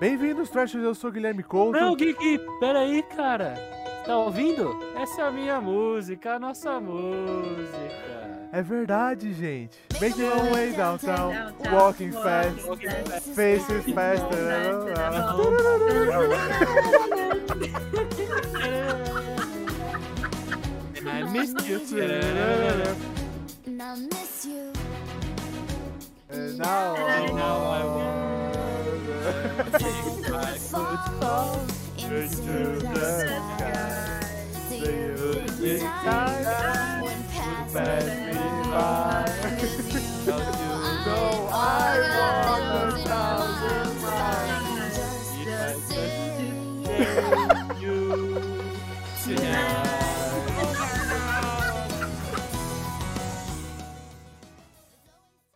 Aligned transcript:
Bem-vindos, 0.00 0.50
Trashers, 0.50 0.82
eu 0.84 0.94
sou 0.94 1.08
o 1.08 1.12
Guilherme 1.12 1.42
Couto. 1.42 1.78
Não, 1.78 1.94
Gui, 1.94 2.14
peraí, 2.58 3.02
cara. 3.02 3.54
Tá 4.04 4.18
ouvindo? 4.18 4.76
Essa 4.96 5.22
é 5.22 5.26
a 5.28 5.30
minha 5.30 5.60
música, 5.60 6.34
a 6.34 6.38
nossa 6.38 6.80
música. 6.80 8.48
É 8.52 8.60
verdade, 8.62 9.32
gente. 9.32 9.78
Make 10.00 10.20
your 10.20 10.52
way 10.52 10.72
downtown, 10.72 11.32
walking 11.72 12.12
fast, 12.12 12.60
faces 13.34 13.84
faster. 13.94 14.94
I 21.06 21.22
missed 21.32 21.66
you. 21.66 21.80
And 23.66 23.82
I 23.82 23.96
miss 23.96 24.44
you. 24.44 24.72
And 26.30 26.58
now, 26.58 26.94
Now 27.34 27.62
I 27.70 27.84
want 27.84 28.33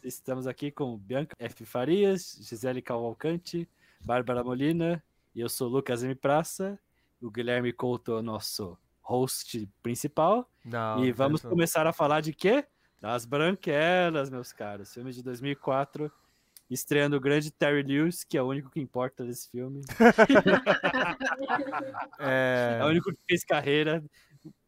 Estamos 0.03 0.47
aqui 0.49 0.71
com 0.71 0.97
Bianca 0.97 1.37
F. 1.39 1.65
Farias, 1.65 2.37
Gisele 2.41 2.83
Cavalcante, 2.83 3.69
Bárbara 4.09 4.43
Molina 4.43 5.05
e 5.35 5.41
eu 5.41 5.51
sou 5.51 5.69
Lucas 5.69 6.03
M. 6.03 6.15
Praça. 6.15 6.79
O 7.21 7.31
Guilherme 7.31 7.75
Couto 7.75 8.13
é 8.13 8.15
o 8.15 8.23
nosso 8.23 8.79
host 9.03 9.69
principal. 9.83 10.51
Não, 10.65 11.05
e 11.05 11.13
vamos 11.13 11.43
não. 11.43 11.51
começar 11.51 11.87
a 11.87 11.93
falar 11.93 12.23
de 12.23 12.33
quê? 12.33 12.67
Das 12.99 13.27
Branquelas, 13.27 14.31
meus 14.31 14.51
caros. 14.51 14.95
Filme 14.95 15.13
de 15.13 15.23
2004, 15.23 16.11
estreando 16.71 17.19
o 17.19 17.21
grande 17.21 17.51
Terry 17.51 17.83
Lewis, 17.83 18.25
que 18.25 18.39
é 18.39 18.43
o 18.43 18.47
único 18.47 18.71
que 18.71 18.81
importa 18.81 19.27
desse 19.27 19.51
filme. 19.51 19.83
É, 22.19 22.79
É 22.81 22.85
o 22.85 22.89
único 22.89 23.13
que 23.13 23.21
fez 23.29 23.45
carreira, 23.45 24.03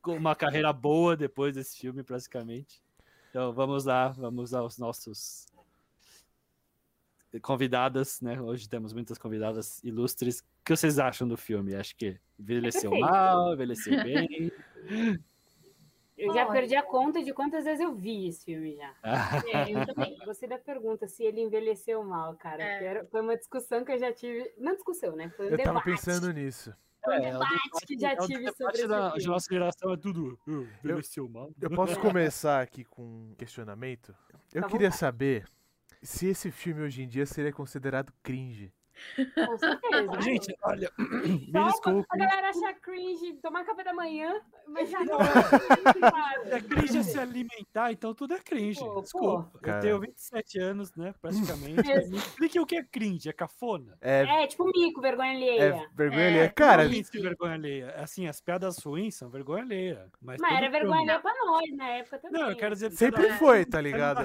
uma 0.07 0.37
carreira 0.37 0.71
boa 0.71 1.17
depois 1.17 1.55
desse 1.55 1.79
filme, 1.79 2.03
praticamente. 2.03 2.83
Então 3.31 3.55
vamos 3.55 3.87
lá, 3.87 4.09
vamos 4.09 4.53
aos 4.53 4.77
nossos 4.77 5.47
convidadas, 7.43 8.21
né? 8.21 8.41
Hoje 8.41 8.69
temos 8.69 8.93
muitas 8.93 9.19
convidadas 9.19 9.83
ilustres. 9.85 10.41
O 10.41 10.45
que 10.65 10.77
vocês 10.77 10.99
acham 10.99 11.29
do 11.29 11.37
filme? 11.37 11.75
Acho 11.75 11.95
que 11.97 12.19
envelheceu 12.39 12.91
perfeito. 12.91 13.11
mal, 13.13 13.53
envelheceu 13.55 13.93
bem. 14.05 14.51
Eu 16.19 16.35
já 16.35 16.43
Olha. 16.45 16.53
perdi 16.53 16.77
a 16.77 16.83
conta 16.83 17.23
de 17.23 17.33
quantas 17.33 17.65
vezes 17.65 17.81
eu 17.81 17.95
vi 17.95 18.29
esse 18.29 18.45
filme 18.45 18.77
já. 18.77 18.93
É, 19.55 19.71
eu 19.73 19.87
também. 19.87 20.19
Gostei 20.25 20.49
da 20.49 20.59
pergunta 20.59 21.07
se 21.09 21.25
ele 21.25 21.41
envelheceu 21.41 22.03
mal, 22.05 22.35
cara. 22.37 22.63
É. 22.63 23.05
Foi 23.07 23.23
uma 23.23 23.37
discussão 23.37 23.85
que 23.85 23.93
eu 23.93 23.99
já 23.99 24.13
tive. 24.13 24.53
Não 24.59 24.75
discussão, 24.75 25.17
né? 25.17 25.31
Foi 25.37 25.47
um 25.47 25.51
eu 25.51 25.57
debate. 25.57 25.67
tava 25.75 25.83
pensando 25.85 26.31
nisso. 26.33 26.75
Foi 27.03 27.19
um 27.19 27.23
É, 27.25 27.29
o 27.31 27.33
debate 27.33 27.87
que 27.87 27.99
já 27.99 28.13
É 28.13 28.21
o 28.21 28.27
tive 28.27 28.53
sobre 28.53 28.75
esse 28.75 28.87
da, 28.89 29.07
filme. 29.07 29.19
de 29.23 29.27
nossa 29.29 29.47
geração 29.51 29.93
é 29.95 29.97
tudo. 29.97 30.39
"Uh, 30.47 30.69
envelheceu 30.85 31.27
mal. 31.27 31.51
Eu 31.59 31.71
posso 31.71 31.99
começar 31.99 32.61
aqui 32.61 32.85
com 32.85 33.03
um 33.03 33.35
questionamento? 33.39 34.15
Eu 34.53 34.61
Tá 34.61 34.69
queria 34.69 34.89
vontade. 34.89 34.97
saber 35.01 35.47
se 36.03 36.27
esse 36.27 36.51
filme 36.51 36.83
hoje 36.83 37.03
em 37.03 37.09
dia 37.09 37.27
seria 37.27 37.53
considerado 37.53 38.13
cringe. 38.23 38.73
Com 39.47 39.59
certeza. 39.59 40.21
Gente, 40.21 40.55
olha, 40.63 40.91
me 40.99 41.51
Só 41.53 41.65
desculpe. 41.69 42.07
A 42.11 42.17
galera 42.17 42.51
acha 42.51 42.75
cringe 42.75 43.35
tomar 43.43 43.65
café 43.65 43.85
da 43.85 43.93
manhã, 43.93 44.41
mas 44.69 44.91
já 44.91 45.01
não. 45.05 45.19
É 46.51 46.61
cringe 46.61 46.99
é 46.99 47.03
se 47.03 47.19
alimentar, 47.19 47.93
então 47.93 48.15
tudo 48.15 48.35
é 48.35 48.41
cringe. 48.41 48.81
Pô, 48.81 49.01
Desculpa. 49.01 49.59
Cara. 49.61 49.79
Eu 49.79 49.83
tenho 49.83 50.01
27 50.01 50.59
anos, 50.59 50.95
né? 50.95 51.15
Praticamente. 51.21 51.83
Me 52.11 52.17
explique 52.17 52.59
o 52.61 52.67
que 52.67 52.77
é 52.77 52.83
cringe, 52.83 53.29
é 53.29 53.33
cafona. 53.33 53.97
É, 54.01 54.43
É, 54.43 54.47
tipo 54.47 54.65
mico, 54.65 55.01
vergonha 55.01 55.33
é 55.33 55.37
alheia. 55.37 55.89
vergonha 55.95 56.23
É, 56.23 56.29
alheia. 56.29 56.49
Cara, 56.51 56.85
Não 56.85 56.91
existe 56.91 57.21
vergonha 57.21 57.55
alheia. 57.55 57.95
Assim, 57.97 58.27
as 58.27 58.41
piadas 58.41 58.79
ruins 58.79 59.15
são 59.15 59.29
vergonha 59.31 59.63
alheia. 59.63 60.11
Mas, 60.21 60.39
Mas 60.41 60.57
era 60.57 60.71
vergonha 60.71 61.01
alheia 61.03 61.21
pra 61.21 61.35
nós 61.45 61.77
na 61.77 61.89
época 61.89 62.19
também. 62.19 62.41
Não, 62.41 62.51
eu 62.51 62.57
quero 62.57 62.75
dizer 62.75 62.91
sempre 62.93 63.23
piada 63.23 63.39
foi, 63.39 63.65
tá 63.65 63.81
ligado? 63.81 64.25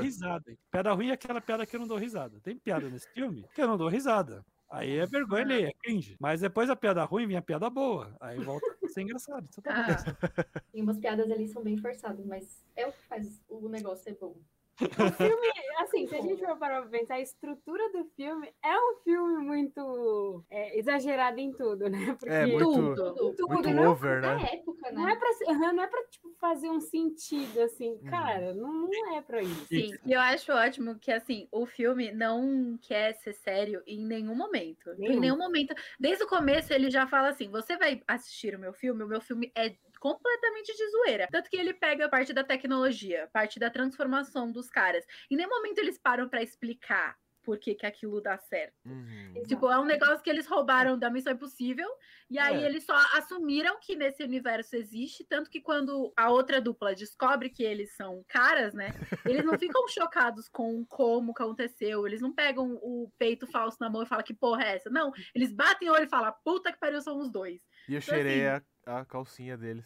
Piada 0.72 0.94
ruim 0.94 1.10
é 1.10 1.14
aquela 1.14 1.42
piada 1.42 1.66
que 1.66 1.76
eu 1.76 1.80
não 1.80 1.88
dou 1.88 1.98
risada. 1.98 2.40
Tem 2.42 2.58
piada 2.58 2.90
nesse 2.90 3.10
filme 3.12 3.46
que 3.54 3.62
eu 3.62 3.68
não 3.68 3.78
dou 3.78 3.88
risada. 3.88 4.44
Aí 4.76 4.98
é 4.98 5.06
vergonha 5.06 5.44
alheia, 5.44 5.68
é 5.68 5.74
cringe. 5.74 6.18
Mas 6.20 6.42
depois 6.42 6.68
da 6.68 6.76
piada 6.76 7.02
ruim 7.06 7.26
vem 7.26 7.38
a 7.38 7.42
piada 7.42 7.70
boa. 7.70 8.14
Aí 8.20 8.38
volta 8.44 8.66
a 8.84 8.88
ser 8.90 9.04
engraçado. 9.04 9.48
Tá. 9.64 9.72
Ah, 9.74 10.62
tem 10.74 10.82
umas 10.82 10.98
piadas 10.98 11.32
ali 11.32 11.46
que 11.46 11.54
são 11.54 11.64
bem 11.64 11.78
forçadas, 11.78 12.26
mas 12.26 12.62
é 12.76 12.86
o 12.86 12.92
que 12.92 13.02
faz 13.04 13.42
o 13.48 13.70
negócio 13.70 14.04
ser 14.04 14.18
bom. 14.20 14.36
O 14.82 15.12
filme, 15.14 15.48
assim, 15.80 16.06
se 16.06 16.16
a 16.16 16.22
gente 16.22 16.44
for 16.46 16.58
parar 16.58 16.82
pra 16.82 16.90
pensar, 16.90 17.16
a 17.16 17.22
estrutura 17.22 17.90
do 17.94 18.04
filme 18.16 18.52
é 18.64 18.78
um 18.78 18.96
filme 19.06 19.38
muito 19.46 20.44
é, 20.50 20.78
exagerado 20.78 21.40
em 21.40 21.54
tudo, 21.54 21.90
né? 21.90 22.14
Porque 22.20 22.34
É, 22.34 22.46
muito- 22.46 22.66
Tudo. 22.96 23.16
tudo, 23.16 23.48
muito 23.48 23.70
não, 23.70 23.92
over, 23.92 24.22
Na 24.22 24.36
né? 24.36 24.50
época, 24.54 24.92
não 24.92 25.06
né? 25.06 25.14
é 25.14 25.16
pra, 25.16 25.72
não 25.74 25.84
é 25.84 25.88
pra 25.88 26.04
tipo, 26.10 26.30
fazer 26.42 26.70
um 26.70 26.82
sentido, 26.82 27.62
assim. 27.62 27.92
Uhum. 27.92 28.10
Cara, 28.10 28.54
não, 28.54 28.74
não 28.90 29.16
é 29.18 29.22
pra 29.22 29.42
isso. 29.42 29.66
Sim, 29.68 29.94
e 30.06 30.12
eu 30.12 30.20
acho 30.20 30.52
ótimo 30.52 31.00
que, 31.00 31.12
assim, 31.12 31.48
o 31.52 31.66
filme 31.66 32.12
não 32.12 32.78
quer 32.82 33.14
ser 33.16 33.34
sério 33.34 33.82
em 33.88 34.06
nenhum 34.06 34.36
momento. 34.36 34.90
Em 34.92 34.98
Nenhum. 35.08 35.20
nenhum 35.22 35.38
momento. 35.38 35.74
Desde 35.98 36.24
o 36.26 36.28
começo, 36.28 36.74
ele 36.74 36.90
já 36.92 37.08
fala 37.08 37.30
assim: 37.30 37.50
você 37.50 37.78
vai 37.78 38.02
assistir 38.08 38.54
o 38.56 38.60
meu 38.60 38.74
filme, 38.74 39.04
o 39.04 39.08
meu 39.08 39.22
filme 39.22 39.52
é 39.56 39.74
completamente 40.06 40.72
de 40.72 40.88
zoeira. 40.92 41.28
Tanto 41.32 41.50
que 41.50 41.58
ele 41.58 41.74
pega 41.74 42.08
parte 42.08 42.32
da 42.32 42.44
tecnologia, 42.44 43.28
parte 43.34 43.60
da 43.60 43.72
transformação 43.72 44.52
dos 44.52 44.70
caras. 44.70 45.04
Em 45.32 45.36
nenhum 45.36 45.50
momento 45.50 45.80
eles 45.80 45.98
param 45.98 46.30
pra 46.30 46.44
explicar 46.44 47.18
por 47.42 47.58
que, 47.60 47.76
que 47.76 47.86
aquilo 47.86 48.20
dá 48.22 48.38
certo. 48.38 48.74
Uhum. 48.86 49.44
Tipo, 49.48 49.70
é 49.72 49.80
um 49.80 49.86
negócio 49.86 50.22
que 50.24 50.30
eles 50.32 50.48
roubaram 50.48 50.98
da 50.98 51.12
Missão 51.12 51.34
Impossível, 51.34 51.88
e 52.28 52.40
aí 52.40 52.64
É. 52.64 52.66
eles 52.66 52.84
só 52.84 52.96
assumiram 53.14 53.80
que 53.80 53.96
nesse 53.96 54.24
universo 54.24 54.76
existe, 54.76 55.24
tanto 55.24 55.50
que 55.50 55.62
quando 55.62 56.12
a 56.18 56.32
outra 56.32 56.60
dupla 56.60 56.96
descobre 56.96 57.52
que 57.52 57.64
eles 57.64 57.96
são 57.96 58.26
caras, 58.28 58.74
né? 58.74 58.88
Eles 59.44 59.46
não 59.46 59.60
ficam 59.60 59.88
chocados 59.88 60.50
com 60.50 60.84
como 60.86 61.32
aconteceu, 61.32 62.08
eles 62.08 62.20
não 62.20 62.34
pegam 62.34 62.80
o 62.82 63.12
peito 63.20 63.46
falso 63.46 63.78
na 63.80 63.90
mão 63.92 64.02
e 64.02 64.08
falam 64.08 64.26
que 64.26 64.34
porra 64.34 64.64
é 64.64 64.76
essa. 64.78 64.90
Não, 64.90 65.12
eles 65.36 65.52
batem 65.54 65.88
o 65.90 65.94
olho 65.94 66.06
e 66.06 66.10
falam, 66.10 66.34
puta 66.44 66.72
que 66.72 66.80
pariu, 66.80 67.00
são 67.02 67.20
os 67.20 67.30
dois. 67.30 67.62
E 67.88 67.94
eu 67.94 68.00
Então, 68.00 68.14
cheirei 68.16 68.48
assim- 68.48 68.64
a, 68.86 69.00
a 69.00 69.06
calcinha 69.06 69.58
deles. 69.58 69.86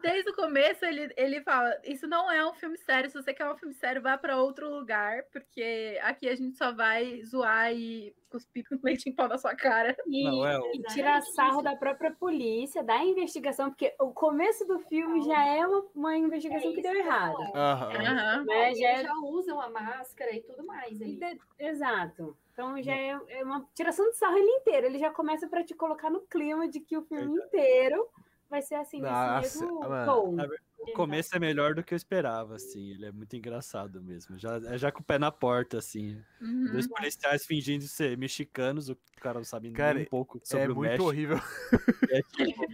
Desde 0.00 0.30
o 0.30 0.34
começo 0.34 0.84
ele, 0.84 1.12
ele 1.16 1.40
fala: 1.42 1.76
Isso 1.84 2.06
não 2.06 2.30
é 2.30 2.44
um 2.48 2.52
filme 2.54 2.76
sério. 2.78 3.08
Se 3.10 3.20
você 3.20 3.32
quer 3.32 3.50
um 3.50 3.56
filme 3.56 3.74
sério, 3.74 4.02
vá 4.02 4.16
pra 4.18 4.36
outro 4.36 4.68
lugar, 4.68 5.22
porque 5.32 5.98
aqui 6.02 6.28
a 6.28 6.34
gente 6.34 6.56
só 6.56 6.72
vai 6.72 7.22
zoar 7.24 7.72
e 7.72 8.14
cuspir 8.28 8.64
leite 8.82 9.08
em 9.08 9.14
pau 9.14 9.28
na 9.28 9.38
sua 9.38 9.54
cara. 9.54 9.96
E, 10.06 10.24
Não, 10.24 10.46
é 10.46 10.58
o- 10.58 10.72
e 10.74 10.82
tirar 10.92 11.20
sarro 11.22 11.62
da 11.62 11.76
própria 11.76 12.10
polícia, 12.12 12.82
da 12.82 13.02
investigação, 13.04 13.70
porque 13.70 13.94
o 14.00 14.12
começo 14.12 14.64
do 14.66 14.78
filme 14.80 15.22
já 15.22 15.46
é 15.46 15.66
uma, 15.66 15.84
uma 15.94 16.16
investigação 16.16 16.72
que 16.72 16.82
deu 16.82 16.94
errado. 16.94 17.36
Aham. 17.54 17.92
Aham. 17.92 18.44
Né? 18.44 18.74
Já 18.74 18.86
é 18.88 18.92
Eles 18.92 19.02
já 19.02 19.14
usam 19.24 19.60
a 19.60 19.70
máscara 19.70 20.34
e 20.34 20.40
tudo 20.42 20.64
mais 20.64 21.00
E 21.00 21.04
ali. 21.04 21.16
de- 21.16 21.40
Exato. 21.58 22.36
Então 22.52 22.82
já 22.82 22.94
é, 22.94 23.08
é 23.28 23.44
uma 23.44 23.66
tiração 23.74 24.10
de 24.10 24.16
sarro 24.18 24.36
ele 24.36 24.50
inteiro. 24.50 24.86
Ele 24.86 24.98
já 24.98 25.10
começa 25.10 25.48
pra 25.48 25.64
te 25.64 25.74
colocar 25.74 26.10
no 26.10 26.26
clima 26.26 26.68
de 26.68 26.80
que 26.80 26.96
o 26.96 27.02
filme 27.06 27.32
inteiro 27.32 28.08
vai 28.48 28.60
ser 28.62 28.74
assim, 28.74 29.00
nesse 29.02 29.30
Nossa, 29.30 29.64
mesmo 29.64 29.88
mano. 29.88 30.04
tom. 30.04 30.36
O 30.78 30.88
começo 30.90 31.34
é 31.34 31.38
melhor 31.38 31.74
do 31.74 31.82
que 31.82 31.94
eu 31.94 31.96
esperava, 31.96 32.56
assim. 32.56 32.90
Ele 32.90 33.06
é 33.06 33.12
muito 33.12 33.34
engraçado 33.36 34.02
mesmo. 34.02 34.38
Já, 34.38 34.56
é 34.66 34.76
já 34.76 34.92
com 34.92 35.00
o 35.00 35.04
pé 35.04 35.18
na 35.18 35.30
porta, 35.30 35.78
assim. 35.78 36.22
Uhum. 36.40 36.70
Dois 36.72 36.86
policiais 36.86 37.46
fingindo 37.46 37.84
ser 37.88 38.16
mexicanos, 38.18 38.88
o 38.88 38.96
cara 39.20 39.38
não 39.38 39.44
sabe 39.44 39.70
Cara, 39.74 39.98
nem 39.98 40.04
um 40.04 40.06
pouco 40.06 40.40
sobre 40.44 40.64
É 40.64 40.68
o 40.72 40.76
muito 40.76 40.80
México. 40.80 41.04
horrível. 41.04 41.36
É 42.10 42.22
tipo, 42.22 42.66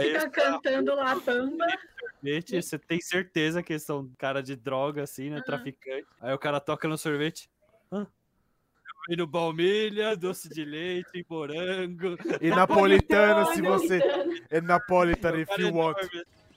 Ele 0.00 0.20
fica 0.20 0.30
cantando 0.30 0.94
lá 0.94 1.14
bamba. 1.16 1.66
sorvete, 2.22 2.62
você 2.62 2.78
tem 2.78 3.00
certeza 3.00 3.62
que 3.62 3.72
eles 3.74 3.84
são 3.84 4.12
cara 4.18 4.42
de 4.42 4.56
droga, 4.56 5.02
assim, 5.04 5.30
né? 5.30 5.40
Aham. 5.40 5.42
Traficante. 5.42 6.08
Aí 6.20 6.32
o 6.34 6.38
cara 6.38 6.60
toca 6.60 6.88
no 6.88 6.98
sorvete. 6.98 7.50
Hã? 7.92 8.06
E 9.08 9.16
no 9.16 9.26
baunilha, 9.26 10.16
doce 10.16 10.48
de 10.48 10.64
leite, 10.64 11.24
morango. 11.28 12.16
E 12.40 12.50
napolitano, 12.50 13.46
se 13.54 13.62
você. 13.62 14.00
É 14.50 14.60
napolitano 14.60 15.38
if 15.40 15.48
you 15.58 15.72
want. 15.74 15.96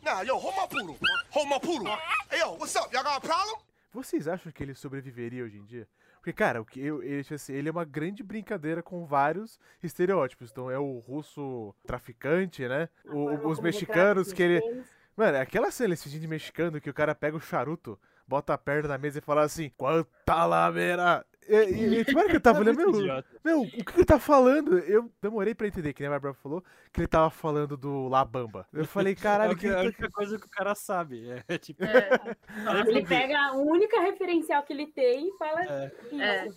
Nah, 0.01 0.21
yo, 0.23 0.37
hold 0.37 0.55
my 0.55 0.67
poodle. 0.67 0.97
Hold 1.31 1.47
my 1.49 1.59
poodle. 1.59 1.87
Hey, 2.31 2.39
yo, 2.39 2.51
what's 2.57 2.75
up? 2.75 2.91
Y'all 2.93 3.03
got 3.03 3.17
a 3.17 3.19
problem? 3.21 3.57
Vocês 3.93 4.27
acham 4.27 4.51
que 4.51 4.63
ele 4.63 4.73
sobreviveria 4.73 5.43
hoje 5.43 5.57
em 5.57 5.65
dia? 5.65 5.87
Porque, 6.15 6.33
cara, 6.33 6.61
o 6.61 6.65
que 6.65 6.79
eu, 6.79 7.01
ele, 7.03 7.21
tipo 7.23 7.35
assim, 7.35 7.53
ele 7.53 7.69
é 7.69 7.71
uma 7.71 7.85
grande 7.85 8.23
brincadeira 8.23 8.81
com 8.83 9.05
vários 9.05 9.59
estereótipos. 9.83 10.51
Então 10.51 10.69
é 10.71 10.77
o 10.79 10.99
russo 10.99 11.73
traficante, 11.85 12.67
né? 12.67 12.89
O- 13.05 13.29
A 13.29 13.33
forma 13.33 13.49
os 13.49 13.59
mexicanos 13.59 14.33
que 14.33 14.41
ele. 14.43 14.83
Mano, 15.15 15.37
aquela 15.37 15.69
cena, 15.69 15.93
esse 15.93 16.09
de 16.09 16.27
mexicano 16.27 16.79
que 16.81 16.89
o 16.89 16.93
cara 16.93 17.13
pega 17.13 17.35
o 17.37 17.41
charuto, 17.41 17.99
bota 18.27 18.53
a 18.53 18.57
perna 18.57 18.89
na 18.89 18.97
mesa 18.97 19.19
e 19.19 19.21
fala 19.21 19.41
assim, 19.41 19.69
quanta 19.77 20.45
lameira. 20.45 21.25
E, 21.49 21.71
e, 21.73 21.99
e 21.99 22.05
tipo, 22.05 22.19
hora 22.19 22.29
que 22.29 22.35
eu 22.35 22.41
tava 22.41 22.59
olhando, 22.61 22.77
meu, 22.77 23.23
meu, 23.43 23.61
o 23.61 23.69
que 23.69 23.83
que 23.83 23.97
ele 23.97 24.05
tá 24.05 24.19
falando? 24.19 24.77
Eu 24.79 25.11
demorei 25.21 25.53
pra 25.55 25.67
entender, 25.67 25.93
que 25.93 26.01
nem 26.01 26.07
a 26.07 26.11
Bárbara 26.11 26.33
falou, 26.35 26.63
que 26.93 26.99
ele 27.01 27.07
tava 27.07 27.29
falando 27.29 27.75
do 27.75 28.07
Labamba. 28.07 28.67
Eu 28.71 28.85
falei, 28.85 29.13
É 29.19 29.21
caralho, 29.21 29.53
o 29.53 29.55
que 29.55 29.61
que- 29.67 29.73
a 29.73 29.79
ele 29.79 29.87
única 29.89 30.09
coisa 30.11 30.37
que 30.39 30.45
o 30.45 30.49
cara 30.49 30.75
sabe. 30.75 31.23
É, 31.47 31.57
tipo, 31.57 31.83
É, 31.83 32.09
Ele 32.87 33.05
pega 33.05 33.37
a 33.39 33.53
única 33.53 33.99
referencial 34.01 34.63
que 34.63 34.73
ele 34.73 34.87
tem 34.87 35.27
e 35.29 35.37
fala 35.37 35.63
É. 35.63 35.91
É. 36.19 36.47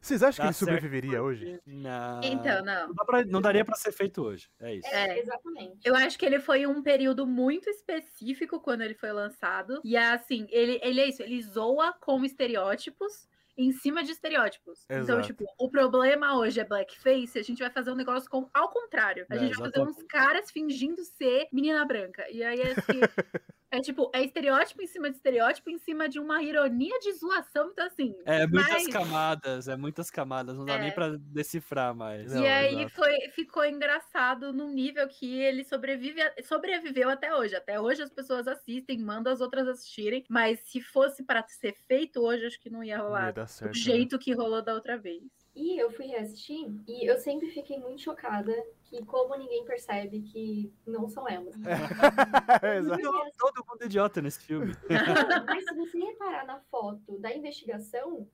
Vocês 0.00 0.22
acham 0.22 0.32
que 0.32 0.38
Dá 0.42 0.44
ele 0.46 0.52
certo 0.54 0.54
sobreviveria 0.58 1.22
hoje? 1.22 1.60
Não. 1.66 2.20
então, 2.22 2.64
não. 2.64 2.88
Não, 2.88 2.94
dá 2.94 3.04
pra- 3.04 3.24
não 3.24 3.40
daria 3.40 3.64
pra 3.64 3.74
ser 3.76 3.92
feito 3.92 4.22
hoje. 4.22 4.48
É 4.60 4.74
isso. 4.74 4.88
É. 4.88 5.18
Exatamente. 5.18 5.78
Eu 5.84 5.94
acho 5.94 6.18
que 6.18 6.24
ele 6.26 6.40
foi 6.40 6.66
um 6.66 6.82
período 6.82 7.26
muito 7.26 7.68
específico 7.70 8.60
quando 8.60 8.82
ele 8.82 8.94
foi 8.94 9.12
lançado. 9.12 9.80
E 9.84 9.96
assim, 9.96 10.46
ele, 10.50 10.80
ele 10.82 11.00
é 11.00 11.08
isso, 11.08 11.22
ele 11.22 11.40
zoa 11.42 11.92
com 12.00 12.24
estereótipos 12.24 13.28
em 13.66 13.72
cima 13.72 14.02
de 14.02 14.12
estereótipos. 14.12 14.86
Então, 14.94 15.20
Exato. 15.20 15.20
tipo, 15.20 15.44
o 15.58 15.70
problema 15.70 16.36
hoje 16.38 16.60
é 16.60 16.64
blackface, 16.64 17.38
a 17.38 17.42
gente 17.42 17.58
vai 17.60 17.70
fazer 17.70 17.90
um 17.92 17.96
negócio 17.96 18.28
com, 18.30 18.48
ao 18.54 18.70
contrário. 18.70 19.26
A 19.30 19.36
É, 19.36 19.38
gente 19.38 19.56
vai 19.58 19.70
fazer 19.70 19.80
uns 19.80 20.02
caras 20.04 20.50
fingindo 20.50 21.02
ser 21.04 21.48
menina 21.52 21.84
branca. 21.86 22.28
E 22.30 22.42
aí 22.42 22.60
é, 22.60 22.72
assim, 22.72 23.06
é 23.70 23.80
tipo, 23.80 24.10
é 24.14 24.22
estereótipo 24.24 24.82
em 24.82 24.86
cima 24.86 25.08
de 25.10 25.16
estereótipo, 25.16 25.70
em 25.70 25.78
cima 25.78 26.08
de 26.08 26.18
uma 26.18 26.42
ironia 26.42 26.98
de 26.98 27.12
zoação. 27.12 27.70
Então, 27.70 27.86
assim. 27.86 28.14
É 28.24 28.46
muitas 28.46 28.84
mas- 28.84 28.88
camadas, 28.88 29.68
é 29.68 29.76
muitas 29.76 30.10
camadas, 30.10 30.56
não 30.56 30.64
dá 30.64 30.74
É. 30.74 30.78
nem 30.80 30.92
pra 30.92 31.10
decifrar 31.16 31.94
mais. 31.94 32.32
Não, 32.34 32.42
e 32.42 32.46
aí 32.48 32.74
exato. 32.80 32.90
foi, 32.94 33.16
ficou 33.30 33.64
engraçado 33.64 34.52
num 34.52 34.70
nível 34.72 35.06
que 35.08 35.40
ele 35.40 35.64
sobrevive, 35.64 36.20
sobreviveu 36.44 37.08
até 37.08 37.34
hoje. 37.34 37.54
Até 37.54 37.80
hoje 37.80 38.02
as 38.02 38.10
pessoas 38.10 38.48
assistem, 38.48 38.98
mandam 38.98 39.32
as 39.32 39.40
outras 39.40 39.68
assistirem, 39.68 40.24
mas 40.28 40.60
se 40.60 40.80
fosse 40.80 41.22
para 41.22 41.46
ser 41.48 41.74
feito 41.86 42.20
hoje, 42.20 42.46
acho 42.46 42.60
que 42.60 42.70
não 42.70 42.82
ia 42.82 42.98
Não 42.98 43.04
rolar 43.06 43.34
ia 43.36 43.46
certo. 43.46 43.72
do 43.72 43.78
né? 43.78 43.84
jeito 43.84 44.18
que 44.18 44.32
rolou 44.32 44.62
da 44.62 44.74
outra 44.74 44.98
vez. 44.98 45.22
E 45.60 45.78
eu 45.78 45.90
fui 45.90 46.06
reassistir 46.06 46.72
e 46.88 47.04
eu 47.04 47.18
sempre 47.18 47.50
fiquei 47.50 47.78
muito 47.78 48.00
chocada 48.00 48.50
que 48.84 49.04
como 49.04 49.36
ninguém 49.36 49.62
percebe 49.66 50.22
que 50.22 50.72
não 50.86 51.06
são 51.06 51.28
elas. 51.28 51.54
Exato. 52.78 53.02
Todo, 53.38 53.66
mundo 53.68 53.82
é 53.82 53.84
idiota 53.84 54.22
nesse 54.22 54.40
filme. 54.40 54.72
Mas 55.46 55.64
se 55.66 55.74
você 55.74 55.98
reparar 55.98 56.46
na 56.46 56.60
foto 56.70 57.18
da 57.18 57.30
investigação, 57.30 58.26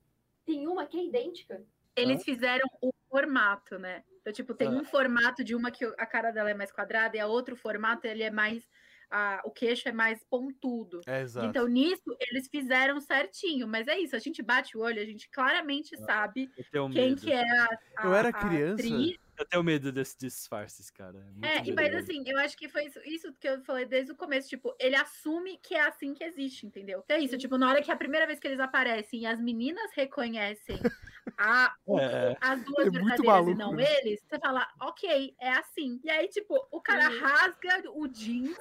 tem 0.45 0.69
uma 0.69 0.85
que 0.85 0.97
é 0.97 1.03
idêntica. 1.03 1.61
Eles 1.97 2.23
fizeram 2.23 2.65
o 2.81 2.93
formato, 3.09 3.77
né? 3.77 4.05
Então, 4.21 4.31
tipo, 4.31 4.53
tem 4.53 4.69
Ah. 4.69 4.71
um 4.71 4.85
formato 4.85 5.43
de 5.43 5.53
uma 5.53 5.69
que 5.69 5.83
a 5.83 6.05
cara 6.05 6.31
dela 6.31 6.49
é 6.49 6.53
mais 6.53 6.71
quadrada 6.71 7.17
e 7.17 7.19
a 7.19 7.27
outro 7.27 7.57
formato 7.57 8.07
ele 8.07 8.23
é 8.23 8.31
mais. 8.31 8.69
A- 9.09 9.41
o 9.45 9.51
queixo 9.51 9.87
é 9.87 9.91
mais 9.91 10.23
pontudo. 10.29 11.01
É, 11.07 11.21
exato. 11.21 11.47
Então, 11.47 11.67
nisso, 11.67 12.03
eles 12.19 12.47
fizeram 12.49 12.99
certinho. 12.99 13.67
Mas 13.67 13.87
é 13.87 13.97
isso, 13.99 14.15
a 14.15 14.19
gente 14.19 14.41
bate 14.41 14.77
o 14.77 14.81
olho, 14.81 15.01
a 15.01 15.05
gente 15.05 15.29
claramente 15.29 15.95
sabe 15.97 16.49
Eu 16.57 16.65
tenho 16.71 16.89
quem 16.89 17.09
medo. 17.09 17.21
que 17.21 17.31
é 17.31 17.41
a, 17.41 17.79
a 17.97 18.05
Eu 18.07 18.13
era 18.15 18.31
criança. 18.33 18.83
atriz. 18.87 19.17
Eu 19.37 19.45
tenho 19.45 19.63
medo 19.63 19.91
desses 19.91 20.15
disfarces, 20.17 20.89
cara. 20.89 21.23
É, 21.43 21.63
e 21.63 21.71
mas 21.71 21.93
assim, 21.93 22.23
eu 22.25 22.39
acho 22.39 22.57
que 22.57 22.67
foi 22.67 22.85
isso, 22.87 22.99
isso 23.05 23.31
que 23.39 23.47
eu 23.47 23.61
falei 23.63 23.85
desde 23.85 24.11
o 24.11 24.15
começo, 24.15 24.49
tipo, 24.49 24.75
ele 24.79 24.95
assume 24.95 25.59
que 25.59 25.75
é 25.75 25.81
assim 25.81 26.15
que 26.15 26.23
existe, 26.23 26.65
entendeu? 26.65 27.01
Então 27.05 27.15
é 27.15 27.19
isso, 27.19 27.37
tipo, 27.37 27.55
na 27.55 27.69
hora 27.69 27.83
que 27.83 27.91
a 27.91 27.95
primeira 27.95 28.25
vez 28.25 28.39
que 28.39 28.47
eles 28.47 28.59
aparecem 28.59 29.19
e 29.21 29.25
as 29.27 29.39
meninas 29.39 29.91
reconhecem 29.93 30.75
a, 31.37 31.71
É. 31.99 32.35
as 32.41 32.63
duas 32.63 32.87
É 32.87 32.89
verdadeiras 32.89 33.25
maluco, 33.25 33.51
e 33.51 33.55
não 33.55 33.73
né? 33.75 33.83
eles, 33.99 34.19
você 34.27 34.39
fala, 34.39 34.67
ok, 34.81 35.35
é 35.39 35.49
assim. 35.51 36.01
E 36.03 36.09
aí, 36.09 36.27
tipo, 36.29 36.55
o 36.71 36.81
cara 36.81 37.11
Sim. 37.11 37.19
rasga 37.19 37.83
o 37.93 38.07
jeans, 38.07 38.57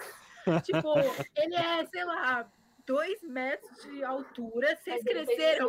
tipo, 0.63 0.95
ele 1.37 1.55
é, 1.55 1.85
sei 1.87 2.05
lá, 2.05 2.51
dois 2.87 3.21
metros 3.23 3.83
de 3.83 4.05
altura, 4.05 4.77
vocês 4.77 5.03
cresceram. 5.03 5.69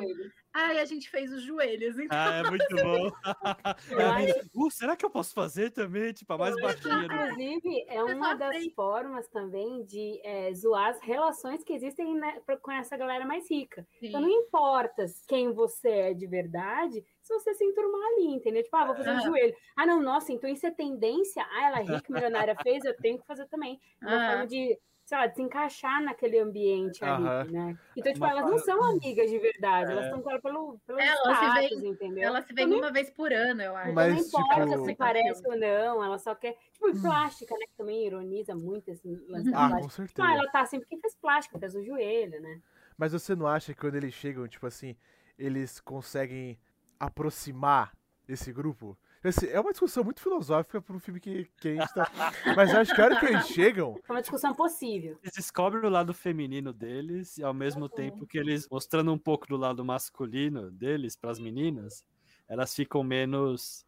Ai, 0.53 0.79
a 0.79 0.85
gente 0.85 1.09
fez 1.09 1.31
os 1.31 1.43
joelhos, 1.43 1.97
então. 1.99 2.17
Ah, 2.17 2.35
é 2.45 2.49
muito 2.49 2.65
bom. 2.75 3.11
Acho- 3.23 4.49
uh, 4.55 4.71
será 4.71 4.95
que 4.95 5.05
eu 5.05 5.09
posso 5.09 5.33
fazer 5.33 5.71
também? 5.71 6.13
Tipo, 6.13 6.33
a 6.33 6.37
mais 6.37 6.55
baixinha. 6.59 7.07
né? 7.07 7.29
Inclusive, 7.31 7.85
é 7.87 8.03
uma 8.03 8.33
das 8.33 8.65
formas 8.73 9.27
também 9.27 9.83
de 9.83 10.19
é, 10.23 10.51
zoar 10.53 10.89
as 10.89 10.99
relações 11.01 11.63
que 11.63 11.73
existem 11.73 12.15
né, 12.15 12.41
com 12.61 12.71
essa 12.71 12.97
galera 12.97 13.25
mais 13.25 13.49
rica. 13.49 13.85
Então 14.01 14.21
não 14.21 14.29
importa 14.29 15.05
quem 15.27 15.51
você 15.51 15.89
é 15.89 16.13
de 16.13 16.25
verdade, 16.25 17.05
se 17.27 17.33
você 17.33 17.53
se 17.53 17.63
enturmar 17.63 18.01
ali, 18.13 18.27
entendeu? 18.35 18.63
Tipo, 18.63 18.75
ah, 18.77 18.85
vou 18.85 18.95
fazer 18.95 19.11
um 19.11 19.17
Ah. 19.17 19.21
joelho. 19.21 19.55
Ah, 19.75 19.85
não, 19.85 20.01
nossa, 20.01 20.31
então 20.31 20.49
isso 20.49 20.65
é 20.65 20.71
tendência. 20.71 21.45
Ah, 21.51 21.67
ela 21.67 21.79
é 21.79 21.83
rica, 21.83 22.11
milionária, 22.47 22.55
fez, 22.63 22.83
eu 22.85 22.95
tenho 22.97 23.19
que 23.19 23.25
fazer 23.27 23.45
também. 23.47 23.79
É 24.01 24.05
Uma 24.05 24.15
Ah. 24.25 24.29
forma 24.31 24.47
de, 24.47 24.79
sei 25.05 25.17
lá, 25.17 25.27
de 25.27 25.35
se 25.35 25.41
encaixar 25.41 26.01
naquele 26.03 26.37
ambiente 26.39 27.03
ali, 27.03 27.51
né? 27.51 27.77
Então, 27.95 28.11
tipo, 28.13 28.25
Uma 28.25 28.31
elas 28.31 28.49
não 28.51 28.57
são 28.59 28.83
amigas 28.83 29.29
de 29.29 29.37
verdade, 29.39 29.91
elas 29.91 30.05
É. 30.05 30.07
estão 30.07 30.21
com 30.21 30.29
ela 30.31 30.41
pelo, 30.41 30.79
pelo 30.85 30.99
É, 30.99 31.05
elas 31.07 31.37
se 31.37 31.45
status, 31.45 31.79
veem- 31.81 31.91
entendeu? 31.91 32.23
Ela 32.23 32.41
se 32.41 32.53
vê 32.53 32.63
Então, 32.63 32.77
uma 32.77 32.91
vez 32.91 33.09
por 33.09 33.31
ano, 33.31 33.61
eu 33.61 33.75
acho. 33.75 33.93
Mas, 33.93 34.13
não 34.15 34.41
importa 34.41 34.65
tipo- 34.71 34.85
se 34.85 34.95
parece 34.95 35.47
ou 35.47 35.57
não, 35.57 36.03
ela 36.03 36.17
só 36.17 36.35
quer. 36.35 36.57
Tipo, 36.73 36.89
e 36.89 37.01
plástica, 37.01 37.55
né? 37.57 37.65
Que 37.67 37.75
também 37.77 38.05
ironiza 38.05 38.53
muito 38.55 38.89
esse 38.89 39.07
lance 39.27 39.49
da 39.51 39.65
Ah, 39.65 39.69
plástica. 39.69 39.79
com 39.79 39.85
Ah, 39.85 39.89
certeza. 40.07 40.31
ela 40.33 40.51
tá 40.51 40.61
assim 40.61 40.79
porque 40.79 40.97
fez 40.97 41.15
plástica, 41.15 41.57
fez 41.59 41.75
o 41.75 41.83
joelho, 41.83 42.41
né? 42.41 42.61
Mas 42.97 43.11
você 43.13 43.35
não 43.35 43.45
acha 43.47 43.73
que 43.73 43.79
quando 43.79 43.95
eles 43.95 44.13
chegam, 44.13 44.47
tipo 44.47 44.65
assim, 44.65 44.95
eles 45.37 45.79
conseguem 45.79 46.57
aproximar 46.99 47.93
esse 48.27 48.51
grupo? 48.51 48.97
Assim, 49.23 49.47
é 49.47 49.59
uma 49.59 49.71
discussão 49.71 50.03
muito 50.03 50.21
filosófica 50.21 50.81
para 50.81 50.95
um 50.95 50.99
filme 50.99 51.19
que, 51.19 51.49
que 51.59 51.69
a 51.69 51.75
gente 51.75 51.93
tá. 51.93 52.11
Mas 52.55 52.71
eu 52.71 52.79
acho 52.79 52.93
que 52.93 53.01
a 53.01 53.05
hora 53.05 53.19
que 53.19 53.25
eles 53.25 53.47
chegam. 53.47 53.99
É 54.07 54.11
uma 54.11 54.21
discussão 54.21 54.53
possível. 54.53 55.17
Eles 55.21 55.35
descobrem 55.35 55.83
o 55.85 55.89
lado 55.89 56.13
feminino 56.13 56.71
deles 56.71 57.37
e 57.37 57.43
ao 57.43 57.53
mesmo 57.53 57.89
tempo 57.89 58.27
que 58.27 58.37
eles 58.37 58.67
mostrando 58.69 59.11
um 59.11 59.17
pouco 59.17 59.47
do 59.47 59.57
lado 59.57 59.83
masculino 59.83 60.71
deles 60.71 61.15
para 61.15 61.31
as 61.31 61.39
meninas, 61.39 62.05
elas 62.47 62.73
ficam 62.73 63.03
menos 63.03 63.85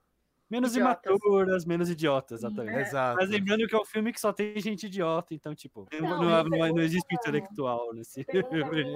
menos 0.49 0.75
Idiotas. 0.75 1.11
imaturas, 1.15 1.65
menos 1.65 1.89
idiotas, 1.89 2.39
exatamente. 2.39 2.79
Exato. 2.79 3.17
Mas 3.19 3.29
lembrando 3.29 3.67
que 3.67 3.75
é 3.75 3.79
um 3.79 3.85
filme 3.85 4.11
que 4.11 4.19
só 4.19 4.33
tem 4.33 4.59
gente 4.59 4.87
idiota, 4.87 5.33
então, 5.33 5.53
tipo, 5.53 5.87
não, 5.99 6.09
Não, 6.21 6.43
não, 6.43 6.57
mas 6.57 6.73
não- 6.73 6.81
existe 6.81 7.13
intelectual 7.13 7.93
nesse 7.93 8.23
filme. 8.23 8.43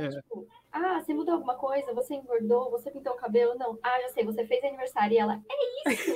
tipo, 0.09 0.47
ah, 0.71 1.01
você 1.01 1.13
mudou 1.13 1.35
alguma 1.35 1.55
coisa? 1.55 1.93
Você 1.93 2.15
engordou? 2.15 2.71
Você 2.71 2.89
pintou 2.89 3.13
o 3.13 3.17
cabelo? 3.17 3.55
Não. 3.55 3.77
Ah, 3.83 4.01
já 4.01 4.09
sei, 4.09 4.25
você 4.25 4.45
fez 4.47 4.63
aniversário. 4.63 5.13
E 5.13 5.17
ela, 5.17 5.39
é 5.49 5.91
isso. 5.93 6.11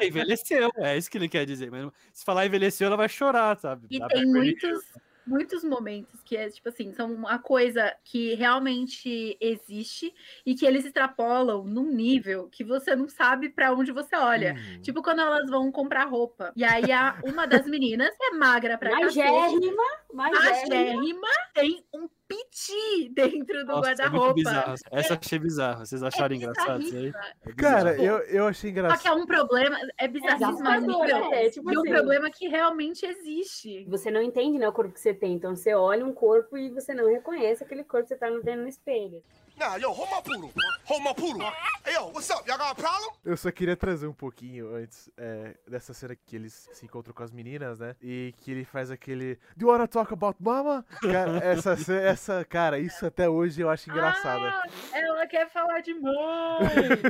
É, 0.00 0.06
envelheceu, 0.06 0.70
é 0.78 0.96
isso 0.96 1.10
que 1.10 1.18
ele 1.18 1.28
quer 1.28 1.46
dizer. 1.46 1.70
Mas 1.70 1.90
se 2.12 2.24
falar 2.24 2.46
envelheceu, 2.46 2.86
ela 2.88 2.96
vai 2.96 3.08
chorar, 3.08 3.56
sabe? 3.58 3.86
E 3.90 3.98
Dá 3.98 4.08
tem 4.08 4.24
muitos, 4.26 4.80
muitos 5.26 5.62
momentos 5.64 6.22
que 6.22 6.36
é, 6.36 6.48
tipo 6.48 6.68
assim, 6.68 6.92
são 6.92 7.12
uma 7.12 7.38
coisa 7.38 7.94
que 8.04 8.34
realmente 8.34 9.36
existe 9.40 10.12
e 10.44 10.54
que 10.54 10.66
eles 10.66 10.84
extrapolam 10.84 11.64
num 11.64 11.90
nível 11.92 12.48
que 12.48 12.64
você 12.64 12.94
não 12.96 13.08
sabe 13.08 13.48
pra 13.50 13.72
onde 13.72 13.92
você 13.92 14.16
olha. 14.16 14.54
Hum. 14.54 14.80
Tipo 14.82 15.02
quando 15.02 15.20
elas 15.20 15.48
vão 15.48 15.70
comprar 15.70 16.04
roupa. 16.04 16.52
E 16.56 16.64
aí 16.64 16.90
a, 16.92 17.20
uma 17.24 17.46
das 17.46 17.66
meninas 17.66 18.10
é 18.20 18.30
magra 18.36 18.76
pra 18.78 18.90
Mais 19.00 19.14
cacete. 19.14 19.26
gérrima, 19.28 19.82
mais 20.12 20.36
A 20.38 20.42
gérrima. 20.64 20.74
gérrima 20.74 21.28
tem 21.54 21.84
um 21.94 22.08
piti 22.30 23.08
dentro 23.14 23.66
do 23.66 23.72
é 23.72 23.80
guarda-roupa. 23.80 24.34
bizarro. 24.34 24.74
Essa 24.92 25.14
eu 25.14 25.18
achei 25.20 25.38
bizarro. 25.38 25.84
Vocês 25.84 26.02
acharam 26.02 26.34
É 26.34 26.38
engraçado 26.38 26.82
isso 26.82 26.96
aí? 26.96 27.12
É 27.44 27.52
Cara, 27.52 27.96
eu, 27.96 28.18
eu 28.20 28.46
achei 28.46 28.70
Só 28.70 28.74
que 28.74 28.80
engraçado. 28.80 29.18
é 29.18 29.22
um 29.22 29.26
problema, 29.26 29.76
é 29.98 30.06
assustador, 30.06 31.04
nível. 31.04 31.30
né? 31.30 31.46
É, 31.46 31.50
tipo 31.50 31.70
e 31.72 31.76
um 31.76 31.80
assim. 31.80 31.90
problema 31.90 32.30
que 32.30 32.48
realmente 32.48 33.04
existe. 33.04 33.84
Você 33.88 34.10
não 34.10 34.22
entende 34.22 34.58
né, 34.58 34.68
o 34.68 34.72
corpo 34.72 34.92
que 34.92 35.00
você 35.00 35.12
tem. 35.12 35.34
Então 35.34 35.56
você 35.56 35.74
olha 35.74 36.06
um 36.06 36.12
corpo 36.12 36.56
e 36.56 36.70
você 36.70 36.94
não 36.94 37.08
reconhece 37.08 37.64
aquele 37.64 37.82
corpo 37.82 38.04
que 38.08 38.14
você 38.14 38.16
tá 38.16 38.28
vendo 38.42 38.62
no 38.62 38.68
espelho. 38.68 39.22
Now, 39.60 39.76
yo, 39.76 39.92
hold 39.92 40.08
my 40.10 40.22
poodle. 40.22 40.50
Hold 40.84 41.02
my 41.02 41.12
poodle. 41.12 41.42
Hey, 41.84 41.92
yo, 41.92 42.06
what's 42.14 42.30
up? 42.30 42.48
Y'all 42.48 42.56
got 42.56 42.72
a 42.72 42.74
problem? 42.74 43.10
Eu 43.22 43.36
só 43.36 43.50
queria 43.50 43.76
trazer 43.76 44.06
um 44.06 44.12
pouquinho 44.14 44.74
antes 44.74 45.10
é, 45.18 45.54
dessa 45.68 45.92
cena 45.92 46.16
que 46.16 46.34
eles 46.34 46.66
se 46.72 46.86
encontram 46.86 47.12
com 47.12 47.22
as 47.22 47.30
meninas, 47.30 47.78
né? 47.78 47.94
E 48.02 48.32
que 48.38 48.52
ele 48.52 48.64
faz 48.64 48.90
aquele. 48.90 49.34
Do 49.54 49.66
you 49.66 49.68
wanna 49.68 49.86
talk 49.86 50.10
about 50.14 50.42
mama? 50.42 50.82
Cara, 51.02 51.36
essa, 51.44 51.76
essa, 51.92 52.42
cara, 52.42 52.78
isso 52.78 53.04
até 53.04 53.28
hoje 53.28 53.60
eu 53.60 53.68
acho 53.68 53.90
engraçado. 53.90 54.42
Ah, 54.46 54.64
ela 54.94 55.26
quer 55.26 55.46
falar 55.50 55.80
de 55.80 55.92
mãe. 55.92 56.14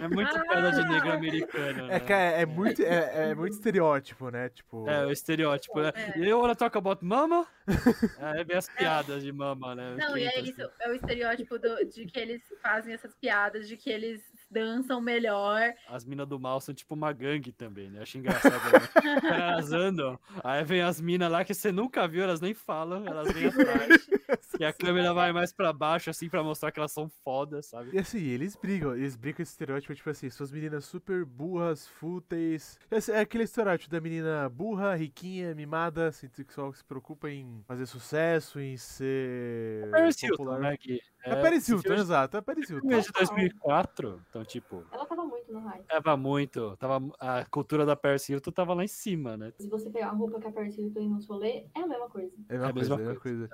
É 0.02 0.09
muito 0.09 0.37
Ah! 0.37 0.71
de 0.71 0.88
negro 0.88 1.12
americano. 1.12 1.85
É 1.85 1.88
né? 1.88 2.00
que 2.00 2.12
é, 2.12 2.42
é 2.42 2.47
muito, 2.47 2.83
é, 2.83 3.30
é 3.30 3.35
muito 3.35 3.52
estereótipo, 3.52 4.28
né? 4.28 4.49
Tipo. 4.49 4.88
É, 4.90 5.07
o 5.07 5.12
estereótipo, 5.12 5.80
né? 5.80 5.92
É. 5.95 6.19
E 6.19 6.28
eu 6.28 6.40
wanna 6.40 6.57
talk 6.57 6.76
about 6.76 7.04
mama? 7.04 7.47
É, 8.19 8.42
bem 8.45 8.57
as 8.57 8.69
piadas 8.69 9.23
de 9.23 9.33
mama, 9.33 9.75
né? 9.75 9.95
Não, 9.97 10.16
e 10.16 10.25
é 10.25 10.40
isso, 10.40 10.61
é 10.80 10.88
o 10.88 10.95
estereótipo 10.95 11.59
do- 11.59 11.85
de 11.87 12.04
que 12.07 12.19
eles 12.19 12.40
fazem 12.63 12.95
essas 12.95 13.15
piadas, 13.15 13.69
de 13.69 13.77
que 13.77 13.91
eles 13.91 14.23
dançam 14.50 15.00
melhor. 15.00 15.73
As 15.88 16.04
minas 16.04 16.26
do 16.26 16.38
mal 16.38 16.61
são 16.61 16.75
tipo 16.75 16.95
uma 16.95 17.12
gangue 17.12 17.52
também, 17.52 17.90
né? 17.90 18.02
Acho 18.02 18.19
engraçado. 18.19 18.52
Né? 18.54 18.80
Elas 19.52 19.73
andam, 19.73 20.19
aí 20.42 20.64
vem 20.64 20.83
as 20.83 21.00
minas 21.00 21.30
lá 21.30 21.45
que 21.45 21.54
você 21.54 21.71
nunca 21.71 22.07
viu, 22.09 22.23
elas 22.25 22.40
nem 22.40 22.52
falam, 22.54 23.07
elas 23.07 23.33
vêm 23.33 23.47
atrás. 23.47 24.09
e 24.59 24.64
a 24.64 24.73
câmera 24.73 25.12
vai 25.14 25.33
mais 25.33 25.52
pra 25.52 25.73
baixo, 25.73 26.11
assim, 26.11 26.28
pra 26.28 26.42
mostrar 26.42 26.71
que 26.73 26.78
elas 26.78 26.92
são 26.92 27.09
fodas, 27.25 27.66
sabe? 27.66 27.90
E 27.92 27.99
assim, 27.99 28.19
eles 28.23 28.57
brigam, 28.57 28.95
eles 28.97 29.16
brigam 29.16 29.37
com 29.37 29.42
esse 29.42 29.52
estereótipo, 29.52 29.95
tipo 29.95 30.11
assim, 30.11 30.28
suas 30.30 30.50
meninas 30.50 30.85
super 30.85 31.25
burras, 31.25 31.87
fúteis. 31.87 32.78
Esse 32.90 33.12
é 33.12 33.21
aquele 33.21 33.45
estereótipo 33.45 33.90
da 33.90 34.00
menina 34.00 34.49
burra, 34.49 34.95
riquinha, 34.95 35.54
mimada, 35.54 36.09
assim, 36.09 36.28
que 36.28 36.52
só 36.52 36.73
se 36.73 36.85
preocupa 36.85 37.30
em 37.30 37.62
fazer 37.66 37.87
sucesso, 37.87 38.59
em 38.61 38.76
ser 38.76 39.88
Paris 39.90 40.23
Hilton, 40.23 40.37
popular. 40.37 40.61
né? 40.61 40.76
Que 40.76 41.00
É, 41.25 41.37
Paris 41.37 41.62
esse 41.62 41.73
Hilton, 41.73 41.95
exato, 41.95 42.37
é 42.37 42.40
Paris 42.40 42.64
esse 42.64 42.73
Hilton. 42.75 42.92
é 42.92 43.00
de 43.00 43.12
2004, 43.12 44.23
então, 44.28 44.40
tipo, 44.45 44.85
Ela 44.93 45.07
tava 45.07 45.25
muito 45.25 45.53
no 45.53 45.61
hype. 45.61 45.87
tava 45.87 46.17
muito. 46.17 46.77
Tava, 46.77 47.01
a 47.19 47.45
cultura 47.47 47.85
da 47.87 47.95
Paris 47.97 48.29
Hilton 48.29 48.51
tava 48.53 48.75
lá 48.75 48.85
em 48.85 48.89
cima, 48.89 49.37
né? 49.37 49.53
Se 49.59 49.69
você 49.69 49.91
pegar 49.91 50.09
a 50.09 50.13
roupa 50.13 50.41
que 50.41 50.47
a 50.47 50.53
Paris 50.53 50.77
Hilton 50.79 51.01
nos 51.09 51.27
rolê, 51.27 51.67
é 51.75 51.81
a 51.81 51.87
mesma 51.87 52.09
coisa. 52.09 52.33
É 52.49 52.57
a 52.57 52.59
mesma 52.59 52.67
É 52.67 52.69
a 52.69 52.73
coisa, 52.73 52.73
é 52.73 52.73
mesma 52.73 52.95
a 52.95 52.99
mesma 52.99 53.21
coisa. 53.21 53.51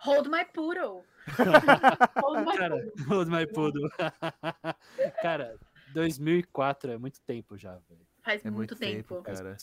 Hold 0.00 0.26
my 0.28 0.44
poodle. 0.52 1.04
Hold 2.22 2.46
my 2.46 2.56
Cara, 2.56 2.92
Hold 3.08 3.28
My 3.28 3.46
Poodle. 3.46 3.88
Cara, 5.22 5.58
2004 5.92 6.92
é 6.92 6.98
muito 6.98 7.20
tempo 7.22 7.56
já, 7.56 7.74
velho. 7.88 8.00
Faz 8.22 8.44
É 8.44 8.50
muito, 8.50 8.74
tempo. 8.76 9.22
cara. 9.22 9.56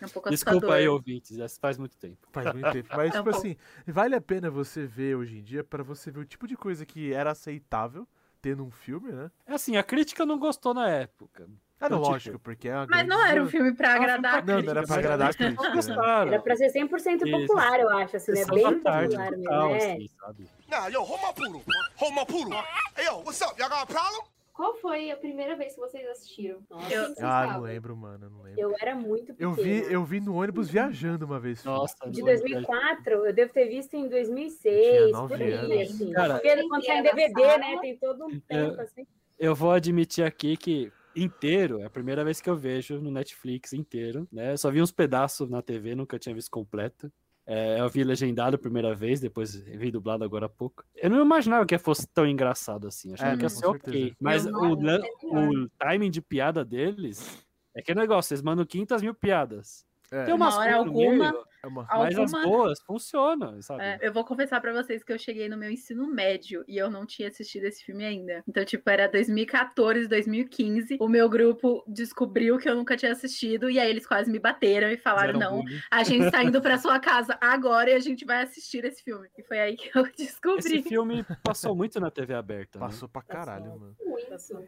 É 0.00 0.06
um 0.06 0.08
pouco 0.08 0.30
Desculpa 0.30 0.74
aí, 0.74 0.86
ouvintes, 0.88 1.36
faz 1.58 1.78
muito 1.78 1.96
tempo. 1.96 2.28
Faz 2.32 2.52
muito 2.52 2.70
tempo. 2.72 2.88
Mas, 2.96 3.12
É 3.14 3.20
um 3.20 3.22
tipo 3.22 3.24
pouco. 3.24 3.38
assim, 3.38 3.56
vale 3.86 4.14
a 4.14 4.20
pena 4.20 4.50
você 4.50 4.86
ver 4.86 5.16
hoje 5.16 5.38
em 5.38 5.42
dia 5.42 5.64
pra 5.64 5.82
você 5.82 6.10
ver 6.10 6.20
o 6.20 6.24
tipo 6.24 6.46
de 6.46 6.56
coisa 6.56 6.84
que 6.86 7.12
era 7.12 7.30
aceitável 7.32 8.06
ter 8.44 8.54
num 8.54 8.70
filme, 8.70 9.10
né? 9.10 9.30
É 9.46 9.54
assim, 9.54 9.78
a 9.78 9.82
crítica 9.82 10.26
não 10.26 10.38
gostou 10.38 10.74
na 10.74 10.86
época. 10.90 11.48
Ah, 11.80 11.88
não, 11.88 11.98
tipo, 11.98 12.10
lógico, 12.10 12.38
porque 12.38 12.68
é 12.68 12.74
Mas 12.74 12.86
grande 12.86 13.08
não 13.08 13.26
era 13.26 13.42
um 13.42 13.46
filme 13.48 13.72
pra 13.74 13.88
É 13.92 13.96
agradar. 13.96 14.42
pra 14.42 14.54
Não, 14.54 14.62
não 14.62 14.70
era 14.70 14.82
pra 14.86 14.96
agradar 14.96 15.30
a 15.30 15.34
crítica, 15.34 15.70
né? 15.72 16.26
Era 16.28 16.42
pra 16.42 16.56
ser 16.56 16.70
100% 16.70 17.26
Isso. 17.26 17.30
popular, 17.30 17.80
eu 17.80 17.88
acho, 17.88 18.16
assim, 18.16 18.32
né? 18.32 18.44
Bem 18.44 18.80
popular 18.80 19.30
mesmo, 19.32 19.46
né? 19.48 19.76
assim? 19.76 20.08
Nah, 20.68 20.88
yo, 20.88 21.02
hold 21.02 21.20
my 21.22 21.32
poodle. 21.34 21.62
Hold 21.96 22.14
my 22.14 22.24
poodle. 22.26 22.54
Hey, 22.96 23.06
yo, 23.06 23.16
what's 23.24 23.40
up? 23.42 23.58
Y'all 23.58 23.68
got 23.70 23.82
a 23.82 23.86
problem? 23.86 24.22
Qual 24.54 24.76
foi 24.76 25.10
a 25.10 25.16
primeira 25.16 25.56
vez 25.56 25.74
que 25.74 25.80
vocês 25.80 26.08
assistiram? 26.08 26.60
Nossa, 26.70 26.94
Eu- 26.94 27.14
Ah, 27.18 27.54
não 27.54 27.62
lembro, 27.62 27.96
mano, 27.96 28.30
não 28.30 28.42
lembro. 28.42 28.60
Eu 28.60 28.72
era 28.80 28.94
muito 28.94 29.34
pequena. 29.34 29.50
Eu 29.50 29.52
vi, 29.52 29.92
eu 29.92 30.04
vi 30.04 30.20
no 30.20 30.36
ônibus 30.36 30.70
viajando 30.70 31.26
uma 31.26 31.40
vez. 31.40 31.64
Nossa, 31.64 31.96
De 32.08 32.20
não- 32.20 32.26
2004, 32.26 33.26
eu 33.26 33.32
devo 33.32 33.52
ter 33.52 33.66
visto 33.68 33.94
em 33.94 34.04
Eu 34.04 34.10
2006, 34.10 34.86
tinha 34.86 35.08
nove 35.08 35.34
por 35.34 35.42
aí, 35.42 35.52
anos. 35.52 35.90
assim. 35.90 36.12
Cara, 36.12 36.34
Porque 36.34 36.68
quando 36.68 36.84
sai 36.84 36.98
em 36.98 37.02
DVD, 37.02 37.42
sala. 37.42 37.58
né? 37.58 37.78
Tem 37.80 37.96
todo 37.98 38.24
um 38.26 38.40
tempo, 38.40 38.80
assim. 38.80 39.06
Eu 39.36 39.54
vou 39.56 39.72
admitir 39.72 40.24
aqui 40.24 40.56
que 40.56 40.92
inteiro 41.16 41.80
é 41.80 41.84
a 41.86 41.90
primeira 41.90 42.24
vez 42.24 42.40
que 42.40 42.48
eu 42.48 42.56
vejo 42.56 43.00
no 43.00 43.10
Netflix 43.10 43.72
inteiro, 43.72 44.28
né? 44.30 44.52
Eu 44.52 44.58
só 44.58 44.70
vi 44.70 44.80
uns 44.80 44.92
pedaços 44.92 45.50
na 45.50 45.62
TV, 45.62 45.96
nunca 45.96 46.16
tinha 46.16 46.34
visto 46.34 46.50
completo. 46.50 47.12
É, 47.46 47.78
eu 47.78 47.88
vi 47.90 48.02
legendado 48.04 48.56
a 48.56 48.58
primeira 48.58 48.94
vez, 48.94 49.20
depois 49.20 49.54
vi 49.54 49.90
dublado 49.90 50.24
agora 50.24 50.46
há 50.46 50.48
pouco. 50.48 50.82
Eu 50.96 51.10
não 51.10 51.20
imaginava 51.22 51.66
que 51.66 51.76
fosse 51.78 52.06
tão 52.06 52.26
engraçado 52.26 52.86
assim. 52.86 53.12
Achava 53.12 53.32
É, 53.32 53.36
que 53.36 53.42
ia 53.42 53.48
ser 53.50 53.66
ok. 53.66 53.92
certeza. 53.92 54.16
Mas 54.18 54.46
Eu 54.46 54.54
o, 54.54 54.90
é 54.90 55.00
o 55.22 55.68
timing 55.78 56.10
de 56.10 56.22
piada 56.22 56.64
deles 56.64 57.44
é 57.76 57.82
que 57.82 57.94
negócio, 57.94 58.28
vocês 58.28 58.40
mandam 58.40 58.64
500 58.64 59.02
mil 59.02 59.14
piadas. 59.14 59.84
É, 60.10 60.24
Tem 60.24 60.34
umas 60.34 60.54
Uma 60.54 60.62
hora 60.62 60.76
alguma, 60.76 61.32
meio, 61.32 61.44
é 61.66 61.96
mas 61.98 62.18
as 62.18 62.30
boas 62.44 62.80
funcionam, 62.82 63.60
sabe? 63.62 63.82
É, 63.82 63.98
eu 64.02 64.12
vou 64.12 64.24
confessar 64.24 64.60
pra 64.60 64.72
vocês 64.72 65.02
que 65.02 65.12
eu 65.12 65.18
cheguei 65.18 65.48
no 65.48 65.56
meu 65.56 65.70
ensino 65.70 66.06
médio 66.06 66.64
e 66.68 66.76
eu 66.76 66.90
não 66.90 67.04
tinha 67.06 67.28
assistido 67.28 67.64
esse 67.64 67.84
filme 67.84 68.04
ainda. 68.04 68.42
Então, 68.48 68.64
tipo, 68.64 68.88
era 68.88 69.06
2014, 69.08 70.06
2015. 70.08 70.96
O 71.00 71.08
meu 71.08 71.28
grupo 71.28 71.82
descobriu 71.86 72.58
que 72.58 72.68
eu 72.68 72.74
nunca 72.74 72.96
tinha 72.96 73.12
assistido 73.12 73.68
e 73.70 73.78
aí 73.78 73.88
eles 73.90 74.06
quase 74.06 74.30
me 74.30 74.38
bateram 74.38 74.88
e 74.88 74.96
falaram: 74.96 75.38
não, 75.38 75.60
bullying. 75.60 75.78
a 75.90 76.02
gente 76.04 76.30
tá 76.30 76.42
indo 76.42 76.60
pra 76.60 76.76
sua 76.78 76.98
casa 76.98 77.36
agora 77.40 77.90
e 77.90 77.94
a 77.94 77.98
gente 78.00 78.24
vai 78.24 78.42
assistir 78.42 78.84
esse 78.84 79.02
filme. 79.02 79.28
E 79.38 79.42
foi 79.42 79.58
aí 79.58 79.76
que 79.76 79.90
eu 79.96 80.04
descobri. 80.16 80.78
Esse 80.78 80.82
filme 80.88 81.24
passou 81.42 81.74
muito 81.74 81.98
na 82.00 82.10
TV 82.10 82.34
aberta. 82.34 82.78
né? 82.78 82.84
Passou 82.86 83.08
pra 83.08 83.22
caralho, 83.22 83.66
mano. 83.78 83.96
Muito. 84.04 84.24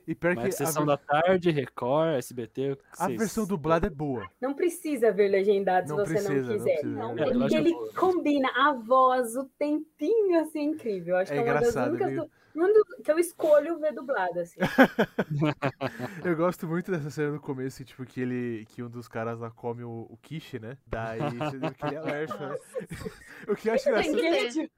E 0.06 0.14
pior 0.14 0.34
que 0.36 0.42
Mas 0.42 0.54
a, 0.60 0.66
Sessão 0.66 0.84
ver- 0.84 0.92
da 0.92 0.96
Tarde, 0.96 1.50
Record, 1.50 2.16
SBT. 2.18 2.76
a 2.98 3.04
vocês- 3.06 3.18
versão 3.18 3.46
dublada 3.46 3.86
é 3.86 3.90
boa. 3.90 4.28
Não 4.40 4.54
precisa 4.54 5.10
ver 5.12 5.28
legendado 5.28 5.86
se 5.88 5.92
Não 5.94 6.04
você 6.04 6.12
precisa, 6.14 6.32
não 6.34 6.40
não 6.42 6.52
quiser. 6.58 6.70
precisa. 6.72 6.85
Não, 6.86 7.18
é 7.18 7.22
É, 7.22 7.44
acho 7.44 7.56
ele 7.56 7.72
boa. 7.72 7.92
combina 7.94 8.48
a 8.54 8.72
voz, 8.72 9.36
o 9.36 9.44
tempinho, 9.58 10.40
assim, 10.40 10.62
incrível. 10.62 11.16
Acho 11.16 11.32
É 11.32 11.36
que 11.36 11.40
é 11.40 11.52
uma 11.52 11.60
das 11.60 11.68
engraçado, 11.70 11.90
únicas 11.90 12.18
um 12.18 13.02
que 13.02 13.12
eu 13.12 13.18
escolho 13.18 13.78
ver 13.78 13.92
dublado, 13.92 14.40
assim. 14.40 14.58
Eu 16.24 16.34
gosto 16.36 16.66
muito 16.66 16.90
dessa 16.90 17.10
cena 17.10 17.32
no 17.32 17.40
começo, 17.40 17.84
tipo, 17.84 18.04
que 18.06 18.20
ele. 18.20 18.64
que 18.66 18.82
um 18.82 18.88
dos 18.88 19.06
caras 19.06 19.38
lá 19.38 19.50
come 19.50 19.84
o, 19.84 20.06
o 20.08 20.16
quiche, 20.22 20.58
né? 20.58 20.78
Daí 20.86 21.20
você 21.20 21.58
vê 21.58 21.70
que 21.74 21.84
ele 21.84 21.94
é 21.96 21.98
alérgico, 21.98 22.42
né? 22.42 22.56
O 23.48 23.54
que 23.54 23.68
eu 23.68 23.74
acho 23.74 23.88
engraçado. 23.88 24.70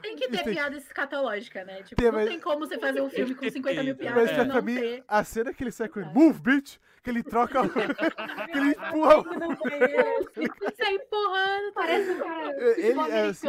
Tem 0.00 0.16
que 0.16 0.28
ter 0.28 0.44
Tem- 0.44 0.54
piada 0.54 0.76
escatológica, 0.76 1.64
né? 1.64 1.82
Tipo, 1.82 1.96
Tem, 2.00 2.10
não 2.10 2.18
mas- 2.18 2.28
tem 2.28 2.40
como 2.40 2.60
você 2.66 2.78
fazer 2.78 3.00
um 3.00 3.10
filme 3.10 3.34
com 3.34 3.40
que 3.40 3.50
50 3.50 3.82
mil 3.82 3.96
piadas 3.96 4.22
Mas 4.24 4.32
pra, 4.32 4.44
não 4.44 4.62
mim, 4.62 4.74
ter. 4.76 5.04
a 5.06 5.24
cena 5.24 5.52
que 5.54 5.62
ele 5.62 5.70
sai 5.72 5.88
com 5.88 6.00
ele, 6.00 6.10
move, 6.10 6.40
bitch! 6.40 6.76
Que 7.02 7.10
ele 7.10 7.22
troca. 7.22 7.60
que 8.52 8.58
ele 8.58 8.70
empurra. 8.72 9.18
assim. 9.20 10.74
Sai 10.76 10.94
empurrando? 10.94 11.72
Parece 11.72 12.10
um 12.10 12.18
cara 12.18 12.50
Ele- 12.76 12.88
tipo 12.88 13.00
é, 13.06 13.26
assim. 13.28 13.48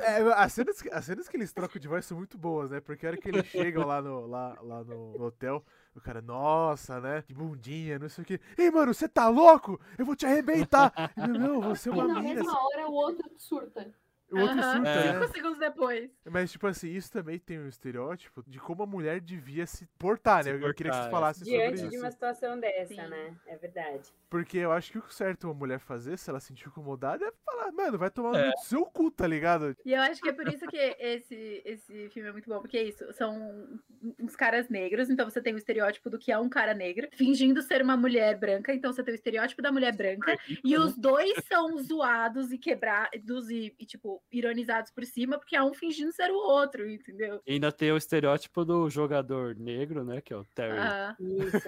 É, 0.00 0.32
as, 0.34 0.52
cenas, 0.52 0.82
que- 0.82 0.90
as 0.92 1.04
cenas 1.04 1.28
que 1.28 1.36
eles 1.36 1.52
trocam 1.52 1.80
de 1.80 1.88
voz 1.88 2.04
são 2.04 2.18
muito 2.18 2.36
boas, 2.36 2.70
né? 2.70 2.80
Porque 2.80 3.06
a 3.06 3.10
hora 3.10 3.16
que 3.16 3.28
eles 3.28 3.46
chegam 3.46 3.86
lá 3.86 4.02
no, 4.02 4.26
lá, 4.26 4.58
lá 4.60 4.82
no, 4.84 5.22
hotel, 5.22 5.64
o 5.94 6.00
cara, 6.00 6.20
nossa, 6.20 7.00
né? 7.00 7.22
Que 7.26 7.32
bundinha, 7.32 7.98
não 7.98 8.08
sei 8.08 8.22
o 8.22 8.26
quê. 8.26 8.40
Ei, 8.58 8.70
mano, 8.70 8.92
você 8.92 9.08
tá 9.08 9.28
louco? 9.28 9.80
Eu 9.96 10.04
vou 10.04 10.16
te 10.16 10.26
arrebentar! 10.26 10.92
Ele, 11.16 11.38
não, 11.38 11.60
você 11.60 11.88
é 11.88 11.92
E 11.92 11.94
uma 11.94 12.06
na 12.08 12.20
mina. 12.20 12.34
mesma 12.34 12.58
hora 12.66 12.88
o 12.88 12.92
outro 12.92 13.30
surta. 13.38 13.90
O 14.30 14.38
outro 14.40 14.58
Aham, 14.58 14.76
surta, 14.76 14.88
É. 14.90 15.12
né? 15.12 15.20
Cinco 15.20 15.32
segundos 15.32 15.58
depois. 15.58 16.10
Mas, 16.24 16.50
tipo 16.50 16.66
assim, 16.66 16.88
isso 16.90 17.12
também 17.12 17.38
tem 17.38 17.58
um 17.58 17.68
estereótipo 17.68 18.42
de 18.46 18.58
como 18.58 18.82
a 18.82 18.86
mulher 18.86 19.20
devia 19.20 19.66
se 19.66 19.86
portar, 19.98 20.42
Se 20.42 20.52
né? 20.52 20.56
Eu 20.66 20.74
queria 20.74 20.90
que 20.90 20.96
você 20.96 21.02
portar, 21.02 21.10
falasse 21.10 21.38
sobre 21.40 21.52
Diante 21.58 21.74
isso. 21.76 21.88
de 21.90 21.98
uma 21.98 22.10
situação 22.10 22.58
dessa, 22.58 22.94
Sim. 22.94 23.08
né? 23.08 23.36
É 23.46 23.56
verdade. 23.56 24.08
Porque 24.30 24.58
eu 24.58 24.72
acho 24.72 24.90
que 24.90 24.98
o 24.98 25.08
certo 25.10 25.44
uma 25.44 25.54
mulher 25.54 25.78
fazer, 25.78 26.16
se 26.18 26.28
ela 26.28 26.40
se 26.40 26.48
sentir 26.48 26.66
incomodada, 26.68 27.24
é 27.26 27.32
falar, 27.44 27.70
mano, 27.70 27.96
vai 27.98 28.10
tomar 28.10 28.34
É. 28.34 28.50
no 28.50 28.58
seu 28.58 28.84
cu, 28.86 29.10
tá 29.10 29.26
ligado? 29.26 29.76
E 29.84 29.92
eu 29.92 30.00
acho 30.02 30.20
que 30.20 30.28
é 30.28 30.32
por 30.32 30.48
isso 30.48 30.66
que 30.66 30.76
esse, 30.76 31.62
esse 31.64 32.08
filme 32.10 32.28
é 32.28 32.32
muito 32.32 32.48
bom, 32.48 32.60
porque 32.60 32.78
é 32.78 32.82
isso, 32.82 33.12
são 33.12 33.78
uns 34.18 34.34
caras 34.34 34.68
negros, 34.68 35.08
então 35.10 35.28
você 35.30 35.40
tem 35.40 35.54
o 35.54 35.58
estereótipo 35.58 36.10
do 36.10 36.18
que 36.18 36.32
é 36.32 36.38
um 36.38 36.48
cara 36.48 36.74
negro, 36.74 37.08
fingindo 37.12 37.62
ser 37.62 37.80
uma 37.82 37.96
mulher 37.96 38.36
branca, 38.38 38.74
então 38.74 38.92
você 38.92 39.04
tem 39.04 39.12
o 39.12 39.14
estereótipo 39.14 39.62
da 39.62 39.70
mulher 39.70 39.94
branca, 39.96 40.36
e 40.64 40.76
os 40.76 40.96
dois 40.96 41.34
são 41.46 41.76
zoados 41.78 42.50
e 42.50 42.58
quebrados 42.58 43.50
e, 43.50 43.74
e, 43.78 43.86
tipo, 43.86 44.13
ironizados 44.30 44.90
por 44.90 45.04
cima, 45.04 45.38
porque 45.38 45.56
é 45.56 45.62
um 45.62 45.74
fingindo 45.74 46.12
ser 46.12 46.30
o 46.30 46.36
outro, 46.36 46.88
entendeu? 46.88 47.40
E 47.46 47.54
ainda 47.54 47.70
tem 47.72 47.92
o 47.92 47.96
estereótipo 47.96 48.64
do 48.64 48.88
jogador 48.90 49.54
negro, 49.56 50.04
né? 50.04 50.20
Que 50.20 50.32
é 50.32 50.36
o 50.36 50.44
Terry, 50.54 50.78
Ah, 50.78 51.16
Isso. 51.18 51.60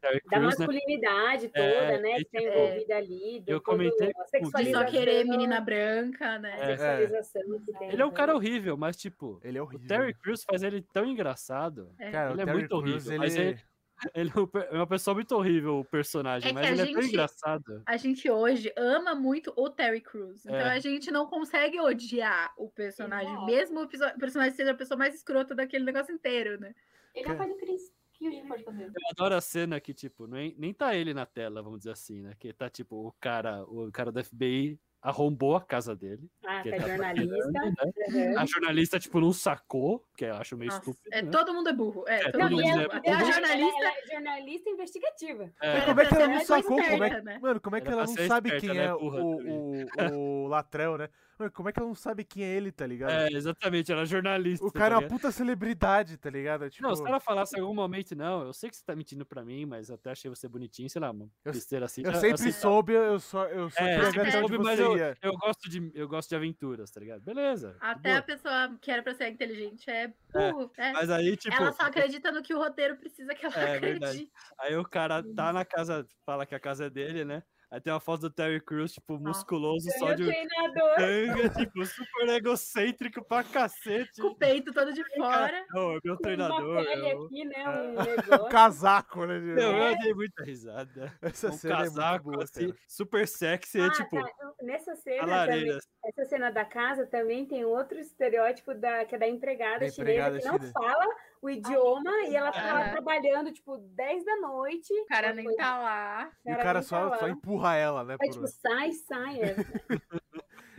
Terry 0.00 0.20
Da 0.30 0.40
né? 0.40 0.46
masculinidade 0.46 1.48
toda, 1.48 1.62
É, 1.62 2.00
né? 2.00 2.14
Que 2.18 2.24
tá 2.24 2.40
tipo, 2.40 2.52
envolvida 2.52 2.96
ali. 2.96 3.40
do 3.40 3.52
eu 3.52 3.60
comentei 3.60 4.08
o 4.08 4.50
de 4.58 4.72
só 4.72 4.84
querer 4.84 5.24
menina 5.24 5.60
branca, 5.60 6.38
né? 6.40 6.54
a 6.54 6.66
sexualização 6.66 7.60
que 7.64 7.72
tem. 7.78 7.90
Ele 7.90 8.02
é 8.02 8.04
um 8.04 8.10
né? 8.10 8.14
cara 8.16 8.34
horrível, 8.34 8.76
mas 8.76 8.96
tipo, 8.96 9.40
Ele 9.44 9.58
é 9.58 9.60
o 9.60 9.64
horrível. 9.64 9.86
Terry 9.86 10.14
Crews 10.14 10.42
faz 10.42 10.62
ele 10.62 10.82
tão 10.92 11.06
engraçado. 11.06 11.94
É. 11.98 12.10
Cara, 12.10 12.32
ele 12.32 12.40
o 12.40 12.42
é 12.42 12.44
Terry 12.46 12.58
muito 12.58 12.68
Crews, 12.80 13.06
horrível, 13.06 13.18
mas 13.18 13.36
ele... 13.36 13.71
Ele 14.14 14.30
é 14.30 14.74
é 14.74 14.76
uma 14.76 14.86
pessoa 14.86 15.14
muito 15.14 15.32
horrível, 15.34 15.78
o 15.78 15.84
personagem, 15.84 16.50
É 16.50 16.52
mas 16.52 16.66
ele 16.70 16.80
é 16.82 16.84
tão 16.92 17.02
gente- 17.02 17.12
engraçado. 17.12 17.82
A 17.86 17.96
gente 17.96 18.30
hoje 18.30 18.72
ama 18.76 19.14
muito 19.14 19.52
o 19.56 19.68
Terry 19.70 20.00
Crews. 20.00 20.44
Então 20.44 20.56
É. 20.56 20.72
a 20.74 20.78
gente 20.78 21.10
não 21.10 21.26
consegue 21.26 21.80
odiar 21.80 22.52
o 22.56 22.68
personagem, 22.70 23.30
Exato. 23.32 23.46
mesmo 23.46 23.82
o 23.82 23.88
personagem 24.18 24.54
seja 24.56 24.72
a 24.72 24.74
pessoa 24.74 24.98
mais 24.98 25.14
escrota 25.14 25.54
daquele 25.54 25.84
negócio 25.84 26.14
inteiro, 26.14 26.58
né? 26.60 26.74
Ele 27.14 27.28
é 27.28 27.32
o 27.32 27.36
pai 27.36 27.48
do 27.48 27.56
Chris. 27.56 27.82
O 27.88 27.92
que 28.24 28.26
a 28.28 28.30
gente 28.30 28.46
pode 28.46 28.62
fazer? 28.64 28.84
Eu 28.84 28.92
adoro 29.10 29.34
a 29.34 29.40
cena 29.40 29.80
que, 29.80 29.92
tipo, 29.92 30.26
nem, 30.26 30.54
nem 30.58 30.72
tá 30.72 30.94
ele 30.94 31.12
na 31.12 31.26
tela, 31.26 31.60
vamos 31.62 31.78
dizer 31.80 31.90
assim, 31.90 32.22
né? 32.22 32.34
Que 32.38 32.52
tá, 32.52 32.70
tipo, 32.70 33.08
o 33.08 33.12
cara, 33.20 33.64
o 33.64 33.90
cara 33.90 34.12
do 34.12 34.22
FBI 34.22 34.78
arrombou 35.02 35.56
a 35.56 35.60
casa 35.60 35.96
dele. 35.96 36.30
Ah, 36.46 36.62
que 36.62 36.68
é 36.70 36.76
tá 36.78 36.86
jornalista. 36.88 37.34
paquerando, 37.52 37.92
Uhum. 38.08 38.38
A 38.38 38.46
jornalista, 38.46 38.98
tipo, 39.00 39.20
não 39.20 39.32
sacou, 39.32 40.04
que 40.16 40.24
eu 40.24 40.34
acho 40.36 40.56
meio 40.56 40.70
Nossa, 40.70 40.80
estúpido. 40.90 41.08
é, 41.12 41.22
né? 41.22 41.30
todo 41.30 41.52
mundo 41.52 41.68
é 41.68 41.72
burro. 41.72 42.04
É, 42.06 42.14
É, 42.14 42.18
todo 42.22 42.32
todo 42.32 42.40
Não, 42.42 42.50
mundo 42.50 42.62
e 42.62 42.64
é 42.66 42.70
ela, 42.70 42.82
burro. 42.88 43.00
é 43.04 43.10
a 43.10 43.12
ela- 43.20 43.32
jornalista. 43.32 43.78
ela 43.80 43.88
é 43.90 44.12
jornalista 44.12 44.70
investigativa. 44.70 45.52
É, 45.60 45.72
Mas 45.74 45.84
como 45.86 46.00
é 46.00 46.06
que 46.06 46.14
ela 46.14 46.28
não 46.28 46.40
sacou? 46.44 46.76
Como 46.82 47.04
é, 47.04 47.22
né? 47.22 47.38
Mano, 47.42 47.60
como 47.60 47.76
é 47.76 47.80
que 47.80 47.88
ela 47.88 48.04
pra 48.04 48.06
não 48.22 48.26
sabe 48.28 48.48
esperta, 48.50 48.66
quem 48.66 48.76
né, 48.76 48.84
é 48.86 48.94
o, 48.94 48.98
o, 48.98 50.44
o 50.44 50.46
Latrell, 50.48 50.96
né? 50.98 51.08
Mano, 51.42 51.52
como 51.52 51.68
é 51.68 51.72
que 51.72 51.78
ela 51.80 51.88
não 51.88 51.94
sabe 51.94 52.22
quem 52.24 52.44
é 52.44 52.54
ele, 52.56 52.70
tá 52.70 52.86
ligado? 52.86 53.10
é, 53.10 53.28
exatamente, 53.32 53.90
era 53.90 54.04
jornalista. 54.06 54.64
o 54.64 54.70
tá 54.70 54.78
cara 54.78 54.94
é 54.94 54.98
uma 54.98 55.08
puta 55.08 55.30
celebridade, 55.32 56.16
tá 56.16 56.30
ligado? 56.30 56.70
Tipo, 56.70 56.86
Não, 56.86 56.94
se 56.94 57.04
ela 57.06 57.18
falasse 57.18 57.56
em 57.56 57.60
algum 57.60 57.74
momento, 57.74 58.14
não, 58.14 58.44
eu 58.46 58.52
sei 58.52 58.70
que 58.70 58.76
você 58.76 58.84
tá 58.84 58.94
mentindo 58.94 59.26
pra 59.26 59.44
mim, 59.44 59.66
mas 59.66 59.90
até 59.90 60.12
achei 60.12 60.28
você 60.30 60.46
bonitinho, 60.48 60.88
sei 60.88 61.00
lá, 61.00 61.10
uma 61.10 61.28
Eu- 61.44 61.52
besteira 61.52 61.86
assim. 61.86 62.02
eu 62.04 62.12
já- 62.12 62.20
sempre 62.20 62.34
aceitava. 62.34 62.60
soube, 62.62 62.92
eu 62.92 63.18
só, 63.20 63.46
eu 63.46 63.70
só 63.70 63.80
É, 63.82 63.98
eu 63.98 64.12
sempre 64.12 64.30
soube, 64.32 64.58
mas 64.58 64.78
você 64.78 64.84
eu, 64.84 65.16
eu, 65.32 65.36
gosto 65.38 65.68
de, 65.68 65.90
eu 65.94 66.08
gosto 66.08 66.28
de 66.28 66.36
aventuras, 66.36 66.90
tá 66.90 67.00
ligado? 67.00 67.22
Beleza. 67.22 67.76
Até 67.80 68.10
boa. 68.10 68.18
a 68.18 68.22
pessoa 68.22 68.78
que 68.80 68.90
era 68.90 69.02
pra 69.02 69.14
ser 69.14 69.28
inteligente 69.28 69.90
é 69.90 70.12
burro. 70.32 70.70
é. 70.76 70.92
Mas 70.92 71.10
aí, 71.10 71.36
tipo, 71.36 71.54
ela 71.54 71.72
só 71.72 71.82
acredita 72.20 72.30
no 72.30 72.42
que 72.42 72.54
o 72.54 72.58
roteiro 72.58 72.96
precisa 72.96 73.34
que 73.34 73.44
ela 73.46 73.54
É, 73.56 73.78
verdade. 73.80 74.04
acredite. 74.04 74.32
aí 74.60 74.76
o 74.76 74.84
cara 74.84 75.22
tá 75.34 75.52
na 75.52 75.64
casa, 75.64 76.06
fala 76.24 76.46
que 76.46 76.54
a 76.54 76.60
casa 76.60 76.86
é 76.86 76.90
dele, 76.90 77.24
né? 77.24 77.42
Aí 77.72 77.80
tem 77.80 77.90
uma 77.90 78.00
foto 78.00 78.20
do 78.20 78.30
Terry 78.30 78.60
Crews, 78.60 78.92
tipo, 78.92 79.18
musculoso, 79.18 79.88
Tem 79.88 79.98
só 79.98 80.12
de 80.12 80.26
treinador. 80.26 80.94
tanga, 80.96 81.48
tipo, 81.70 81.86
super 81.86 82.28
egocêntrico 82.28 83.24
pra 83.24 83.42
cacete. 83.42 84.20
Com 84.20 84.28
o 84.28 84.34
peito 84.34 84.74
todo 84.74 84.92
de 84.92 85.02
fora. 85.16 85.64
Não, 85.70 85.92
é 85.92 85.92
meu 85.92 86.00
com 86.02 86.08
uma 86.10 86.16
treinador. 86.18 86.84
pele 86.84 87.10
Eu, 87.12 87.24
aqui, 87.24 87.44
né? 87.46 87.68
Um 87.70 87.92
O 87.94 88.04
negócio. 88.04 88.48
casaco, 88.50 89.24
né? 89.24 89.40
de- 89.40 89.50
eu, 89.62 89.72
eu 89.72 89.98
dei 89.98 90.12
muita 90.14 90.44
risada. 90.44 91.12
Essa 91.22 91.48
um 91.48 91.52
cena 91.52 91.74
é 91.74 91.78
casaco, 91.78 92.24
muito 92.26 92.34
boa, 92.36 92.44
assim, 92.44 92.66
cara. 92.68 92.78
super 92.86 93.26
sexy, 93.26 93.80
é 93.80 93.84
Ah, 93.86 93.90
tipo, 93.90 94.20
tá. 94.22 94.32
Nessa 94.60 94.94
cena 94.96 95.46
também, 95.46 95.78
essa 96.04 96.24
cena 96.26 96.50
da 96.50 96.64
casa 96.66 97.06
também 97.06 97.46
tem 97.46 97.64
outro 97.64 97.98
estereótipo 97.98 98.74
da, 98.74 99.06
que 99.06 99.14
é 99.14 99.18
da 99.18 99.26
empregada, 99.26 99.78
Da 99.80 99.90
chinesa 99.90 100.02
empregada 100.02 100.38
que 100.38 100.44
não 100.44 100.54
chinesa. 100.54 100.72
fala 100.74 101.06
o 101.42 101.50
idioma 101.50 102.10
e 102.28 102.36
ela 102.36 102.52
tá 102.52 102.62
lá 102.72 102.80
Aham. 102.82 102.90
trabalhando, 102.92 103.52
tipo, 103.52 103.76
10 103.76 104.24
da 104.24 104.36
noite. 104.36 104.92
O 105.02 105.06
cara 105.06 105.32
nem 105.34 105.44
coisa- 105.44 105.58
tá 105.60 105.78
lá. 105.78 106.30
E 106.46 106.52
o 106.52 106.56
cara 106.56 106.78
nem 106.78 106.82
só, 106.82 107.10
tá 107.10 107.16
só 107.18 107.28
empurra 107.28 107.74
ela, 107.74 108.04
né? 108.04 108.14
É 108.14 108.16
por- 108.16 108.32
tipo, 108.32 108.46
sai, 108.46 108.92
sai. 108.92 109.40
É. 109.40 109.56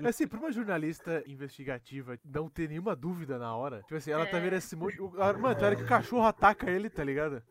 Assim, 0.05 0.27
pra 0.27 0.39
uma 0.39 0.51
jornalista 0.51 1.24
investigativa 1.27 2.17
não 2.25 2.50
ter 2.50 2.67
nenhuma 2.67 2.96
dúvida 2.96 3.38
na 3.38 3.55
hora, 3.55 3.82
tipo 3.84 3.96
assim, 3.96 4.12
ela 4.12 4.25
tá 4.25 4.38
É. 4.38 4.41
vendo 4.41 4.53
esse 4.53 4.75
monte. 4.75 5.00
Mano, 5.00 5.55
tem 5.55 5.65
hora 5.65 5.75
que 5.75 5.84
o 5.84 5.88
cachorro 5.88 6.25
ataca 6.25 6.70
ele, 6.70 6.89
tá 6.89 7.03
ligado? 7.03 7.41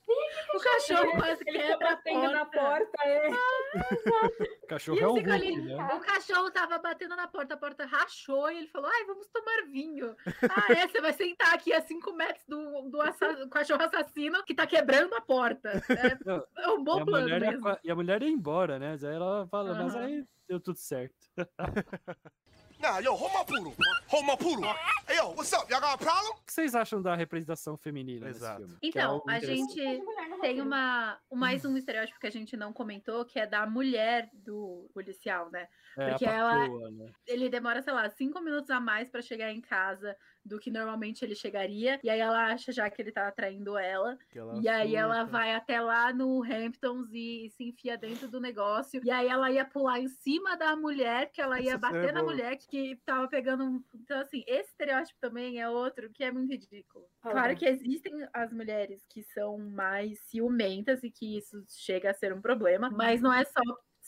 O 0.54 0.58
cachorro 0.60 1.12
quase 1.16 1.42
Ele 1.46 1.58
tá 1.58 1.66
quebra 1.68 1.86
a 1.88 1.96
batendo 1.96 2.30
na 2.32 2.44
porta. 2.46 2.86
porta. 2.98 3.08
É. 3.08 3.30
O 4.62 4.66
cachorro 4.66 4.98
E 4.98 5.02
é 5.02 5.08
um 5.08 5.16
fico 5.16 5.32
ali, 5.32 5.54
Hulk, 5.54 5.66
né? 5.74 5.94
o 5.94 6.00
cachorro 6.00 6.50
tava 6.50 6.78
batendo 6.78 7.16
na 7.16 7.26
porta, 7.28 7.54
a 7.54 7.56
porta 7.56 7.84
rachou 7.86 8.50
e 8.50 8.58
ele 8.58 8.68
falou: 8.68 8.90
Ai, 8.90 9.04
vamos 9.04 9.26
tomar 9.28 9.62
vinho. 9.70 10.14
Ah, 10.50 10.72
é, 10.72 10.86
você 10.88 11.00
vai 11.00 11.12
sentar 11.12 11.54
aqui 11.54 11.72
a 11.72 11.80
5 11.80 12.12
metros 12.12 12.44
do, 12.46 12.82
do 12.90 13.00
assa- 13.00 13.48
cachorro 13.50 13.82
assassino 13.82 14.42
que 14.44 14.54
tá 14.54 14.66
quebrando 14.66 15.14
a 15.14 15.20
porta. 15.20 15.82
É, 15.88 16.62
é 16.64 16.68
um 16.70 16.80
E 16.80 16.84
bom 16.84 17.00
a, 17.00 17.04
plano 17.04 17.28
ia, 17.28 17.78
e 17.84 17.90
a 17.90 17.94
mulher 17.94 18.22
ia 18.22 18.28
embora, 18.28 18.78
né? 18.78 18.92
Aí 19.02 19.14
ela 19.14 19.46
fala, 19.48 19.74
mas 19.74 19.94
Aham. 19.94 20.04
aí 20.04 20.24
deu 20.48 20.60
tudo 20.60 20.78
certo. 20.78 21.14
Now, 22.82 22.98
yo, 22.98 23.14
hold 23.14 23.32
my 23.32 23.44
poodle. 23.44 23.74
Hold 24.08 24.26
my 24.26 24.34
poodle. 24.36 24.64
Hey, 25.06 25.16
yo, 25.16 25.30
what's 25.36 25.52
up? 25.52 25.70
Y'all 25.70 25.80
got 25.80 25.94
a 25.94 25.98
problem? 25.98 26.32
O 26.32 26.44
que 26.44 26.52
vocês 26.52 26.74
acham 26.74 27.00
da 27.00 27.14
representação 27.14 27.76
feminina 27.76 28.28
Exato. 28.28 28.60
nesse 28.62 28.72
filme? 28.74 28.78
É 28.82 28.86
Então, 28.88 29.10
algo 29.12 29.30
a 29.30 29.38
gente 29.38 30.02
tem 30.40 30.60
uma, 30.60 31.16
um- 31.30 31.36
mais 31.36 31.64
um 31.64 31.76
estereótipo 31.76 32.18
que 32.18 32.26
a 32.26 32.30
gente 32.32 32.56
não 32.56 32.72
comentou, 32.72 33.24
que 33.24 33.38
é 33.38 33.46
da 33.46 33.64
mulher 33.66 34.28
do 34.34 34.90
policial, 34.92 35.48
né? 35.52 35.68
É, 35.96 36.10
porque 36.10 36.24
ela- 36.24 36.58
patroa, 36.58 36.90
né? 36.90 37.06
Ele 37.26 37.48
demora, 37.48 37.80
sei 37.82 37.92
lá, 37.92 38.08
cinco 38.10 38.40
minutos 38.40 38.68
a 38.70 38.80
mais 38.80 39.08
pra 39.08 39.22
chegar 39.22 39.52
em 39.52 39.60
casa 39.60 40.16
do 40.44 40.58
que 40.58 40.70
normalmente 40.70 41.24
ele 41.24 41.34
chegaria. 41.34 42.00
E 42.02 42.10
aí 42.10 42.20
ela 42.20 42.46
acha 42.52 42.72
já 42.72 42.88
que 42.90 43.00
ele 43.00 43.12
tá 43.12 43.28
atraindo 43.28 43.76
ela. 43.78 44.18
Ela 44.34 44.60
E 44.60 44.68
aí 44.68 44.96
ela 44.96 45.16
surta. 45.20 45.30
vai 45.32 45.54
até 45.54 45.80
lá 45.80 46.12
no 46.12 46.42
Hamptons 46.42 47.08
e 47.12 47.48
se 47.56 47.64
enfia 47.64 47.96
dentro 47.96 48.28
do 48.28 48.40
negócio. 48.40 49.00
E 49.04 49.10
aí 49.10 49.28
ela 49.28 49.50
ia 49.50 49.64
pular 49.64 50.00
em 50.00 50.08
cima 50.08 50.56
da 50.56 50.74
mulher, 50.76 51.30
que 51.32 51.40
ela 51.40 51.60
ia 51.62 51.78
cena 51.78 51.88
é 51.88 51.92
bater 51.92 52.12
na 52.12 52.20
boa. 52.20 52.32
mulher 52.32 52.56
que, 52.56 52.96
tava 53.04 53.28
pegando. 53.28 53.64
um- 53.64 53.84
Então, 53.94 54.20
assim, 54.20 54.42
esse 54.46 54.70
estereótipo 54.70 55.18
também 55.20 55.60
é 55.60 55.68
outro 55.68 56.10
que 56.10 56.24
é 56.24 56.30
muito 56.32 56.50
ridículo. 56.50 57.06
Ah, 57.22 57.30
Claro 57.30 57.56
que 57.56 57.64
existem 57.66 58.12
as 58.32 58.52
mulheres 58.52 59.04
que 59.08 59.22
são 59.22 59.58
mais 59.58 60.18
ciumentas 60.20 61.02
e 61.04 61.10
que 61.10 61.38
isso 61.38 61.64
chega 61.68 62.10
a 62.10 62.14
ser 62.14 62.32
um 62.32 62.40
problema, 62.40 62.90
mas 62.90 63.20
não 63.22 63.32
é 63.32 63.44
só. 63.44 63.60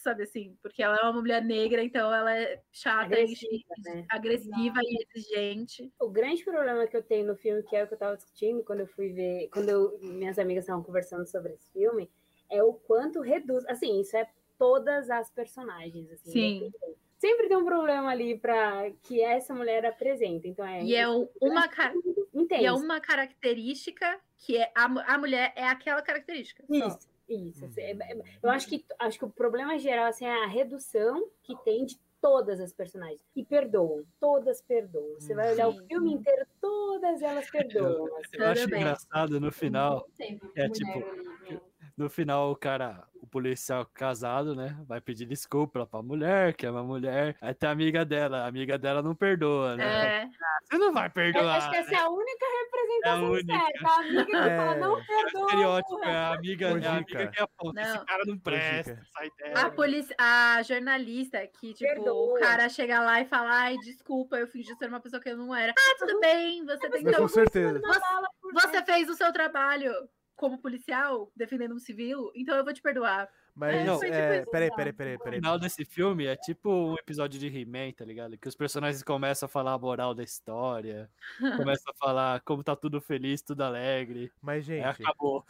Sabe 0.05 0.25
assim, 0.25 0.55
porque 0.61 0.83
ela 0.83 0.99
é 0.99 1.03
uma 1.05 1.15
mulher 1.19 1.43
negra, 1.43 1.83
então 1.83 2.13
ela 2.13 2.37
é 2.39 2.61
chata, 2.71 3.07
Agressiva, 3.07 3.65
e- 3.79 3.83
né? 3.89 4.05
agressiva 4.11 4.81
e 4.83 5.03
exigente. 5.17 5.91
O 5.99 6.11
grande 6.11 6.45
problema 6.45 6.87
que 6.87 6.95
eu 6.95 7.03
tenho 7.03 7.27
no 7.27 7.35
filme, 7.35 7.63
que 7.63 7.75
é 7.75 7.85
o 7.85 7.89
que 7.89 7.95
eu 7.95 7.99
tava 7.99 8.15
discutindo 8.15 8.63
quando 8.63 8.81
eu 8.81 8.87
fui 8.87 9.09
ver, 9.15 9.49
quando 9.51 9.71
eu- 9.71 9.99
minhas 10.03 10.39
amigas 10.39 10.65
estavam 10.65 10.83
conversando 10.85 11.27
sobre 11.27 11.55
esse 11.55 11.71
filme, 11.73 12.11
é 12.51 12.63
o 12.63 12.75
quanto 12.75 13.23
reduz. 13.23 13.65
Assim, 13.67 13.99
isso 13.99 14.15
é 14.15 14.29
todas 14.59 15.09
as 15.09 15.31
personagens. 15.31 16.13
Assim, 16.13 16.31
Sim. 16.31 16.61
né? 16.65 16.95
Sempre 17.17 17.49
tem 17.49 17.57
um 17.57 17.65
problema 17.65 18.11
ali 18.11 18.39
para 18.39 18.91
que 19.05 19.23
essa 19.23 19.55
mulher 19.55 19.87
apresenta. 19.87 20.47
Então 20.47 20.67
é. 20.67 20.83
E 20.85 20.95
é 20.95 21.09
um- 21.09 21.27
uma, 21.41 21.67
ca- 21.67 21.95
Intenso. 22.35 22.63
e 22.63 22.67
é 22.67 22.73
uma 22.73 23.01
característica 23.01 24.21
que 24.37 24.59
é 24.59 24.71
a, 24.75 24.85
a 25.15 25.17
mulher 25.17 25.51
é 25.57 25.65
aquela 25.67 26.03
característica. 26.03 26.63
só. 26.69 26.99
Isso, 27.29 27.65
assim, 27.65 27.81
é- 27.81 27.91
é- 27.93 28.23
Eu 28.43 28.51
acho 28.51 28.69
que, 28.69 28.85
acho 28.99 29.19
que 29.19 29.25
o 29.25 29.31
problema 29.31 29.79
geral 29.79 30.07
assim, 30.07 30.25
é 30.27 30.45
a 30.45 30.47
redução 30.47 31.29
que 31.43 31.57
tem 31.65 31.85
de 31.87 31.99
todas 32.21 32.59
as 32.61 32.73
personagens. 32.73 33.21
E 33.37 33.45
perdoam, 33.45 34.03
todas 34.19 34.63
perdoam. 34.63 35.15
Você 35.21 35.35
vai 35.35 35.53
olhar 35.53 35.69
o 35.69 35.73
Sim. 35.73 35.87
filme 35.87 36.13
inteiro, 36.15 36.47
todas 36.61 37.21
elas 37.21 37.51
perdoam. 37.51 38.07
assim. 38.17 38.37
Eu 38.39 38.47
acho 38.47 38.63
Tudo 38.63 38.71
bem. 38.71 38.81
engraçado 38.81 39.41
no 39.41 39.53
final. 39.53 40.07
É, 40.57 40.69
tipo, 40.71 40.99
né? 41.01 41.61
No 41.97 42.11
final, 42.11 42.51
o 42.51 42.57
cara, 42.57 43.05
o 43.23 43.27
policial 43.27 43.87
casado, 43.95 44.53
né? 44.57 44.77
Vai 44.89 45.01
pedir 45.01 45.27
desculpa 45.27 45.87
pra 45.87 46.03
mulher, 46.03 46.53
que 46.53 46.67
é 46.67 46.71
uma 46.71 46.83
mulher. 46.83 47.37
Aí 47.41 47.55
tem 47.55 47.69
a 47.69 47.73
amiga 47.73 48.05
dela, 48.05 48.39
a 48.43 48.47
amiga 48.49 48.77
dela 48.77 49.01
não 49.01 49.15
perdoa, 49.15 49.77
né? 49.77 50.23
É, 50.25 50.29
Você 50.65 50.77
não 50.77 50.93
vai 50.93 51.07
Eu 51.07 51.11
perdoar. 51.13 51.57
acho 51.59 51.71
que 51.71 51.77
essa 51.77 51.95
é 51.95 51.99
a 51.99 52.09
única 52.09 52.45
É 52.45 52.49
a 52.49 52.65
representação 52.65 53.31
única. 53.31 53.53
certa. 53.55 53.87
A 53.89 53.99
amiga 54.01 54.25
que 54.25 54.33
fala, 54.33 54.75
É. 54.75 54.79
não 54.81 54.99
É 54.99 55.05
perdoa. 55.07 55.47
estereótipo, 55.47 56.05
é 56.05 56.15
a 56.17 56.35
amiga, 56.35 56.67
é 56.67 56.87
a 56.87 56.93
amiga 56.97 57.27
que 57.29 57.41
aponta. 57.43 57.81
Esse 57.81 57.95
Não. 57.97 58.05
cara 58.07 58.25
não 58.27 58.39
presta, 58.41 59.07
sai 59.13 59.29
a, 59.29 59.45
dela. 59.55 59.71
polici- 59.71 60.15
a 60.19 60.63
jornalista 60.65 61.47
que, 61.47 61.75
tipo, 61.75 61.95
Perdoa. 61.95 62.37
o 62.39 62.41
cara 62.41 62.69
chega 62.69 63.01
lá 63.01 63.21
e 63.21 63.25
fala, 63.27 63.51
ai, 63.53 63.77
desculpa, 63.79 64.37
eu 64.37 64.49
fingi 64.49 64.75
ser 64.75 64.89
uma 64.89 64.99
pessoa 65.01 65.23
que 65.23 65.29
eu 65.29 65.37
não 65.37 65.55
era. 65.55 65.73
Ah, 65.79 65.97
tudo 66.01 66.19
bem, 66.19 66.65
você 66.65 66.91
tem 66.91 67.05
Mas 67.05 67.15
que... 67.15 67.21
com 67.23 67.29
certeza. 67.29 67.81
Por 67.81 68.53
Você 68.55 68.83
fez 68.83 69.09
o 69.09 69.15
seu 69.15 69.33
trabalho 69.33 69.93
como 70.37 70.59
policial, 70.59 71.31
defendendo 71.37 71.75
um 71.75 71.79
civil, 71.79 72.31
então 72.35 72.57
eu 72.57 72.65
vou 72.65 72.73
te 72.73 72.83
perdoar. 72.83 73.29
Mas, 73.55 73.87
Não, 73.87 73.99
foi 73.99 74.09
tipo 74.09 74.19
é, 74.19 74.41
isso, 74.41 74.51
peraí, 74.51 74.69
sabe? 74.69 74.77
peraí, 74.77 74.93
peraí, 74.93 75.15
O 75.15 75.19
peraí. 75.21 75.39
final 75.39 75.59
desse 75.61 75.85
filme 75.85 76.27
é 76.27 76.35
tipo 76.35 76.69
um 76.71 76.95
episódio 76.99 77.39
de 77.39 77.47
He-Man, 77.47 77.93
tá 77.93 78.05
ligado? 78.05 78.37
Que 78.37 78.49
os 78.49 78.57
personagens 78.57 79.03
começam 79.03 79.47
a 79.47 79.49
falar 79.49 79.75
a 79.75 79.79
moral 79.79 80.13
da 80.13 80.25
história, 80.25 81.09
começam 81.79 81.93
a 81.93 81.97
falar 81.97 82.41
como 82.41 82.65
tá 82.65 82.75
tudo 82.75 83.01
feliz, 83.01 83.43
tudo 83.43 83.63
alegre. 83.63 84.33
Mas, 84.43 84.65
gente, 84.65 84.85
acabou. 84.85 85.45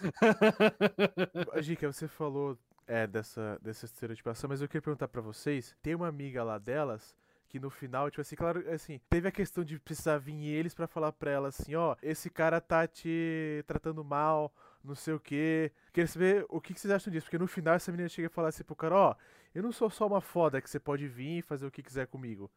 Gica, 1.63 1.91
você 1.91 2.07
falou 2.07 2.59
é, 2.87 3.07
dessa, 3.07 3.59
dessa 3.63 3.87
estereotipação, 3.87 4.49
mas 4.49 4.61
eu 4.61 4.69
queria 4.69 4.83
perguntar 4.83 5.09
pra 5.09 5.23
vocês: 5.23 5.75
tem 5.81 5.95
uma 5.95 6.09
amiga 6.09 6.45
lá 6.45 6.59
delas 6.59 7.17
que 7.49 7.61
no 7.61 7.71
final, 7.71 8.11
tipo 8.11 8.21
assim, 8.21 8.35
claro, 8.35 8.69
assim, 8.71 9.01
teve 9.09 9.29
a 9.29 9.33
questão 9.33 9.63
de 9.63 9.79
precisar 9.79 10.19
vir 10.19 10.45
eles 10.45 10.75
pra 10.75 10.87
falar 10.89 11.13
pra 11.13 11.31
ela 11.31 11.49
assim: 11.49 11.75
ó, 11.75 11.97
esse 12.03 12.29
cara 12.29 12.61
tá 12.61 12.87
te 12.87 13.65
tratando 13.67 14.05
mal, 14.05 14.53
não 14.85 14.95
sei 14.95 15.15
o 15.15 15.21
quê. 15.21 15.73
Queria 15.93 16.07
saber 16.07 16.47
o 16.49 16.61
que, 16.61 16.79
vocês 16.79 16.93
acham 16.93 17.13
disso, 17.13 17.27
porque 17.27 17.39
no 17.39 17.47
final 17.47 17.75
essa 17.75 17.91
menina 17.91 18.09
chega 18.09 18.27
e 18.27 18.31
fala 18.31 18.49
assim 18.49 18.65
pro 18.65 18.77
cara: 18.77 18.95
ó, 18.95 19.15
eu 19.55 19.63
não 19.63 19.73
sou 19.73 19.89
só 19.91 20.07
uma 20.07 20.21
foda 20.21 20.61
que 20.61 20.69
você 20.69 20.79
pode 20.79 21.09
vir 21.09 21.39
e 21.39 21.43
fazer 21.43 21.67
o 21.67 21.71
que 21.71 21.83
quiser 21.83 22.07
comigo. 22.07 22.51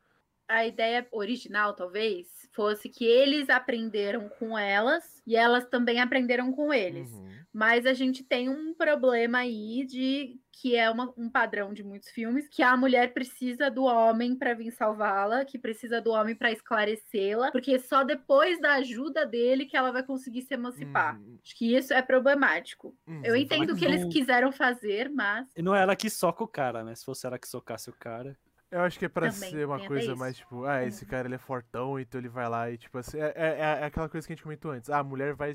A 0.48 0.66
ideia 0.66 1.06
original, 1.12 1.74
talvez, 1.74 2.28
fosse 2.54 2.88
que 2.90 3.04
eles 3.06 3.50
aprenderam 3.50 4.30
com 4.30 4.58
elas 4.58 5.22
e 5.28 5.36
elas 5.36 5.66
também 5.68 6.00
aprenderam 6.00 6.52
com 6.54 6.74
eles. 6.74 7.12
Uhum. 7.12 7.28
Mas 7.54 7.86
a 7.86 7.94
gente 7.94 8.24
tem 8.24 8.48
um 8.50 8.74
problema 8.74 9.40
aí 9.40 9.86
de 9.86 10.40
que 10.52 10.76
é 10.76 10.90
uma- 10.90 11.14
um 11.18 11.30
padrão 11.30 11.74
de 11.74 11.84
muitos 11.84 12.10
filmes, 12.10 12.48
que 12.50 12.64
a 12.64 12.76
mulher 12.78 13.14
precisa 13.14 13.70
do 13.70 13.84
homem 13.84 14.36
para 14.36 14.54
vir 14.56 14.72
salvá-la, 14.72 15.44
que 15.46 15.58
precisa 15.60 16.02
do 16.02 16.12
homem 16.12 16.34
para 16.36 16.52
esclarecê-la, 16.52 17.52
porque 17.52 17.78
só 17.78 18.04
depois 18.04 18.60
da 18.60 18.74
ajuda 18.76 19.26
dele 19.26 19.66
que 19.66 19.76
ela 19.78 19.92
vai 19.92 20.02
conseguir 20.04 20.42
se 20.44 20.54
emancipar. 20.54 21.20
Uhum. 21.20 21.38
Acho 21.44 21.56
que 21.56 21.76
isso 21.76 21.94
é 21.94 22.02
problemático. 22.02 22.96
Uhum. 23.08 23.22
Eu 23.24 23.36
entendo 23.36 23.74
o 23.74 23.76
que 23.76 23.86
eles 23.86 24.02
não- 24.02 24.10
quiseram 24.10 24.52
fazer, 24.52 25.10
mas 25.10 25.48
E 25.56 25.62
não 25.62 25.76
é 25.76 25.82
ela 25.82 25.96
que 25.96 26.10
soca 26.10 26.44
o 26.44 26.48
cara, 26.48 26.84
né? 26.84 26.96
Se 26.96 27.06
fosse 27.06 27.26
ela 27.28 27.38
que 27.38 27.48
socasse 27.48 27.90
o 27.90 27.94
cara. 27.94 28.36
Eu 28.70 28.82
acho 28.82 29.00
que 29.00 29.06
é 29.06 29.10
pra 29.10 29.32
Também, 29.32 29.50
ser 29.52 29.66
uma 29.66 29.80
coisa 29.80 30.12
isso. 30.12 30.18
mais 30.18 30.38
tipo, 30.38 30.66
ah, 30.66 30.84
esse 30.84 31.06
cara 31.06 31.28
ele 31.28 31.36
é 31.36 31.38
fortão, 31.38 31.98
então 32.00 32.20
ele 32.20 32.28
vai 32.28 32.50
lá 32.50 32.70
e 32.70 32.78
tipo 32.78 32.98
assim, 32.98 33.18
é, 33.18 33.34
é, 33.36 33.60
é 33.82 33.86
aquela 33.86 34.10
coisa 34.10 34.28
que 34.28 34.34
a 34.34 34.36
gente 34.36 34.44
comentou 34.44 34.72
antes. 34.72 34.90
Ah, 34.90 35.00
a 35.00 35.04
mulher 35.04 35.34
vai, 35.36 35.54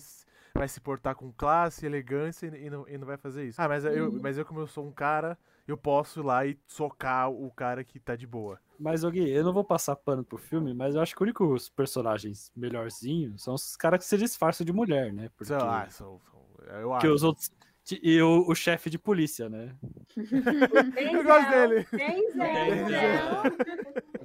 vai 0.54 0.66
se 0.66 0.80
portar 0.80 1.14
com 1.14 1.30
classe, 1.32 1.84
elegância 1.84 2.46
e, 2.46 2.66
e 2.66 2.70
não, 2.70 2.88
e 2.88 2.96
não 2.96 3.06
vai 3.06 3.18
fazer 3.18 3.44
isso. 3.46 3.60
Ah, 3.60 3.68
mas 3.68 3.84
eu, 3.84 4.10
Uhum. 4.10 4.18
mas 4.22 4.38
eu, 4.38 4.46
como 4.46 4.60
eu 4.60 4.66
sou 4.66 4.86
um 4.86 4.92
cara, 4.92 5.38
eu 5.68 5.76
posso 5.76 6.20
ir 6.20 6.24
lá 6.24 6.46
e 6.46 6.58
socar 6.66 7.30
o 7.30 7.50
cara 7.50 7.84
que 7.84 8.00
tá 8.00 8.16
de 8.16 8.26
boa. 8.26 8.58
Mas, 8.78 9.04
Gui, 9.04 9.30
eu 9.30 9.44
não 9.44 9.52
vou 9.52 9.62
passar 9.62 9.94
pano 9.94 10.24
pro 10.24 10.38
filme, 10.38 10.72
mas 10.74 10.94
eu 10.94 11.02
acho 11.02 11.14
que 11.14 11.18
os 11.22 11.26
únicos 11.26 11.68
personagens 11.68 12.50
melhorzinhos 12.56 13.42
são 13.42 13.54
os 13.54 13.76
caras 13.76 13.98
que 14.00 14.06
se 14.06 14.16
disfarçam 14.16 14.64
de 14.64 14.72
mulher, 14.72 15.12
né? 15.12 15.28
Porque, 15.36 15.44
Sei 15.52 15.56
lá, 15.56 15.88
são, 15.90 16.18
são- 16.30 16.42
eu 16.80 16.88
porque 16.90 17.06
acho. 17.06 17.14
os 17.14 17.22
outros. 17.22 17.50
E 17.90 18.22
o, 18.22 18.48
o 18.48 18.54
chefe 18.54 18.88
de 18.88 18.98
polícia, 18.98 19.48
né? 19.48 19.74
Eu 20.96 21.24
gosto 21.24 21.50
dele. 21.50 21.86
Denzel. 21.90 23.42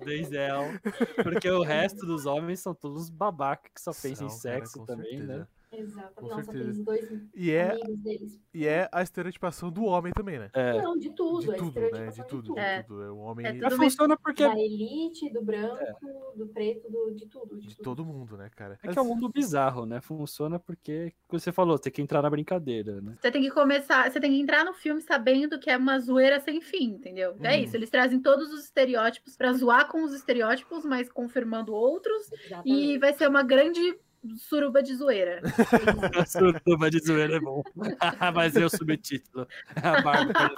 Denzel. 0.06 0.64
Porque 1.24 1.50
o 1.50 1.64
resto 1.64 2.06
dos 2.06 2.28
homens 2.28 2.60
são 2.60 2.76
todos 2.76 3.10
babaca 3.10 3.70
que 3.74 3.82
só 3.82 3.92
pensam 3.92 4.28
em 4.28 4.30
sexo 4.30 4.86
também, 4.86 5.18
certeza. 5.18 5.38
né? 5.40 5.48
Exato. 5.72 6.16
Com 6.16 6.28
Nossa, 6.28 6.44
certeza. 6.52 6.82
aqueles 6.82 6.86
dois 6.86 7.30
E 7.36 7.52
é, 7.52 7.78
deles. 7.98 8.40
e 8.54 8.66
é 8.66 8.88
a 8.92 9.02
estereotipação 9.04 9.70
do 9.70 9.84
homem 9.84 10.14
também, 10.14 10.40
né? 10.40 10.50
É. 10.54 10.82
Não, 10.82 10.98
de 10.98 11.10
tudo. 11.14 11.42
De 11.42 11.52
é 11.52 11.54
tudo, 11.56 11.74
né? 11.92 12.10
estereotipação 12.10 12.26
De 12.26 12.30
tudo, 12.30 12.58
É. 12.58 12.82
de 12.82 12.88
tudo. 12.88 13.04
É 13.04 13.12
o 13.12 13.18
homem 13.18 13.46
É 13.46 13.52
de 13.52 13.70
funciona 13.76 14.18
porque 14.18 14.44
Da 14.48 14.58
elite, 14.58 15.30
do 15.32 15.42
branco, 15.44 16.34
do 16.38 16.48
preto, 16.48 16.90
do, 16.90 17.12
de 17.14 17.28
tudo. 17.28 17.58
De, 17.60 17.76
tudo. 17.76 17.84
todo 17.84 18.06
mundo, 18.06 18.38
né, 18.38 18.50
cara? 18.56 18.80
é 18.82 18.88
que 18.88 18.98
é 18.98 19.02
um 19.02 19.06
mundo 19.06 19.30
bizarro, 19.30 19.86
né? 19.86 20.00
Funciona 20.00 20.58
porque, 20.60 21.14
como 21.28 21.40
você 21.40 21.52
falou, 21.52 21.78
tem 21.78 21.92
que 21.92 22.02
entrar 22.02 22.22
na 22.22 22.30
brincadeira, 22.30 23.02
né? 23.02 23.18
Você 23.20 23.32
tem 23.32 23.42
que 23.42 23.52
começar, 23.52 24.10
você 24.10 24.20
tem 24.20 24.32
que 24.32 24.40
entrar 24.40 24.64
no 24.64 24.74
filme 24.74 25.02
sabendo 25.02 25.60
que 25.60 25.70
é 25.70 25.76
uma 25.78 26.00
zoeira 26.00 26.40
sem 26.40 26.62
fim, 26.62 26.92
entendeu? 26.94 27.36
É 27.44 27.58
Uhum. 27.58 27.64
isso, 27.64 27.76
eles 27.76 27.90
trazem 27.90 28.22
todos 28.22 28.54
os 28.54 28.64
estereótipos 28.66 29.36
pra 29.36 29.52
zoar 29.54 29.88
com 29.90 30.04
os 30.04 30.14
estereótipos, 30.14 30.86
mas 30.86 31.12
confirmando 31.12 31.74
outros, 31.74 32.32
Exatamente. 32.32 32.94
e 32.94 32.98
vai 32.98 33.14
ser 33.14 33.28
uma 33.28 33.44
grande 33.44 33.98
suruba 34.38 34.82
de 34.82 34.96
zoeira. 34.96 35.42
A 36.20 36.26
surtuba 36.26 36.90
de 36.90 37.00
zoeira 37.00 37.36
é 37.36 37.40
bom. 37.40 37.64
Mas 38.34 38.56
é 38.56 38.66
o 38.66 38.70
subtítulo. 38.70 39.48
A 39.76 40.02
Bárbara. 40.02 40.56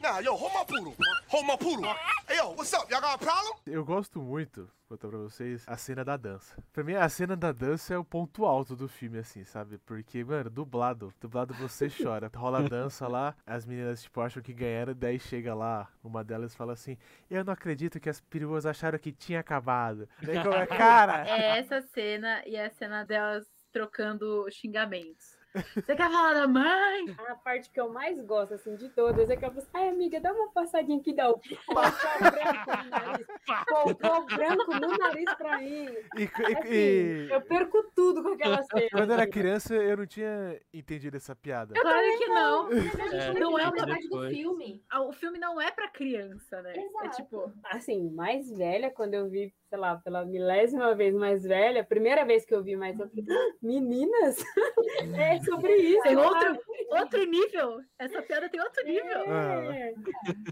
Nah, 0.00 0.20
yo, 0.20 0.36
hold 0.36 0.52
my 0.52 0.64
poodle. 0.64 0.94
Hold 1.28 1.46
my 1.46 1.56
poodle. 1.56 1.92
Hey, 2.28 2.36
yo, 2.36 2.50
what's 2.54 2.72
up? 2.72 2.88
Y'all 2.88 3.00
got 3.00 3.14
a 3.14 3.18
problem? 3.18 3.54
Eu 3.66 3.84
gosto 3.84 4.20
muito, 4.20 4.70
vou 4.88 4.96
contar 4.96 5.08
pra 5.08 5.18
vocês, 5.18 5.64
a 5.66 5.76
cena 5.76 6.04
da 6.04 6.16
dança. 6.16 6.56
Pra 6.72 6.84
mim, 6.84 6.94
a 6.94 7.08
cena 7.08 7.36
da 7.36 7.50
dança 7.50 7.94
é 7.94 7.98
o 7.98 8.04
ponto 8.04 8.44
alto 8.44 8.76
do 8.76 8.86
filme, 8.86 9.18
assim, 9.18 9.44
sabe? 9.44 9.76
Porque, 9.78 10.22
mano, 10.22 10.48
dublado. 10.48 11.12
Dublado 11.20 11.52
você 11.54 11.88
chora. 11.90 12.30
Rola 12.32 12.60
a 12.60 12.68
dança 12.68 13.08
lá, 13.08 13.34
as 13.44 13.66
meninas, 13.66 14.00
tipo, 14.02 14.20
acham 14.20 14.40
que 14.40 14.52
ganharam, 14.52 14.94
daí 14.94 15.18
chega 15.18 15.52
lá, 15.52 15.88
uma 16.02 16.22
delas 16.22 16.54
fala 16.54 16.74
assim, 16.74 16.96
eu 17.28 17.44
não 17.44 17.52
acredito 17.52 17.98
que 17.98 18.08
as 18.08 18.20
peruas 18.20 18.66
acharam 18.66 19.00
que 19.00 19.10
tinha 19.10 19.40
acabado. 19.40 20.08
Daí 20.22 20.40
como 20.42 20.54
é, 20.54 20.66
cara... 20.68 21.26
É 21.28 21.58
essa 21.58 21.82
cena 21.82 22.40
e 22.46 22.56
a 22.56 22.70
cena 22.70 23.04
delas 23.04 23.46
trocando 23.72 24.48
xingamentos. 24.50 25.37
Você 25.74 25.96
quer 25.96 26.10
falar 26.10 26.34
da 26.34 26.46
mãe? 26.46 27.06
A 27.26 27.34
parte 27.36 27.70
que 27.70 27.80
eu 27.80 27.88
mais 27.90 28.20
gosto, 28.24 28.54
assim, 28.54 28.76
de 28.76 28.88
todas, 28.90 29.30
é 29.30 29.36
que 29.36 29.44
eu 29.44 29.48
falo 29.50 29.60
assim, 29.60 29.70
ai, 29.74 29.88
amiga, 29.88 30.20
dá 30.20 30.32
uma 30.32 30.50
passadinha 30.52 30.98
aqui, 30.98 31.12
dá 31.14 31.30
o 31.30 31.38
pó 31.38 31.82
branco 32.20 32.84
no 32.84 32.90
nariz. 32.90 33.26
Pô, 33.68 33.94
pó 33.94 34.20
branco 34.22 34.74
no 34.74 34.98
nariz 34.98 35.34
pra 35.36 35.58
mim. 35.58 35.88
E, 36.16 36.24
Assim, 36.58 36.68
e- 36.68 37.28
eu 37.30 37.40
perco 37.42 37.82
tudo 37.94 38.22
com 38.22 38.28
aquela 38.30 38.62
cena. 38.62 38.88
quando 38.92 39.10
eu 39.10 39.14
era 39.14 39.26
criança, 39.26 39.74
eu 39.74 39.96
não 39.96 40.06
tinha 40.06 40.60
entendido 40.72 41.16
essa 41.16 41.34
piada. 41.34 41.74
Claro 41.74 42.18
que 42.18 42.26
não. 42.26 42.68
Mas 42.68 43.00
a 43.00 43.08
gente 43.08 43.36
É, 43.36 43.40
não, 43.40 43.58
é 43.58 43.62
é 43.62 43.68
uma 43.68 43.86
parte 43.86 44.08
do 44.08 44.28
filme. 44.28 44.84
Ah, 44.90 45.02
O 45.02 45.12
filme 45.12 45.38
não 45.38 45.60
é 45.60 45.70
pra 45.70 45.88
criança, 45.88 46.60
né? 46.62 46.74
É 46.76 46.80
Exato. 46.84 47.16
tipo, 47.16 47.52
Assim, 47.64 48.10
mais 48.10 48.50
velha, 48.50 48.90
quando 48.90 49.14
eu 49.14 49.28
vi, 49.28 49.52
sei 49.68 49.78
lá, 49.78 49.96
pela 49.96 50.24
milésima 50.24 50.94
vez 50.94 51.14
mais 51.14 51.42
velha, 51.42 51.84
primeira 51.84 52.24
vez 52.24 52.44
que 52.44 52.54
eu 52.54 52.62
vi 52.62 52.74
mais, 52.76 52.98
eu 52.98 53.08
falei, 53.08 53.24
"Ah, 53.30 53.54
meninas, 53.62 54.36
é 55.14 55.38
sobre 55.40 55.74
isso. 55.76 56.02
tem 56.02 56.16
outro, 56.16 56.58
outro 56.90 57.24
nível. 57.24 57.80
Essa 57.98 58.22
piada 58.22 58.48
tem 58.48 58.60
outro 58.60 58.84
nível. 58.84 59.20
É. 59.32 59.94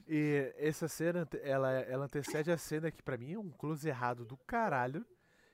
E 0.08 0.52
essa 0.58 0.86
cena, 0.88 1.26
ela, 1.42 1.72
ela 1.72 2.04
antecede 2.04 2.50
a 2.50 2.58
cena 2.58 2.90
que 2.90 3.02
pra 3.02 3.16
mim 3.16 3.34
é 3.34 3.38
um 3.38 3.50
close 3.50 3.88
errado 3.88 4.24
do 4.24 4.36
caralho, 4.36 5.04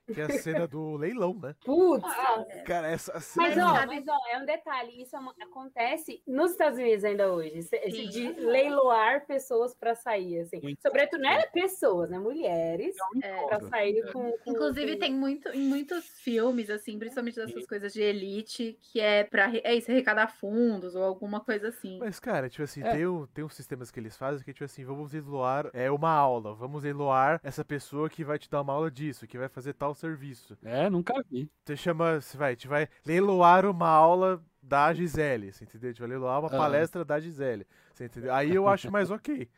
que 0.07 0.21
é 0.21 0.25
a 0.25 0.31
cena 0.31 0.67
do 0.67 0.97
leilão, 0.97 1.35
né? 1.41 1.55
Putz, 1.65 2.05
Ah, 2.05 2.45
Cara, 2.67 2.89
essa 2.89 3.19
cena... 3.21 3.47
Mas, 3.49 3.57
Mas 3.57 3.65
ó, 3.65 3.87
mas, 3.87 4.05
ó, 4.09 4.19
é 4.33 4.39
um 4.39 4.47
detalhe, 4.47 5.03
isso 5.03 5.15
é 5.15 5.19
uma- 5.19 5.35
acontece 5.43 6.23
nos 6.27 6.53
Estados 6.53 6.79
Unidos 6.79 7.05
ainda 7.05 7.33
hoje, 7.33 7.59
esse- 7.59 8.09
de 8.09 8.29
leiloar 8.41 9.27
pessoas 9.27 9.75
pra 9.75 9.95
sair, 9.95 10.41
assim. 10.41 10.61
Muito. 10.63 10.81
Sobretudo, 10.83 11.21
não 11.23 11.31
é 11.31 11.47
pessoas, 11.47 12.11
né? 12.11 12.19
Mulheres, 12.19 12.95
É. 13.23 13.47
pra 13.47 13.61
sair 13.61 14.03
com... 14.13 14.33
com- 14.33 14.51
Inclusive, 14.51 14.93
com- 14.95 14.99
tem 15.01 15.13
muito, 15.15 15.49
em 15.51 15.61
muitos 15.69 16.07
filmes, 16.21 16.71
assim, 16.71 16.99
principalmente 16.99 17.37
dessas 17.37 17.67
coisas 17.67 17.93
de 17.93 18.03
elite, 18.03 18.79
que 18.81 19.01
é 19.01 19.25
pra 19.25 19.51
é 19.63 19.75
isso, 19.75 19.91
arrecadar 19.91 20.29
fundos 20.29 20.95
ou 20.95 21.03
alguma 21.03 21.41
coisa 21.41 21.69
assim. 21.69 21.99
Mas, 21.99 22.19
cara, 22.21 22.49
tipo 22.49 22.63
assim, 22.63 22.83
É. 22.83 22.91
tem, 22.93 23.07
um, 23.07 23.27
tem 23.27 23.45
uns 23.45 23.55
sistemas 23.55 23.91
que 23.91 24.01
eles 24.01 24.17
fazem 24.17 24.45
que, 24.45 24.53
tipo 24.53 24.65
assim, 24.65 24.85
vamos 24.85 25.13
leiloar 25.13 25.71
é, 25.73 25.91
uma 25.91 26.11
aula, 26.11 26.55
vamos 26.55 26.83
leiloar 26.85 27.41
essa 27.43 27.65
pessoa 27.65 28.09
que 28.09 28.25
vai 28.25 28.39
te 28.39 28.49
dar 28.51 28.61
uma 28.63 28.73
aula 28.73 28.91
disso, 28.91 29.27
que 29.27 29.39
vai 29.39 29.49
fazer 29.49 29.73
tal 29.75 29.92
serviço. 29.95 30.57
É, 30.63 30.89
nunca 30.91 31.15
vi. 31.31 31.51
Você 31.65 31.77
chama, 31.77 32.21
você 32.21 32.37
vai, 32.37 32.57
te 32.57 32.69
vai 32.69 32.89
leiloar 33.05 33.67
uma 33.67 33.89
aula 33.89 34.43
da 34.63 34.93
Gisele, 34.95 35.53
você 35.53 35.65
entendeu? 35.65 35.89
A 35.89 35.93
gente 35.93 36.01
vai 36.01 36.09
leiloar 36.09 36.41
uma 36.41 36.49
Aham. 36.49 36.57
palestra 36.57 37.05
da 37.05 37.19
Gisele, 37.19 37.67
você 37.93 38.05
entendeu? 38.05 38.33
Aí 38.35 38.55
eu 38.55 38.69
acho 38.69 38.91
mais 38.91 39.11
ok, 39.11 39.49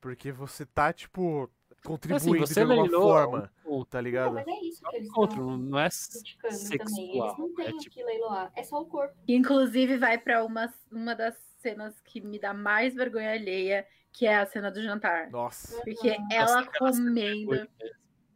porque 0.00 0.32
você 0.32 0.64
tá, 0.64 0.92
tipo, 0.92 1.50
contribuindo 1.84 2.44
Assim, 2.44 2.54
você 2.54 2.64
de 2.66 2.72
alguma 2.72 2.90
forma, 2.90 3.52
um 3.66 3.68
ponto, 3.68 3.88
tá 3.88 3.98
Não, 3.98 4.04
ligado? 4.04 4.34
mas 4.34 4.46
é 4.48 4.60
isso 4.64 4.82
que 4.84 4.96
eles 4.96 5.08
estão 5.08 5.56
não 5.58 5.78
é 5.78 5.88
criticando 5.88 6.22
também. 6.22 6.54
Eles 6.56 6.66
sexual. 6.68 7.38
não 7.38 7.54
têm 7.54 7.66
É 7.66 7.70
o 7.70 7.78
tipo, 7.78 7.94
que 7.94 8.04
leiloar. 8.04 8.52
É 8.56 8.62
só 8.62 8.80
o 8.80 8.86
corpo. 8.86 9.14
Inclusive, 9.28 9.98
vai 9.98 10.16
pra 10.18 10.44
uma, 10.44 10.72
uma 10.90 11.14
das 11.14 11.36
cenas 11.58 12.00
que 12.00 12.20
me 12.20 12.38
dá 12.38 12.52
mais 12.54 12.94
vergonha 12.94 13.32
alheia, 13.32 13.86
que 14.12 14.26
é 14.26 14.36
a 14.36 14.46
cena 14.46 14.70
do 14.70 14.82
jantar. 14.82 15.30
Nossa. 15.30 15.82
Porque 15.82 16.16
Nossa, 16.18 16.34
ela 16.34 16.58
cena 16.64 16.72
comendo, 16.78 17.46
foi- 17.46 17.68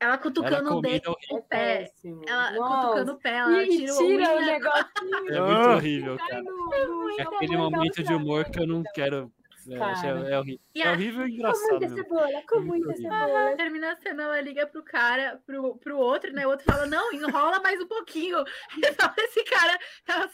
ela 0.00 0.18
cutucando 0.18 0.56
Ela 0.68 0.76
o 0.76 0.80
dedo, 0.80 1.02
comendo 1.14 1.34
o 1.34 1.42
pé. 1.48 1.76
péssimo. 1.84 2.22
Ela 2.26 2.50
Nossa. 2.52 2.86
cutucando 2.86 3.12
o 3.12 3.16
pé, 3.18 3.30
ela 3.36 3.62
E 3.62 3.68
tira, 3.68 3.92
tira 3.94 4.36
o 4.36 4.40
negocinho. 4.40 5.30
É 5.30 5.38
Ah. 5.38 5.42
muito 5.42 5.68
horrível, 5.70 6.16
cai 6.18 6.28
cara. 6.28 6.42
no- 6.42 6.66
no 6.66 7.10
É 7.10 7.14
chão, 7.22 7.34
aquele 7.34 7.48
vai 7.48 7.56
dar 7.56 7.62
um 7.62 7.70
momento 7.70 8.02
de 8.02 8.14
humor 8.14 8.44
que 8.46 8.60
eu 8.60 8.66
não 8.66 8.82
quero. 8.94 9.32
É, 9.70 9.76
Cara. 9.76 10.08
é 10.30 10.38
horrível. 10.38 10.60
E 10.74 10.80
É 10.82 10.90
horrível 10.92 11.26
e 11.26 11.30
Com 11.30 11.34
engraçado. 11.36 11.68
muita 11.72 11.80
mesmo. 11.80 11.96
cebola, 11.96 12.42
com 12.48 12.60
muita 12.60 12.88
horrível. 12.88 13.02
cebola. 13.10 13.56
Termina 13.56 13.92
a 13.92 13.96
cena, 13.96 14.22
ela 14.22 14.40
liga 14.40 14.66
pro 14.66 14.82
cara, 14.82 15.42
pro, 15.44 15.76
pro 15.76 15.98
outro, 15.98 16.32
né? 16.32 16.46
O 16.46 16.50
outro 16.50 16.64
fala, 16.64 16.86
não, 16.86 17.12
enrola 17.12 17.60
mais 17.60 17.78
um 17.78 17.86
pouquinho. 17.86 18.42
Esse 19.18 19.44
cara 19.44 19.78
tá, 20.06 20.30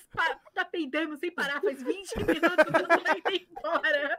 tá 0.55 0.65
peidando 0.65 1.17
sem 1.17 1.33
parar 1.33 1.61
faz 1.61 1.83
20 1.83 2.17
minutos, 2.19 2.89
não 2.89 3.03
vai 3.03 3.17
ir 3.35 3.49
embora. 3.51 4.19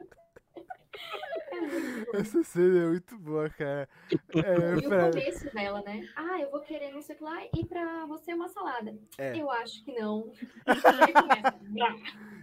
Essa 2.13 2.43
cena 2.43 2.83
é 2.83 2.87
muito 2.87 3.17
boa, 3.17 3.49
cara. 3.49 3.87
É, 4.11 4.13
E 4.83 4.85
o 4.85 4.89
pra- 4.89 5.09
começo 5.09 5.53
dela, 5.53 5.81
né? 5.85 6.07
Ah, 6.15 6.39
eu 6.41 6.51
vou 6.51 6.61
querer 6.61 6.91
não 6.91 7.01
sei 7.01 7.15
o 7.15 7.17
que 7.17 7.23
lá 7.23 7.37
e 7.55 7.65
pra 7.65 8.05
você 8.05 8.33
uma 8.33 8.47
salada. 8.49 8.93
É. 9.17 9.37
Eu 9.37 9.49
acho 9.49 9.83
que 9.83 9.91
não. 9.93 10.31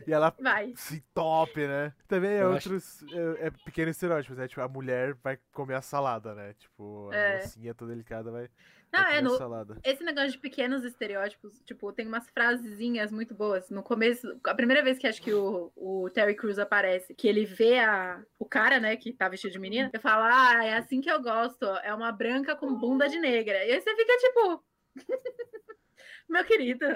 E 0.07 0.13
ela 0.13 0.35
Vai. 0.41 0.73
se 0.77 1.01
top, 1.15 1.65
né? 1.65 1.93
Também 2.09 2.31
é 2.33 2.43
Eu 2.43 2.53
acho- 2.53 2.69
outros 2.73 3.05
é, 3.39 3.47
é 3.47 3.51
pequenos 3.65 3.95
estereótipos, 3.95 4.37
né? 4.37 4.49
Tipo, 4.49 4.61
a 4.61 4.67
mulher 4.69 5.15
vai 5.23 5.39
comer 5.53 5.75
a 5.75 5.81
salada, 5.83 6.35
né? 6.35 6.55
Tipo, 6.55 7.09
a 7.13 7.17
É. 7.17 7.37
mocinha 7.37 7.73
toda 7.73 7.93
delicada 7.93 8.31
vai, 8.33 8.49
Não, 8.93 9.01
é 9.09 9.23
no, 9.23 9.37
salada. 9.39 9.79
esse 9.83 10.05
negócio 10.05 10.33
de 10.33 10.39
pequenos 10.39 10.85
estereótipos, 10.85 11.59
tipo, 11.65 11.91
tem 11.93 12.07
umas 12.07 12.29
frasezinhas 12.29 13.11
muito 13.11 13.35
boas. 13.35 13.71
No 13.71 13.83
começo, 13.83 14.39
a 14.45 14.55
primeira 14.55 14.83
vez 14.83 14.99
que 14.99 15.07
acho 15.07 15.23
que 15.23 15.33
o, 15.33 15.73
o 15.75 16.11
Terry 16.11 16.37
Crews 16.37 16.59
aparece, 16.59 17.15
que 17.15 17.27
ele 17.27 17.47
vê 17.47 17.79
a, 17.79 18.23
o 18.39 18.45
cara, 18.45 18.79
né, 18.79 18.97
que 18.97 19.13
tá 19.13 19.31
vestido 19.31 19.53
de 19.53 19.59
menina, 19.59 19.91
ele 19.91 20.03
fala, 20.03 20.29
ah, 20.31 20.65
é 20.65 20.75
assim 20.77 21.01
que 21.01 21.11
eu 21.11 21.23
gosto, 21.23 21.65
é 21.83 21.95
uma 21.95 22.13
branca 22.13 22.55
com 22.55 22.75
bunda 22.75 23.09
de 23.09 23.19
negra. 23.19 23.65
E 23.65 23.73
aí 23.73 23.81
você 23.81 23.97
fica 23.97 24.17
tipo, 24.19 24.65
meu 26.29 26.45
querido, 26.45 26.87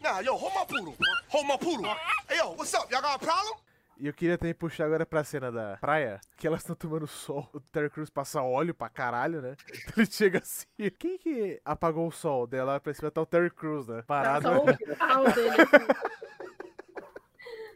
Nah, 0.00 0.20
yo, 0.20 0.36
hold 0.36 0.52
my 0.54 0.64
poodle. 0.66 0.94
Hold 1.28 1.46
my 1.46 1.56
poodle. 1.56 1.86
Hey, 2.28 2.36
yo, 2.36 2.52
what's 2.52 2.74
up? 2.74 2.90
Y'all 2.90 3.00
got 3.00 3.16
a 3.16 3.18
problem? 3.18 3.54
E 3.98 4.06
eu 4.06 4.12
queria 4.12 4.36
também 4.36 4.52
puxar 4.54 4.84
agora 4.84 5.06
pra 5.06 5.24
cena 5.24 5.50
da 5.50 5.78
praia, 5.80 6.20
que 6.36 6.46
elas 6.46 6.60
estão 6.60 6.76
tomando 6.76 7.06
sol. 7.06 7.48
O 7.54 7.60
Terry 7.60 7.88
Crews 7.88 8.10
passa 8.10 8.42
óleo 8.42 8.74
pra 8.74 8.88
caralho, 8.90 9.40
né? 9.40 9.56
Então 9.72 9.94
ele 9.96 10.06
chega 10.10 10.38
assim. 10.38 10.66
Quem 10.98 11.16
que 11.16 11.60
apagou 11.64 12.06
o 12.06 12.12
sol 12.12 12.46
dela 12.46 12.78
pra 12.78 12.92
cima 12.92 13.10
tá 13.10 13.22
o 13.22 13.26
Terry 13.26 13.50
Crews, 13.50 13.86
né? 13.88 13.96
tá 13.98 14.02
Parado. 14.02 14.42
só 14.48 14.62
o 14.62 14.66
pau 14.98 15.24
dele. 15.32 15.56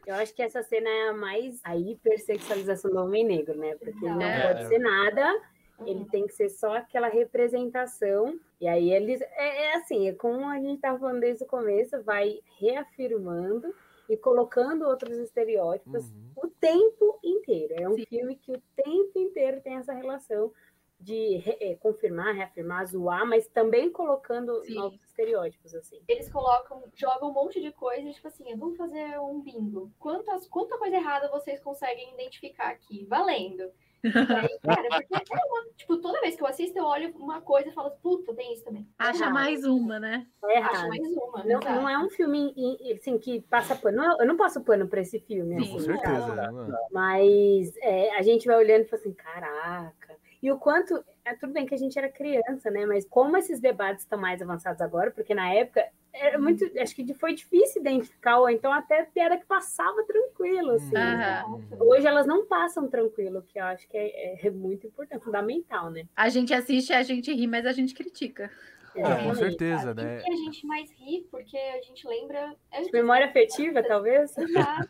Eu 0.05 0.15
acho 0.15 0.33
que 0.33 0.41
essa 0.41 0.61
cena 0.63 0.89
é 0.89 1.09
a 1.09 1.13
mais 1.13 1.59
a 1.63 1.75
hipersexualização 1.77 2.91
do 2.91 2.99
homem 3.03 3.23
negro, 3.25 3.57
né? 3.57 3.75
Porque 3.75 4.05
não 4.05 4.21
É. 4.21 4.47
pode 4.47 4.67
ser 4.67 4.79
nada, 4.79 5.41
ele 5.85 6.05
tem 6.05 6.25
que 6.27 6.33
ser 6.33 6.49
só 6.49 6.75
aquela 6.77 7.07
representação. 7.07 8.37
E 8.59 8.67
aí 8.67 8.91
eles. 8.91 9.21
É, 9.21 9.65
é 9.71 9.75
assim, 9.77 10.07
é 10.09 10.13
como 10.13 10.47
a 10.47 10.57
gente 10.59 10.75
estava 10.75 10.99
falando 10.99 11.19
desde 11.21 11.43
o 11.43 11.47
começo, 11.47 12.01
vai 12.03 12.39
reafirmando 12.59 13.73
e 14.11 14.17
colocando 14.17 14.85
outros 14.87 15.17
estereótipos 15.17 16.09
Uhum. 16.11 16.31
o 16.43 16.47
tempo 16.47 17.17
inteiro. 17.23 17.73
É 17.79 17.87
um 17.87 17.93
Sim. 17.95 18.05
filme 18.05 18.35
que 18.35 18.51
o 18.51 18.61
tempo 18.75 19.17
inteiro 19.17 19.61
tem 19.61 19.75
essa 19.75 19.93
relação 19.93 20.51
de 20.99 21.37
re- 21.37 21.57
é, 21.61 21.75
confirmar, 21.75 22.35
reafirmar, 22.35 22.85
zoar, 22.85 23.25
mas 23.25 23.47
também 23.47 23.89
colocando 23.91 24.63
Sim. 24.65 24.75
novos 24.75 25.01
estereótipos, 25.03 25.73
assim. 25.73 25.99
Eles 26.07 26.29
colocam, 26.31 26.83
jogam 26.93 27.29
um 27.29 27.33
monte 27.33 27.59
de 27.61 27.71
coisa, 27.71 28.11
tipo 28.11 28.27
assim, 28.27 28.55
vamos 28.55 28.77
fazer 28.77 29.17
um 29.19 29.39
bingo. 29.41 29.91
Quantas, 29.97 30.45
quanta 30.47 30.77
coisa 30.77 30.97
errada 30.97 31.29
vocês 31.29 31.59
conseguem 31.61 32.13
identificar 32.13 32.69
aqui? 32.69 33.05
Valendo. 33.05 33.71
Aí, 34.03 34.59
cara, 34.63 35.01
porque 35.07 35.33
é 35.33 35.45
uma, 35.45 35.65
tipo, 35.77 35.97
toda 35.97 36.21
vez 36.21 36.35
que 36.35 36.41
eu 36.41 36.47
assisto, 36.47 36.77
eu 36.77 36.85
olho 36.85 37.13
uma 37.17 37.41
coisa 37.41 37.69
e 37.69 37.73
falo, 37.73 37.91
puta, 38.01 38.33
tem 38.33 38.53
isso 38.53 38.63
também. 38.63 38.87
Acha 38.97 39.29
mais 39.29 39.63
uma, 39.63 39.99
né? 39.99 40.25
É 40.45 40.57
errado. 40.57 40.87
mais 40.87 41.07
uma. 41.15 41.43
Não, 41.43 41.59
não 41.59 41.89
é 41.89 41.97
um 41.97 42.09
filme 42.09 42.53
assim, 42.93 43.17
que 43.17 43.41
passa 43.41 43.75
pano. 43.75 43.97
Não, 43.97 44.17
Eu 44.19 44.25
não 44.25 44.37
passo 44.37 44.61
pano 44.61 44.87
pra 44.87 45.01
esse 45.01 45.19
filme, 45.19 45.63
Sim. 45.63 45.71
Com 45.71 45.77
assim, 45.77 45.85
certeza, 45.85 46.35
sabe? 46.35 46.53
né? 46.53 46.77
Mas 46.91 47.75
é, 47.77 48.15
a 48.15 48.21
gente 48.21 48.47
vai 48.47 48.57
olhando 48.57 48.81
e 48.81 48.85
fala 48.85 49.01
assim, 49.01 49.13
caraca. 49.13 50.00
E 50.41 50.51
o 50.51 50.57
quanto. 50.57 51.03
É 51.23 51.35
tudo 51.35 51.53
bem 51.53 51.67
que 51.67 51.75
a 51.75 51.77
gente 51.77 51.97
era 51.97 52.09
criança, 52.09 52.71
né? 52.71 52.85
Mas 52.85 53.05
como 53.05 53.37
esses 53.37 53.59
debates 53.59 54.03
estão 54.03 54.19
mais 54.19 54.41
avançados 54.41 54.81
agora, 54.81 55.11
porque 55.11 55.35
na 55.35 55.53
época 55.53 55.85
era 56.13 56.39
muito. 56.39 56.65
Acho 56.79 56.95
que 56.95 57.13
foi 57.13 57.33
difícil 57.33 57.81
identificar, 57.81 58.39
ou 58.39 58.49
então 58.49 58.71
até 58.73 59.03
piada 59.03 59.37
que 59.37 59.45
passava 59.45 60.03
tranquilo, 60.03 60.71
assim. 60.71 60.95
Aham. 60.95 61.61
Hoje 61.79 62.07
elas 62.07 62.25
não 62.25 62.45
passam 62.45 62.87
tranquilo, 62.87 63.43
que 63.47 63.59
eu 63.59 63.65
acho 63.65 63.87
que 63.87 63.95
é, 63.95 64.47
é 64.47 64.49
muito 64.49 64.87
importante, 64.87 65.23
fundamental, 65.23 65.91
né? 65.91 66.05
A 66.15 66.27
gente 66.27 66.53
assiste, 66.53 66.91
a 66.91 67.03
gente 67.03 67.31
ri, 67.31 67.45
mas 67.45 67.65
a 67.65 67.71
gente 67.71 67.93
critica. 67.93 68.49
Ah, 68.97 69.23
com 69.23 69.33
certeza, 69.35 69.93
né? 69.93 70.21
E 70.21 70.33
a 70.33 70.35
gente 70.35 70.65
mais 70.67 70.91
ri 70.91 71.27
porque 71.31 71.57
a 71.57 71.81
gente 71.81 72.05
lembra. 72.07 72.55
antes, 72.73 72.91
Memória 72.91 73.27
afetiva, 73.27 73.81
talvez? 73.83 74.37
Exato. 74.37 74.89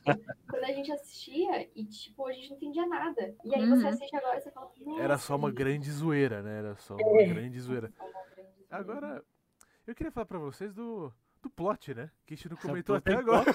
Quando 0.50 0.64
a 0.64 0.72
gente 0.74 0.92
assistia 0.92 1.70
e, 1.76 1.86
tipo, 1.86 2.26
a 2.28 2.32
gente 2.34 2.50
não 2.50 2.58
entendia 2.58 2.86
nada. 2.88 3.36
E 3.46 3.54
aí 3.54 3.68
você 3.70 3.84
Uhum. 3.84 3.90
assiste 3.90 4.16
agora 4.16 4.38
e 4.38 4.42
você 4.42 4.52
fala. 4.52 4.72
Era 5.00 5.18
só 5.18 5.36
uma 5.36 5.48
"Nossa, 5.50 5.56
grande 5.56 5.92
zoeira, 5.92 6.42
né? 6.42 6.58
Era 6.60 6.76
só 6.78 6.96
uma 6.96 7.22
É. 7.22 7.26
grande 7.28 7.60
zoeira. 7.60 7.94
uma 8.00 8.36
grande 8.36 8.52
zoeira." 8.54 8.68
Agora, 8.72 9.24
eu 9.86 9.94
queria 9.96 10.12
falar 10.12 10.26
pra 10.26 10.40
vocês 10.40 10.74
do, 10.74 11.14
do 11.42 11.50
plot, 11.50 11.94
né? 11.94 12.10
Que 12.26 12.34
a 12.34 12.38
gente 12.38 12.50
não 12.50 12.58
comentou 12.58 13.00
tem 13.02 13.14
até 13.16 13.22
agora. 13.22 13.46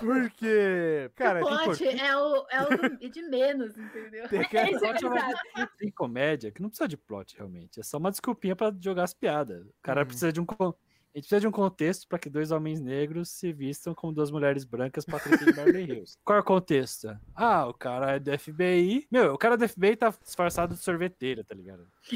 Porque, 0.00 1.10
cara, 1.14 1.44
o 1.44 1.48
é 1.48 1.64
plot 1.64 1.84
é 1.88 2.16
o, 2.16 2.46
é 2.50 2.62
o 2.62 2.68
do- 2.98 3.10
de 3.10 3.22
menos, 3.22 3.76
entendeu? 3.76 4.28
Tem 4.28 4.40
Plot 4.42 4.56
é 4.56 4.62
uma 4.62 4.70
exato. 4.70 4.92
desculpa 4.94 5.70
em 5.82 5.90
comédia 5.90 6.50
que 6.50 6.60
não 6.62 6.68
precisa 6.68 6.88
de 6.88 6.96
plot, 6.96 7.36
realmente. 7.36 7.78
É 7.80 7.82
só 7.82 7.98
uma 7.98 8.10
desculpinha 8.10 8.56
pra 8.56 8.72
jogar 8.80 9.04
as 9.04 9.14
piadas. 9.14 9.64
O 9.66 9.74
cara 9.82 10.00
Uhum. 10.00 10.06
precisa 10.06 10.32
de 10.32 10.40
um. 10.40 10.46
A 11.14 11.18
gente 11.18 11.24
precisa 11.24 11.40
de 11.40 11.46
um 11.46 11.50
contexto 11.52 12.08
para 12.08 12.18
que 12.18 12.30
dois 12.30 12.50
homens 12.50 12.80
negros 12.80 13.28
se 13.28 13.52
vistam 13.52 13.94
como 13.94 14.12
duas 14.14 14.30
mulheres 14.30 14.64
brancas 14.64 15.04
para 15.04 15.18
de 15.36 15.44
Beverly 15.44 15.82
Hills. 15.92 16.16
Qual 16.24 16.38
é 16.38 16.40
o 16.40 16.44
contexto? 16.44 17.14
Ah, 17.34 17.66
o 17.66 17.74
cara 17.74 18.12
é 18.12 18.18
do 18.18 18.30
FBI. 18.38 19.06
Meu, 19.10 19.34
o 19.34 19.38
cara 19.38 19.56
do 19.58 19.68
FBI 19.68 19.94
tá 19.96 20.12
disfarçado 20.22 20.74
de 20.74 20.80
sorveteira, 20.80 21.44
tá 21.44 21.54
ligado? 21.54 21.86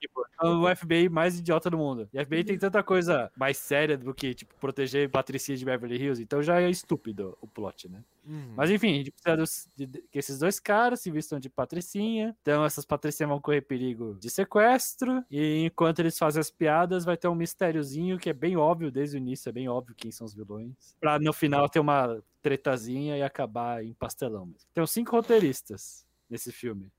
tipo, 0.00 0.24
é 0.42 0.46
o 0.46 0.76
FBI 0.76 1.08
mais 1.08 1.38
idiota 1.38 1.70
do 1.70 1.78
mundo. 1.78 2.08
E 2.12 2.18
o 2.20 2.24
FBI 2.24 2.44
tem 2.44 2.58
tanta 2.58 2.82
coisa 2.82 3.30
mais 3.36 3.56
séria 3.56 3.96
do 3.96 4.12
que, 4.12 4.34
tipo, 4.34 4.54
proteger 4.60 5.08
Patricia 5.10 5.56
de 5.56 5.64
Beverly 5.64 5.96
Hills. 5.96 6.22
Então 6.22 6.42
já 6.42 6.60
é 6.60 6.68
estúpido 6.68 7.36
o 7.40 7.46
plot, 7.46 7.88
né? 7.88 8.02
Uhum. 8.26 8.52
Mas 8.56 8.70
enfim, 8.70 8.92
a 8.92 8.96
gente 8.96 9.10
precisa 9.10 9.36
dos- 9.36 9.68
de, 9.76 9.86
de- 9.86 10.02
que 10.10 10.18
esses 10.18 10.38
dois 10.38 10.58
caras 10.58 11.00
se 11.00 11.10
vistam 11.10 11.38
de 11.38 11.48
patricinha. 11.50 12.34
Então 12.42 12.64
essas 12.64 12.84
patricinhas 12.84 13.28
vão 13.30 13.40
correr 13.40 13.60
perigo 13.62 14.14
de 14.18 14.28
sequestro. 14.30 15.22
E 15.30 15.64
enquanto 15.66 16.00
eles 16.00 16.18
fazem 16.18 16.40
as 16.40 16.50
piadas, 16.50 17.04
vai 17.04 17.16
ter 17.16 17.28
um 17.28 17.34
mistériozinho 17.34 17.93
que 18.18 18.30
é 18.30 18.32
bem 18.32 18.56
óbvio 18.56 18.90
desde 18.90 19.16
o 19.16 19.18
início, 19.18 19.48
é 19.48 19.52
bem 19.52 19.68
óbvio 19.68 19.94
quem 19.94 20.10
são 20.10 20.24
os 20.24 20.34
vilões. 20.34 20.96
Pra 21.00 21.18
no 21.18 21.32
final 21.32 21.68
ter 21.68 21.80
uma 21.80 22.22
tretazinha 22.42 23.16
e 23.16 23.22
acabar 23.22 23.84
em 23.84 23.94
pastelão. 23.94 24.52
Tem 24.72 24.82
uns 24.82 24.90
cinco 24.90 25.12
roteiristas 25.12 26.06
nesse 26.28 26.52
filme. 26.52 26.90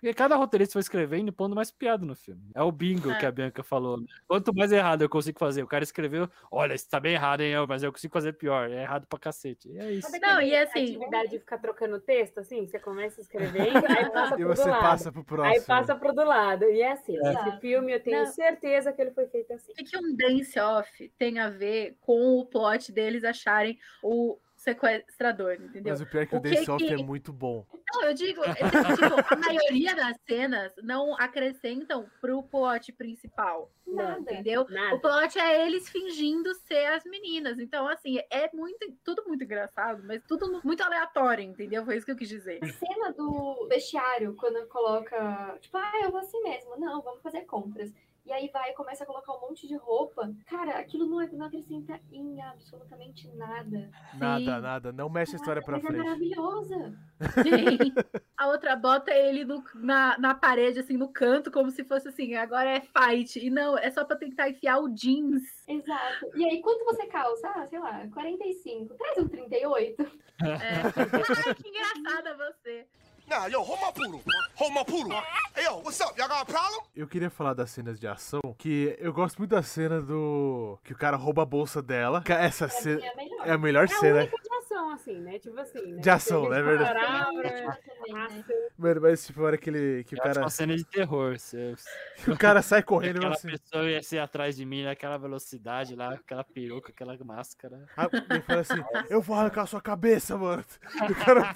Porque 0.00 0.14
cada 0.14 0.36
roteirista 0.36 0.74
foi 0.74 0.80
escrevendo 0.80 1.28
e 1.28 1.32
pondo 1.32 1.56
mais 1.56 1.72
piada 1.72 2.06
no 2.06 2.14
filme. 2.14 2.40
É 2.54 2.62
o 2.62 2.70
bingo 2.70 3.12
que 3.18 3.26
a 3.26 3.32
Bianca 3.32 3.64
falou. 3.64 3.98
né? 4.00 4.06
Quanto 4.28 4.54
mais 4.54 4.70
errado 4.70 5.02
eu 5.02 5.08
consigo 5.08 5.40
fazer. 5.40 5.64
O 5.64 5.66
cara 5.66 5.82
escreveu, 5.82 6.28
olha, 6.52 6.72
isso 6.74 6.88
tá 6.88 7.00
bem 7.00 7.14
errado, 7.14 7.40
hein? 7.40 7.54
Mas 7.68 7.82
eu 7.82 7.90
consigo 7.90 8.12
fazer 8.12 8.34
pior. 8.34 8.70
É 8.70 8.82
errado 8.82 9.08
pra 9.08 9.18
cacete. 9.18 9.68
E 9.68 9.76
é 9.76 9.90
isso. 9.92 10.08
Sabe 10.08 10.20
Não, 10.20 10.40
e 10.40 10.54
assim- 10.56 10.84
atividade 10.84 11.30
de 11.30 11.40
ficar 11.40 11.58
trocando 11.58 11.98
texto, 11.98 12.38
assim? 12.38 12.64
Você 12.64 12.78
começa 12.78 13.20
escrevendo, 13.20 13.72
aí 14.06 14.10
passa 14.12 14.34
E 14.34 14.36
pro 14.38 14.46
você 14.54 14.62
do 14.64 14.70
lado. 14.70 14.80
passa 14.82 15.10
pro 15.12 15.24
próximo. 15.24 15.54
Aí 15.54 15.60
passa 15.62 15.96
pro 15.96 16.12
do 16.14 16.24
lado. 16.24 16.64
E 16.66 16.80
é 16.80 16.92
assim, 16.92 17.16
Exato. 17.16 17.48
esse 17.48 17.60
filme 17.60 17.92
eu 17.92 18.00
tenho 18.00 18.18
Não. 18.20 18.26
certeza 18.26 18.92
que 18.92 19.02
ele 19.02 19.10
foi 19.10 19.26
feito 19.26 19.52
assim. 19.52 19.72
O 19.72 19.74
que, 19.74 19.82
que 19.82 19.98
um 19.98 20.14
dance-off 20.14 21.12
tem 21.18 21.40
a 21.40 21.50
ver 21.50 21.96
com 22.00 22.38
o 22.38 22.46
plot 22.46 22.92
deles 22.92 23.24
acharem 23.24 23.76
o 24.00 24.38
sequestrador, 24.68 25.54
entendeu? 25.54 25.92
Mas 25.92 26.00
o 26.00 26.06
pior 26.06 26.22
é 26.22 26.26
que 26.26 26.34
o, 26.34 26.38
O 26.38 26.76
que 26.76 26.92
é 26.92 26.96
muito 26.96 27.32
bom. 27.32 27.66
Não, 27.92 28.04
eu 28.04 28.14
digo, 28.14 28.42
é, 28.44 28.54
tipo, 28.54 29.34
a 29.34 29.36
maioria 29.36 29.94
das 29.94 30.16
cenas 30.26 30.72
não 30.82 31.14
acrescentam 31.18 32.06
pro 32.20 32.42
plot 32.42 32.92
principal, 32.92 33.70
Nada. 33.86 34.20
entendeu? 34.20 34.62
O 34.62 34.70
Nada. 34.70 34.98
plot 34.98 35.38
é 35.38 35.66
eles 35.66 35.88
fingindo 35.88 36.54
ser 36.54 36.86
as 36.86 37.04
meninas. 37.04 37.58
Então, 37.58 37.88
assim, 37.88 38.18
é 38.30 38.50
muito, 38.54 38.92
tudo 39.02 39.24
muito 39.26 39.44
engraçado, 39.44 40.02
mas 40.04 40.22
tudo 40.24 40.60
muito 40.62 40.82
aleatório, 40.82 41.44
entendeu? 41.44 41.84
Foi 41.84 41.96
isso 41.96 42.04
que 42.04 42.12
eu 42.12 42.16
quis 42.16 42.28
dizer. 42.28 42.58
A 42.62 42.68
cena 42.68 43.12
do 43.12 43.66
vestiário, 43.68 44.34
quando 44.36 44.66
coloca, 44.68 45.56
tipo, 45.60 45.76
ah, 45.76 46.00
eu 46.02 46.10
vou 46.10 46.20
assim 46.20 46.42
mesmo. 46.42 46.78
Não, 46.78 47.00
vamos 47.02 47.22
fazer 47.22 47.42
compras. 47.42 47.90
E 48.28 48.32
aí 48.32 48.50
vai 48.52 48.70
e 48.70 48.74
começa 48.74 49.04
a 49.04 49.06
colocar 49.06 49.32
um 49.32 49.40
monte 49.40 49.66
de 49.66 49.74
roupa. 49.74 50.30
Cara, 50.46 50.78
aquilo 50.78 51.06
não, 51.06 51.18
é, 51.22 51.26
não 51.28 51.46
acrescenta 51.46 51.98
em 52.12 52.38
absolutamente 52.42 53.26
nada. 53.34 53.90
Nada, 54.18 54.38
Sim. 54.38 54.60
nada. 54.60 54.92
Não 54.92 55.08
mexe 55.08 55.32
a 55.34 55.36
história 55.36 55.62
pra 55.62 55.76
Mas 55.78 55.84
é 55.84 55.86
frente. 55.86 56.04
maravilhosa. 56.04 56.98
Sim. 57.42 57.94
A 58.36 58.48
outra 58.48 58.76
bota 58.76 59.10
ele 59.10 59.46
no- 59.46 59.64
na, 59.76 60.18
na 60.18 60.34
parede, 60.34 60.78
assim, 60.78 60.98
no 60.98 61.08
canto, 61.10 61.50
como 61.50 61.70
se 61.70 61.82
fosse 61.84 62.08
assim, 62.08 62.34
agora 62.34 62.68
é 62.68 62.80
fight. 62.82 63.38
E 63.44 63.48
não, 63.48 63.78
é 63.78 63.90
só 63.90 64.04
pra 64.04 64.14
tentar 64.14 64.50
enfiar 64.50 64.78
o 64.78 64.90
jeans. 64.90 65.42
Exato. 65.66 66.30
E 66.36 66.44
aí, 66.44 66.60
quanto 66.60 66.84
você 66.84 67.06
calça? 67.06 67.48
Ah, 67.48 67.66
sei 67.66 67.78
lá, 67.78 68.06
45. 68.12 68.94
Traz 68.94 69.18
um 69.18 69.26
38. 69.28 70.02
É. 70.02 70.04
Ai, 71.48 71.54
que 71.54 71.68
engraçada 71.68 72.36
você. 72.36 72.86
Nah, 73.28 73.46
yo, 73.46 73.62
hold 73.62 73.78
my 73.80 73.92
poodle. 73.92 74.20
Hold 74.56 74.72
my 74.74 74.84
poodle. 74.84 75.12
Hey, 75.54 75.64
yo, 75.64 75.80
what's 75.82 76.00
up? 76.00 76.16
Y'all 76.18 76.28
got 76.28 76.42
a 76.42 76.44
problem? 76.46 76.80
Eu 76.96 77.06
queria 77.06 77.28
falar 77.28 77.52
das 77.54 77.70
cenas 77.70 78.00
de 78.00 78.06
ação, 78.08 78.40
que 78.56 78.96
eu 78.98 79.12
gosto 79.12 79.38
muito 79.38 79.50
da 79.50 79.62
cena 79.62 80.00
do... 80.00 80.78
Que 80.82 80.92
o 80.94 80.96
cara 80.96 81.16
rouba 81.16 81.42
a 81.42 81.46
bolsa 81.46 81.82
dela. 81.82 82.22
Essa 82.26 82.68
cena 82.68 83.04
é 83.04 83.10
a 83.10 83.16
melhor. 83.16 83.46
é 83.46 83.50
a 83.52 83.58
melhor 83.58 83.82
É 83.88 83.94
a 83.94 83.98
cena. 83.98 84.18
única 84.20 84.36
de 84.42 84.54
ação, 84.54 84.67
assim, 84.90 85.18
né? 85.20 85.38
Tipo 85.38 85.58
assim, 85.60 85.92
né? 85.92 86.00
De 86.00 86.10
ação, 86.10 86.46
a 86.46 86.50
né? 86.50 86.58
É 86.58 86.62
verdade. 86.62 86.94
Também, 87.00 87.64
pra- 87.64 87.76
também, 87.76 88.14
né? 88.14 88.26
ação. 88.26 88.54
Mano, 88.78 89.00
mas 89.00 89.26
tipo, 89.26 89.40
a 89.40 89.44
hora 89.44 89.58
que 89.58 89.70
ele... 89.70 90.04
Que 90.04 90.14
o 90.14 90.18
cara, 90.18 90.40
uma 90.40 90.50
cena 90.50 90.76
de 90.76 90.84
terror. 90.84 91.36
O 92.28 92.36
cara 92.36 92.62
sai 92.62 92.82
correndo 92.82 93.16
e 93.16 93.18
aquela 93.18 93.34
assim... 93.34 93.48
pessoa 93.48 93.90
ia 93.90 94.02
ser 94.02 94.18
atrás 94.18 94.56
de 94.56 94.64
mim 94.64 94.84
naquela 94.84 95.16
velocidade 95.16 95.94
lá, 95.94 96.14
aquela 96.14 96.44
peruca, 96.44 96.90
aquela 96.90 97.16
máscara. 97.24 97.84
Ah, 97.96 98.08
Ele 98.30 98.40
fala 98.42 98.60
assim, 98.60 98.84
eu 99.10 99.20
vou 99.20 99.36
arrancar 99.36 99.66
sua 99.66 99.80
cabeça, 99.80 100.36
mano. 100.36 100.64
O 101.08 101.14
cara, 101.24 101.54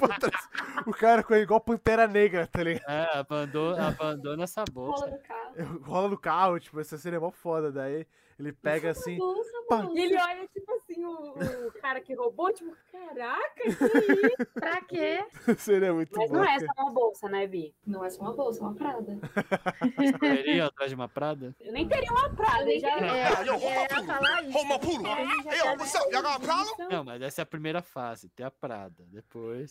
o 0.87 0.93
cara 0.93 1.23
com 1.23 1.35
igual 1.35 1.61
Pantera 1.61 2.07
Negra, 2.07 2.47
tá 2.47 2.63
ligado? 2.63 2.89
É, 2.91 3.19
abandona, 3.19 3.89
abandona 3.89 4.45
essa 4.45 4.65
Rola 4.73 4.73
bolsa. 4.73 5.07
no 5.07 5.19
carro. 5.19 5.79
Rola 5.83 6.09
no 6.09 6.19
carro, 6.19 6.61
tipo, 6.61 6.81
essa 6.81 6.97
cena 6.99 7.17
é 7.17 7.21
mó 7.21 7.31
foda. 7.31 7.71
Daí 7.71 8.07
ele 8.39 8.53
pega 8.53 8.91
assim, 8.91 9.17
Bolsa, 9.19 9.51
pá. 9.69 9.89
E 9.93 10.01
ele 10.01 10.17
olha, 10.17 10.49
tipo 10.49 10.73
assim, 10.73 10.82
o, 11.01 11.69
o 11.69 11.73
cara 11.81 12.01
que 12.01 12.15
roubou, 12.15 12.53
tipo, 12.53 12.75
caraca, 12.91 13.53
que 13.63 13.69
isso? 13.69 13.79
Pra 14.55 14.81
quê? 14.83 15.25
a 15.49 15.55
cena 15.57 15.87
é 15.87 15.93
muito 15.93 16.17
Mas 16.17 16.31
não 16.31 16.45
é 16.45 16.59
só 16.61 16.67
uma 16.79 16.91
bolsa, 16.93 17.29
né, 17.29 17.47
Bi? 17.47 17.75
Não 17.87 18.05
é 18.05 18.11
só 18.11 18.23
uma 18.23 18.33
bolsa, 18.33 18.61
é 18.61 18.63
uma 18.63 18.75
prada. 18.75 19.19
Vocês 19.97 20.13
correriam 20.19 20.67
atrás 20.67 20.91
de 20.91 20.95
uma 20.95 21.09
Prada? 21.09 21.55
Eu 21.61 21.73
nem 21.73 21.87
teria 21.89 22.11
uma 22.11 22.31
prada, 22.31 22.79
já 22.79 22.89
É, 22.99 23.49
eu 23.49 23.57
hold 23.59 23.63
my 23.63 23.69
ia 23.83 23.89
poodle. 23.89 24.07
falar 24.07 24.43
isso. 24.43 24.53
Hold 24.53 24.69
my 24.69 24.79
poodle. 24.79 25.07
Hey, 25.13 25.59
yo, 25.59 25.65
what's 25.79 25.95
up? 25.95 26.13
Y'all 26.13 26.23
got 26.23 26.37
a 26.37 26.41
problem? 26.41 26.89
Não, 26.91 27.05
mas 27.05 27.23
essa 27.23 27.41
é 27.41 27.45
a 27.45 27.47
primeira 27.47 27.83
fase, 27.83 28.29
ter 28.31 28.45
a 28.45 28.51
Prada. 28.51 29.05
Depois, 29.09 29.71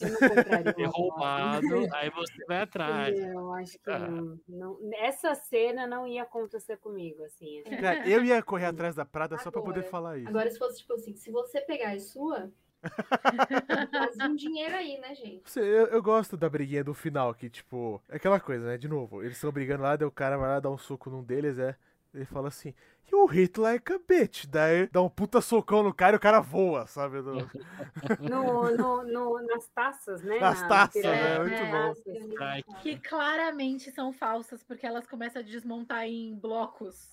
ter 0.75 0.85
roubado, 0.85 1.67
aí 1.93 2.09
você 2.09 2.45
vai 2.45 2.61
atrás. 2.61 3.17
Eu 3.17 3.53
acho 3.53 3.79
que 3.79 3.89
Ah. 3.91 3.99
não, 3.99 4.39
não- 4.47 4.77
Essa 4.99 5.33
cena 5.35 5.87
não 5.87 6.05
ia 6.07 6.23
acontecer 6.23 6.77
comigo, 6.77 7.23
assim. 7.23 7.63
Cara, 7.81 8.07
eu 8.07 8.23
ia 8.23 8.41
correr 8.43 8.65
atrás 8.65 8.95
da 8.95 9.05
Prada 9.05 9.37
só 9.37 9.49
pra 9.51 9.61
poder 9.61 9.79
Agora. 9.79 9.91
falar 9.91 10.17
isso. 10.17 10.29
Agora, 10.29 10.49
se 10.51 10.57
fosse 10.59 10.79
tipo 10.79 10.93
assim, 10.93 11.10
se 11.15 11.31
você 11.31 11.61
pegar 11.61 11.91
a 11.91 11.99
sua, 11.99 12.51
faz 13.91 14.17
um 14.29 14.35
dinheiro 14.35 14.75
aí, 14.75 14.99
né, 14.99 15.13
gente? 15.15 15.43
Eu, 15.59 15.87
eu 15.87 16.01
gosto 16.01 16.35
da 16.37 16.49
briguinha 16.49 16.83
do 16.83 16.93
final, 16.93 17.33
que, 17.33 17.49
tipo, 17.49 18.01
é 18.09 18.15
aquela 18.17 18.39
coisa, 18.39 18.65
né? 18.65 18.77
De 18.77 18.87
novo, 18.87 19.21
eles 19.21 19.37
estão 19.37 19.51
brigando 19.51 19.83
lá, 19.83 19.95
daí 19.95 20.07
o 20.07 20.11
cara 20.11 20.37
vai 20.37 20.49
lá 20.49 20.59
dar 20.59 20.69
um 20.69 20.77
soco 20.77 21.09
num 21.09 21.23
deles, 21.23 21.57
é. 21.59 21.75
Ele 22.13 22.25
fala 22.25 22.49
assim, 22.49 22.73
you 23.09 23.25
hit 23.25 23.57
like 23.57 23.89
a 23.93 23.97
bitch. 24.05 24.45
Daí 24.45 24.87
dá 24.91 25.01
um 25.01 25.07
puta 25.09 25.39
socão 25.39 25.81
no 25.81 25.93
cara 25.93 26.15
e 26.15 26.17
o 26.17 26.19
cara 26.19 26.41
voa, 26.41 26.85
sabe? 26.85 27.19
No, 28.19 28.69
no, 28.75 29.03
no- 29.03 29.41
nas 29.47 29.67
taças, 29.69 30.21
né? 30.21 30.37
Nas 30.39 30.61
na- 30.61 30.67
taças, 30.67 31.03
né? 31.03 31.39
Muito 31.39 31.51
nas 31.51 31.71
bom. 31.71 31.87
taças. 32.03 32.21
Strike. 32.31 32.75
Que 32.81 32.97
claramente 32.99 33.91
são 33.91 34.11
falsas, 34.11 34.61
porque 34.63 34.85
elas 34.85 35.07
começam 35.07 35.41
a 35.41 35.45
desmontar 35.45 36.03
em 36.05 36.35
blocos. 36.35 37.09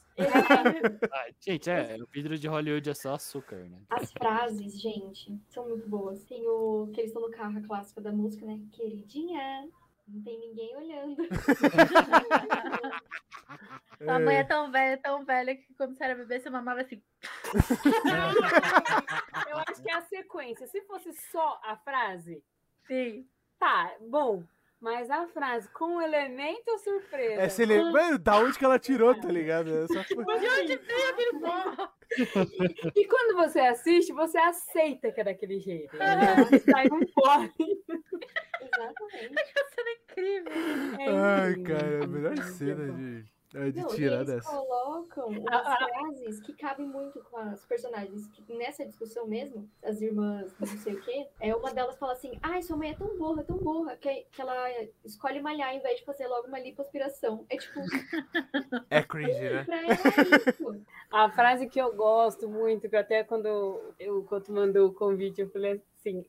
Ah, 1.12 1.30
gente, 1.40 1.70
é, 1.70 1.96
o 2.02 2.06
vidro 2.06 2.36
de 2.38 2.48
Hollywood 2.48 2.90
é 2.90 2.94
só 2.94 3.14
açúcar, 3.14 3.68
né? 3.68 3.78
As 3.90 4.12
frases, 4.12 4.80
gente, 4.80 5.38
são 5.48 5.68
muito 5.68 5.88
boas. 5.88 6.24
Tem 6.24 6.46
o 6.46 6.90
que 6.92 7.00
eles 7.00 7.10
estão 7.10 7.22
no 7.22 7.30
carro, 7.30 7.58
a 7.58 7.62
clássica 7.62 8.00
da 8.00 8.10
música, 8.10 8.44
né? 8.44 8.60
Queridinha, 8.72 9.68
não 10.08 10.22
tem 10.22 10.38
ninguém 10.40 10.76
olhando. 10.76 11.22
Sua 13.98 14.18
mãe 14.20 14.36
é 14.36 14.44
tão 14.44 14.70
velha, 14.70 14.96
tão 14.98 15.24
velha, 15.24 15.56
que 15.56 15.74
quando 15.74 15.96
você 15.96 16.04
era 16.04 16.14
bebê, 16.14 16.38
você 16.38 16.48
mamava 16.48 16.82
assim. 16.82 17.02
Eu 19.50 19.58
acho 19.66 19.82
que 19.82 19.90
é 19.90 19.94
a 19.94 20.02
sequência. 20.02 20.68
Se 20.68 20.80
fosse 20.82 21.12
só 21.12 21.60
a 21.64 21.76
frase, 21.76 22.42
Sim. 22.86 23.26
tá, 23.58 23.92
bom. 24.08 24.44
Mas 24.80 25.10
a 25.10 25.26
frase 25.26 25.68
com 25.72 26.00
elemento 26.00 26.68
ou 26.68 26.78
surpresa? 26.78 27.42
É, 27.42 27.48
se 27.48 27.62
ele... 27.62 27.82
Mano, 27.90 28.16
da 28.18 28.36
onde 28.38 28.56
que 28.56 28.64
ela 28.64 28.78
tirou, 28.78 29.12
tá 29.20 29.28
ligado? 29.28 29.70
É 29.70 29.86
só... 29.88 30.02
De 30.08 30.14
onde 30.14 30.76
veio 30.76 31.10
aquele 31.10 31.40
pó? 31.40 31.92
E 32.94 33.04
quando 33.06 33.36
você 33.36 33.60
assiste, 33.60 34.12
você 34.12 34.38
aceita 34.38 35.10
que 35.10 35.20
é 35.20 35.24
daquele 35.24 35.58
jeito. 35.58 35.96
né? 35.96 36.36
Sai 36.70 36.86
um 36.86 37.00
pó. 37.12 37.42
Exatamente. 38.60 39.40
Essa 39.40 39.68
cena 39.74 39.88
é 39.88 39.94
incrível. 40.04 40.52
É 41.00 41.08
Ai, 41.08 41.54
cara, 41.62 42.00
a 42.00 42.04
é 42.04 42.06
melhor 42.06 42.36
cena 42.36 42.92
de, 42.92 43.24
é 43.54 43.70
de 43.70 43.80
Não, 43.80 43.90
e 43.90 43.94
tirar 43.94 44.16
eles 44.16 44.26
dessa. 44.26 44.50
colocam 44.50 45.26
umas 45.28 45.54
Ah, 45.54 45.76
ah. 45.80 45.88
frases 45.88 46.40
que 46.40 46.52
cabem 46.54 46.86
muito 46.86 47.20
com 47.30 47.36
as 47.38 47.64
personagens. 47.66 48.26
Que 48.28 48.54
nessa 48.56 48.84
discussão 48.84 49.26
mesmo, 49.26 49.68
as 49.82 50.00
irmãs, 50.00 50.54
não 50.60 50.66
sei 50.66 50.94
o 50.94 51.00
quê, 51.02 51.26
é 51.40 51.54
uma 51.54 51.72
delas 51.72 51.96
fala 51.98 52.12
assim: 52.12 52.38
ai, 52.42 52.62
sua 52.62 52.76
mãe 52.76 52.90
é 52.90 52.94
tão 52.94 53.16
burra, 53.18 53.42
tão 53.44 53.56
burra, 53.58 53.96
que, 53.96 54.26
que 54.30 54.40
ela 54.40 54.54
escolhe 55.04 55.40
malhar 55.40 55.70
ao 55.70 55.76
invés 55.76 55.98
de 55.98 56.04
fazer 56.04 56.26
logo 56.26 56.48
uma 56.48 56.58
lipoaspiração. 56.58 57.46
É 57.48 57.56
tipo, 57.56 57.80
É 58.90 59.02
cringe, 59.02 59.40
né? 59.40 59.64
pra 59.64 59.76
ela 59.82 59.92
é 59.92 60.50
isso. 60.50 60.82
A 61.10 61.30
frase 61.30 61.66
que 61.68 61.80
eu 61.80 61.94
gosto 61.94 62.48
muito, 62.48 62.88
que 62.88 62.96
até 62.96 63.24
quando 63.24 63.46
eu 63.98 64.24
quando 64.28 64.48
mandou 64.50 64.88
o 64.88 64.92
convite, 64.94 65.40
eu 65.40 65.48
falei 65.50 65.72
assim, 65.72 65.82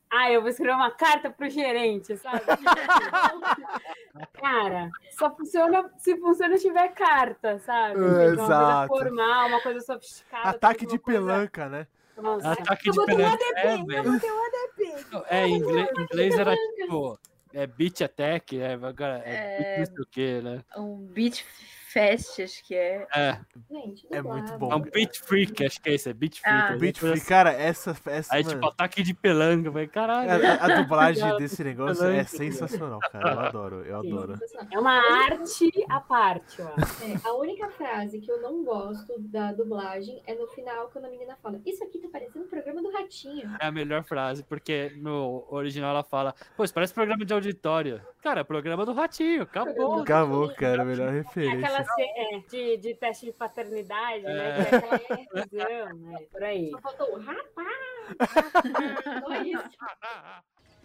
ah, 0.10 0.32
eu 0.32 0.42
vou 0.42 0.50
escrever 0.50 0.74
uma 0.74 0.92
carta 0.92 1.30
pro 1.30 1.50
gerente, 1.50 2.16
sabe? 2.18 2.42
Cara, 4.40 4.90
só 5.18 5.30
funciona 5.36 5.90
se 5.98 6.18
funciona 6.18 6.58
se 6.58 6.68
tiver 6.68 6.90
carta, 6.90 7.60
sabe? 7.60 8.00
É, 8.00 8.04
Uma 8.04 8.14
coisa 8.16 8.44
exato. 8.44 8.88
formal, 8.88 9.48
uma 9.48 9.62
coisa 9.62 9.80
sofisticada. 9.82 10.50
Ataque 10.50 10.86
de 10.86 10.98
coisa- 11.00 11.20
pelanca, 11.20 11.70
né? 11.70 11.88
Nossa. 12.18 12.52
Ataque 12.52 12.90
Eu 12.90 12.94
de 12.94 13.00
um 13.00 13.06
pelanca. 13.06 13.34
ADP, 13.34 13.60
É, 13.60 13.74
eu 13.76 14.20
ter 14.20 14.32
um 14.32 14.44
ADP. 14.46 15.06
Não, 15.12 15.26
É, 15.30 15.48
em 15.48 15.56
inglês, 15.58 15.90
inglês 15.98 16.38
era 16.40 16.56
tipo. 16.76 17.20
É 17.52 17.66
beat 17.66 18.02
attack, 18.02 18.60
é, 18.60 18.74
agora 18.74 19.24
é, 19.26 19.58
beat 19.58 19.80
não 19.90 19.96
sei 19.96 20.04
o 20.04 20.08
que, 20.08 20.42
né? 20.42 20.64
Um 20.78 20.98
beat 21.08 21.44
fest, 21.92 22.40
acho 22.42 22.64
que 22.64 22.76
é. 22.76 23.08
É, 23.16 23.40
Gente, 23.70 24.08
É 24.12 24.22
muito 24.22 24.52
dublado. 24.52 24.58
bom. 24.60 24.72
é 24.72 24.76
um 24.76 24.82
beat 24.82 25.18
freak, 25.18 25.66
acho 25.66 25.82
que 25.82 25.90
é 25.90 25.94
esse, 25.94 26.10
é 26.10 26.14
beat 26.14 26.40
freak. 26.40 26.74
Ah. 26.74 26.78
Beat 26.78 26.98
Free, 26.98 27.14
assim. 27.14 27.26
cara, 27.28 27.52
essa. 27.52 27.96
essa 28.06 28.36
Aí, 28.36 28.44
mano, 28.44 28.56
tipo, 28.56 28.68
ataque 28.68 29.04
de 29.04 29.14
pelanca, 29.14 29.68
eu 29.68 29.72
falei, 29.72 29.88
caralho. 29.88 30.30
a, 30.48 30.54
a 30.66 30.82
dublagem 30.82 31.24
Cara, 31.24 31.38
desse 31.38 31.64
negócio 31.64 32.06
é 32.06 32.24
sensacional, 32.24 33.00
cara. 33.12 33.32
Eu 33.32 33.40
adoro, 33.40 33.76
eu 33.86 33.98
adoro. 34.00 34.38
Sensacional. 34.38 34.68
É 34.72 34.80
uma 34.80 35.24
arte 35.26 35.72
à 35.90 36.00
parte, 36.00 36.62
ó. 36.62 36.70
É, 37.06 37.20
a 37.28 37.34
única 37.34 37.70
frase 37.72 38.20
que 38.20 38.32
eu 38.32 38.42
não 38.42 38.64
gosto 38.64 39.20
da 39.20 39.52
dublagem 39.54 40.22
é 40.28 40.36
no 40.36 40.48
final, 40.48 40.90
quando 40.92 41.06
a 41.06 41.10
menina 41.10 41.36
fala: 41.42 41.60
Isso 41.66 41.84
aqui 41.84 41.98
tá 42.00 42.08
parecendo 42.12 42.46
o 42.46 42.48
programa 42.48 42.82
do 42.82 42.92
Ratinho. 42.92 43.50
É 43.60 43.66
a 43.66 43.72
melhor 43.72 44.04
frase, 44.04 44.44
porque 44.44 44.94
no 44.98 45.46
original 45.50 45.92
ela 45.92 46.04
fala, 46.04 46.34
pô, 46.56 46.64
isso 46.64 46.74
parece 46.74 46.94
programa 46.94 47.26
de 47.26 47.34
auditório. 47.34 48.02
Cara, 48.22 48.42
é 48.42 48.44
programa 48.44 48.86
do 48.86 48.92
Ratinho, 48.94 49.44
acabou. 49.44 50.02
Acabou, 50.02 50.54
cara, 50.54 50.84
melhor 50.84 51.08
É 51.08 51.12
referência. 51.20 51.58
aquela 51.58 51.84
ce- 51.86 52.02
é, 52.02 52.40
de, 52.50 52.78
de 52.78 52.94
teste 52.96 53.26
de 53.28 53.32
paternidade, 53.32 54.24
né? 54.24 54.60
É. 54.60 54.66
Que 54.66 54.76
é 54.76 54.78
aquela 54.78 55.94
né? 55.94 56.18
Por 56.32 56.44
aí. 56.44 56.70
Só 56.72 56.78
faltou 56.80 57.16
o 57.16 57.20
rapaz. 57.20 57.78
Só 59.24 59.36
isso. 59.42 59.64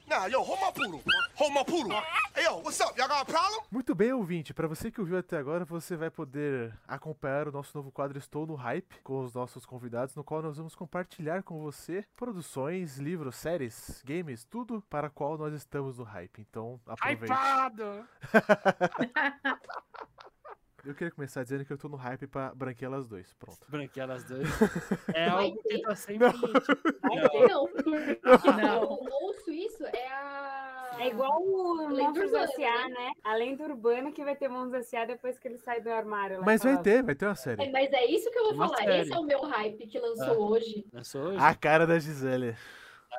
Nah, 0.07 0.27
yo, 0.27 0.43
hold 0.43 0.61
my 0.61 0.71
poodle. 0.71 1.03
Hold 1.37 1.53
my 1.55 1.65
poodle. 1.65 1.93
Hey, 2.35 2.45
yo, 2.45 2.57
what's 2.59 2.79
up? 2.81 2.97
Y'all 2.99 3.09
got 3.09 3.23
a 3.23 3.25
problem? 3.25 3.61
Muito 3.71 3.95
bem, 3.95 4.13
ouvinte. 4.13 4.53
Pra 4.53 4.69
você 4.69 4.91
que 4.91 5.01
ouviu 5.01 5.17
até 5.17 5.39
agora, 5.39 5.65
você 5.65 5.97
vai 5.97 6.11
poder 6.11 6.75
acompanhar 6.87 7.49
o 7.49 7.53
nosso 7.53 7.77
novo 7.77 7.91
quadro 7.91 8.19
Estou 8.19 8.47
no 8.47 8.55
Hype 8.55 9.01
com 9.03 9.21
os 9.21 9.33
nossos 9.33 9.65
convidados, 9.65 10.15
no 10.15 10.23
qual 10.23 10.43
nós 10.43 10.59
vamos 10.59 10.75
compartilhar 10.75 11.43
com 11.43 11.59
você 11.59 12.05
produções, 12.17 12.99
livros, 12.99 13.37
séries, 13.37 14.03
games, 14.05 14.45
tudo 14.45 14.83
para 14.91 15.09
qual 15.09 15.39
nós 15.39 15.55
estamos 15.55 15.97
no 15.97 16.05
hype. 16.05 16.41
Então, 16.41 16.79
aproveite. 16.87 17.25
Hypado! 17.25 18.07
Eu 20.87 20.95
queria 20.95 21.11
começar 21.11 21.43
dizendo 21.43 21.65
que 21.65 21.73
eu 21.73 21.79
tô 21.79 21.89
no 21.89 21.97
hype 21.97 22.27
pra 22.27 22.55
Branquelas 22.55 23.09
2. 23.09 23.33
Pronto. 23.35 23.59
Branquelas 23.71 24.23
dois. 24.29 24.47
É 25.15 25.31
Vai 25.31 25.45
algo 25.47 25.57
que 25.63 25.69
ter? 25.69 25.81
tá 25.81 25.95
sempre. 25.97 26.29
Vai 26.29 27.29
ter. 27.31 27.49
Não, 27.49 27.69
Não. 28.57 28.83
eu 28.83 29.15
ouço 29.23 29.51
isso, 29.51 29.83
é 29.87 30.09
a. 30.09 30.97
É 31.01 31.09
igual 31.09 31.43
o 31.43 31.89
Monstros 31.89 32.33
S.A., 32.33 32.89
né? 32.89 32.95
né? 32.95 33.11
Além 33.25 33.57
do 33.57 33.65
Urbano, 33.65 34.13
que 34.13 34.23
vai 34.23 34.37
ter 34.37 34.49
Monstros 34.49 34.85
S.A. 34.87 35.05
depois 35.07 35.39
que 35.39 35.49
ele 35.49 35.59
sai 35.59 35.81
do 35.81 35.91
armário. 35.91 36.39
lá 36.39 36.45
Mas 36.47 36.63
vai 36.63 36.81
ter, 36.81 37.03
vai 37.03 37.15
ter 37.17 37.25
uma 37.27 37.33
É, 37.33 37.37
série. 37.37 37.71
mas 37.73 37.93
é 37.93 38.05
isso 38.07 38.31
que 38.31 38.39
eu 38.39 38.45
vou 38.45 38.53
Uma 38.55 38.67
falar. 38.69 38.77
série. 38.79 39.01
Esse 39.01 39.13
é 39.13 39.19
o 39.19 39.25
meu 39.25 39.41
hype 39.41 39.87
que 39.89 39.99
lançou 39.99 40.27
Ah. 40.35 40.51
hoje. 40.51 40.85
Lançou 40.93 41.23
hoje? 41.29 41.39
A 41.39 41.55
cara 41.55 41.85
da 41.87 41.99
Gisele. 41.99 42.55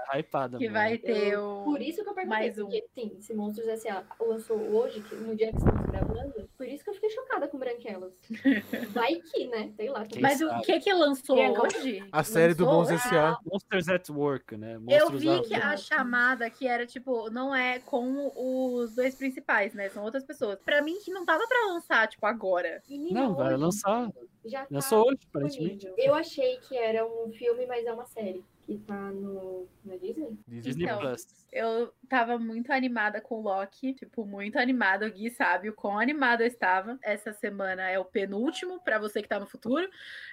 Tá 0.06 0.20
hypada, 0.20 0.58
Que 0.58 0.66
mano. 0.70 0.74
vai 0.80 0.98
ter 0.98 1.38
o. 1.38 1.64
Por 1.64 1.82
isso 1.82 2.04
que 2.04 2.10
eu 2.10 2.14
perguntei, 2.14 2.40
Mais 2.40 2.60
um. 2.60 2.64
porque 2.66 2.86
sim, 2.94 3.18
se 3.20 3.34
Monstros 3.34 3.68
S.A. 3.68 4.04
lançou 4.20 4.58
hoje, 4.58 5.02
que- 5.02 5.16
no 5.16 5.36
dia 5.36 5.50
que 5.52 5.58
estamos 5.58 5.86
gravando, 5.88 6.50
por 6.58 6.68
isso 6.68 6.84
que 6.84 6.90
eu 6.90 6.94
fiquei 6.94 7.10
chocada 7.10 7.48
com 7.48 7.58
Branquelas. 7.58 8.14
Vai 8.94 9.16
que, 9.16 9.48
né? 9.48 9.72
Sei 9.76 9.90
lá. 9.90 10.06
Quem 10.06 10.22
Mas 10.22 10.42
o 10.42 10.48
sabe? 10.48 10.64
que 10.64 10.80
que 10.80 10.94
lançou 10.94 11.38
hoje? 11.38 12.08
A 12.12 12.24
série 12.24 12.54
do 12.54 12.66
Lançou 12.66 12.80
Monstros 12.80 13.02
hoje? 13.06 13.16
S.A. 13.16 13.38
Monsters 13.52 13.90
at 13.90 14.10
Work, 14.10 14.58
né? 14.58 14.76
Eu 14.76 14.82
Monstros 14.82 15.22
vi 15.22 15.30
at 15.30 15.48
que 15.48 15.54
a 15.56 15.78
chamada 15.78 16.50
que 16.50 16.68
era, 16.68 16.86
tipo, 16.86 17.30
não 17.32 17.54
é 17.56 17.80
com 17.80 18.32
os 18.36 18.96
dois 18.96 19.16
principais, 19.16 19.74
né? 19.74 19.90
São 19.90 20.04
outras 20.04 20.24
pessoas. 20.24 20.60
Pra 20.64 20.82
mim, 20.82 20.98
que 21.04 21.12
não 21.12 21.26
tava 21.26 21.48
pra 21.48 21.68
lançar, 21.74 22.08
tipo, 22.08 22.26
agora. 22.26 22.82
Menina, 22.90 23.22
Não, 23.22 23.36
vai 23.36 23.56
lançar. 23.58 24.12
Já 24.46 24.62
tá 24.62 24.68
Lançou 24.70 25.08
hoje, 25.08 25.20
aparentemente. 25.28 25.92
Eu 25.98 26.14
achei 26.14 26.58
que 26.58 26.78
era 26.78 27.06
um 27.06 27.32
filme, 27.32 27.66
mas 27.66 27.86
é 27.86 27.92
uma 27.92 28.06
série. 28.06 28.44
Que 28.66 28.80
tá 28.80 29.12
no. 29.12 29.68
Na 29.84 29.96
Disney? 29.96 30.38
Disney 30.48 30.86
Então, 30.86 31.00
Plus. 31.00 31.46
Eu 31.52 31.94
tava 32.10 32.40
muito 32.40 32.72
animada 32.72 33.22
com 33.22 33.36
o 33.36 33.42
Loki, 33.42 33.94
tipo, 33.94 34.26
muito 34.26 34.58
animada. 34.58 35.06
O 35.06 35.12
Gui 35.12 35.30
sabe 35.30 35.70
o 35.70 35.74
quão 35.74 36.00
animada 36.00 36.44
eu 36.44 36.48
estava. 36.48 36.98
Essa 37.04 37.32
semana 37.32 37.88
é 37.90 38.00
o 38.00 38.06
penúltimo, 38.06 38.80
pra 38.80 38.98
você 38.98 39.22
que 39.22 39.28
tá 39.28 39.40
no 39.40 39.46
futuro. 39.46 39.88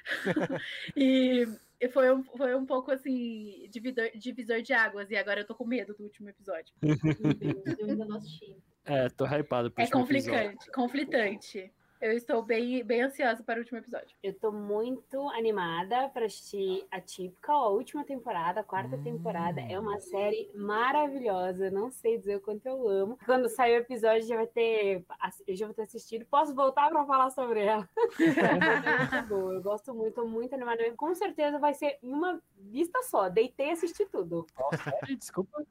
e 0.96 1.46
foi 1.92 2.14
um, 2.14 2.22
foi 2.22 2.54
um 2.54 2.64
pouco 2.64 2.90
assim, 2.90 3.68
dividor, 3.70 4.10
divisor 4.14 4.62
de 4.62 4.72
águas. 4.72 5.10
E 5.10 5.16
agora 5.16 5.40
eu 5.40 5.46
tô 5.46 5.54
com 5.54 5.66
medo 5.66 5.94
do 5.94 6.04
último 6.04 6.30
episódio. 6.30 6.74
Meu 6.80 6.96
Deus, 7.34 7.78
eu 7.78 7.86
ainda 7.86 8.04
não 8.06 8.16
assisti. 8.16 8.56
É, 8.84 9.08
tô 9.10 9.26
hypado 9.26 9.70
por 9.70 9.80
É 9.80 9.84
último 9.84 10.00
episódio. 10.10 10.58
conflitante. 10.72 11.72
Eu 12.02 12.10
estou 12.14 12.42
bem, 12.42 12.82
bem 12.82 13.02
ansiosa 13.02 13.44
para 13.44 13.58
o 13.58 13.60
último 13.60 13.78
episódio. 13.78 14.08
Eu 14.24 14.34
tô 14.34 14.50
muito 14.50 15.20
animada 15.30 16.08
pra 16.08 16.26
assistir 16.26 16.84
a 16.90 17.00
Typical, 17.00 17.62
a 17.62 17.68
última 17.68 18.02
temporada, 18.04 18.58
a 18.58 18.64
quarta 18.64 18.96
Hum. 18.96 19.02
temporada. 19.04 19.60
É 19.60 19.78
uma 19.78 20.00
série 20.00 20.50
maravilhosa, 20.52 21.70
não 21.70 21.92
sei 21.92 22.18
dizer 22.18 22.38
o 22.38 22.40
quanto 22.40 22.66
eu 22.66 22.88
amo. 22.88 23.16
Quando 23.24 23.48
sair 23.48 23.74
o 23.76 23.82
episódio, 23.82 24.26
já 24.26 24.34
vai 24.34 24.48
ter. 24.48 25.04
Eu 25.46 25.54
já 25.54 25.64
vou 25.66 25.74
ter 25.76 25.82
assistido. 25.82 26.26
Posso 26.26 26.52
voltar 26.56 26.90
pra 26.90 27.06
falar 27.06 27.30
sobre 27.30 27.60
ela? 27.66 27.88
É 28.18 29.16
muito 29.16 29.28
boa, 29.28 29.54
eu 29.54 29.62
gosto 29.62 29.94
muito, 29.94 30.14
tô 30.14 30.26
muito 30.26 30.52
animada. 30.56 30.82
Com 30.96 31.14
certeza 31.14 31.60
vai 31.60 31.72
ser 31.72 31.98
em 32.02 32.12
uma 32.12 32.42
vista 32.58 33.00
só. 33.04 33.28
Deitei 33.28 33.68
e 33.68 33.70
assisti 33.70 34.04
tudo. 34.06 34.44
Série? 34.82 35.14
Desculpa. 35.14 35.64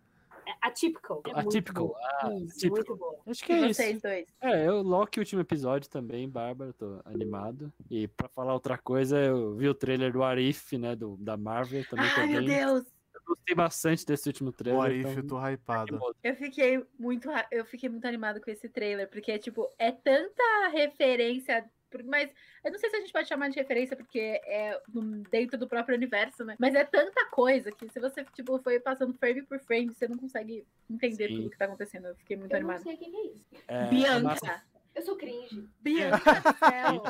Atypical. 0.61 1.21
É 1.27 1.33
muito 1.33 1.47
Atypical. 1.49 1.95
Ah, 1.97 2.29
Isso, 2.33 2.57
Atypical. 2.57 2.69
muito 2.75 2.95
boa. 2.95 3.19
Acho 3.27 3.43
que 3.45 3.53
E 3.53 3.55
é 3.55 3.59
isso. 3.67 3.73
vocês 3.81 4.01
dois. 4.01 4.25
É, 4.41 4.67
eu 4.67 4.81
Loki, 4.81 5.19
último 5.19 5.41
episódio 5.41 5.89
também, 5.89 6.27
Bárbara, 6.29 6.73
tô 6.73 6.99
animado. 7.05 7.71
E 7.89 8.07
pra 8.07 8.27
falar 8.29 8.53
outra 8.53 8.77
coisa, 8.77 9.17
eu 9.17 9.55
vi 9.55 9.67
o 9.69 9.73
trailer 9.73 10.11
do 10.11 10.23
Arif, 10.23 10.77
né, 10.77 10.95
do, 10.95 11.15
da 11.17 11.37
Marvel, 11.37 11.85
também 11.89 12.05
Ai, 12.17 12.27
meu 12.27 12.39
bem- 12.43 12.49
Deus! 12.57 12.83
Eu 13.13 13.21
gostei 13.35 13.55
bastante 13.55 14.05
desse 14.05 14.27
último 14.27 14.51
trailer. 14.51 14.79
O 14.79 14.83
Arif, 14.83 15.01
então- 15.09 15.13
eu 15.23 15.27
tô 15.27 15.37
hypado. 15.49 15.99
Eu 16.23 16.35
fiquei 16.35 16.83
muito, 16.99 17.29
eu 17.51 17.63
fiquei 17.65 17.87
muito 17.87 18.05
animada 18.05 18.41
com 18.41 18.49
esse 18.51 18.67
trailer, 18.67 19.09
porque 19.09 19.37
tipo, 19.39 19.69
é 19.79 19.91
tanta 19.91 20.67
referência, 20.73 21.63
mas 22.05 22.31
eu 22.63 22.71
não 22.71 22.79
sei 22.79 22.89
se 22.89 22.95
a 22.95 22.99
gente 22.99 23.11
pode 23.11 23.27
chamar 23.27 23.49
de 23.49 23.55
referência 23.57 23.95
porque 23.95 24.19
é 24.45 24.79
dentro 25.29 25.57
do 25.57 25.67
próprio 25.67 25.95
universo, 25.95 26.43
né? 26.45 26.55
Mas 26.59 26.73
é 26.75 26.83
tanta 26.85 27.25
coisa 27.27 27.71
que 27.71 27.89
se 27.89 27.99
você 27.99 28.23
tipo 28.33 28.57
foi 28.59 28.79
passando 28.79 29.13
frame 29.13 29.41
por 29.43 29.59
frame, 29.59 29.93
você 29.93 30.07
não 30.07 30.17
consegue 30.17 30.65
entender 30.89 31.27
Sim. 31.27 31.35
tudo 31.35 31.49
que 31.49 31.57
tá 31.57 31.65
acontecendo. 31.65 32.07
Eu 32.07 32.15
fiquei 32.15 32.37
muito 32.37 32.51
Eu 32.53 32.61
não 32.61 32.69
animada. 32.71 32.83
sei 32.83 32.95
o 32.95 32.97
que 32.97 33.09
que 33.11 33.17
é 33.17 33.25
isso. 33.27 33.45
É, 33.67 33.83
é 33.83 33.87
Bianca, 33.89 34.21
massa- 34.21 34.63
Eu 34.95 35.01
sou 35.03 35.15
cringe. 35.17 35.69
Bianca 35.81 36.17
do 36.19 36.57
céu. 36.57 37.03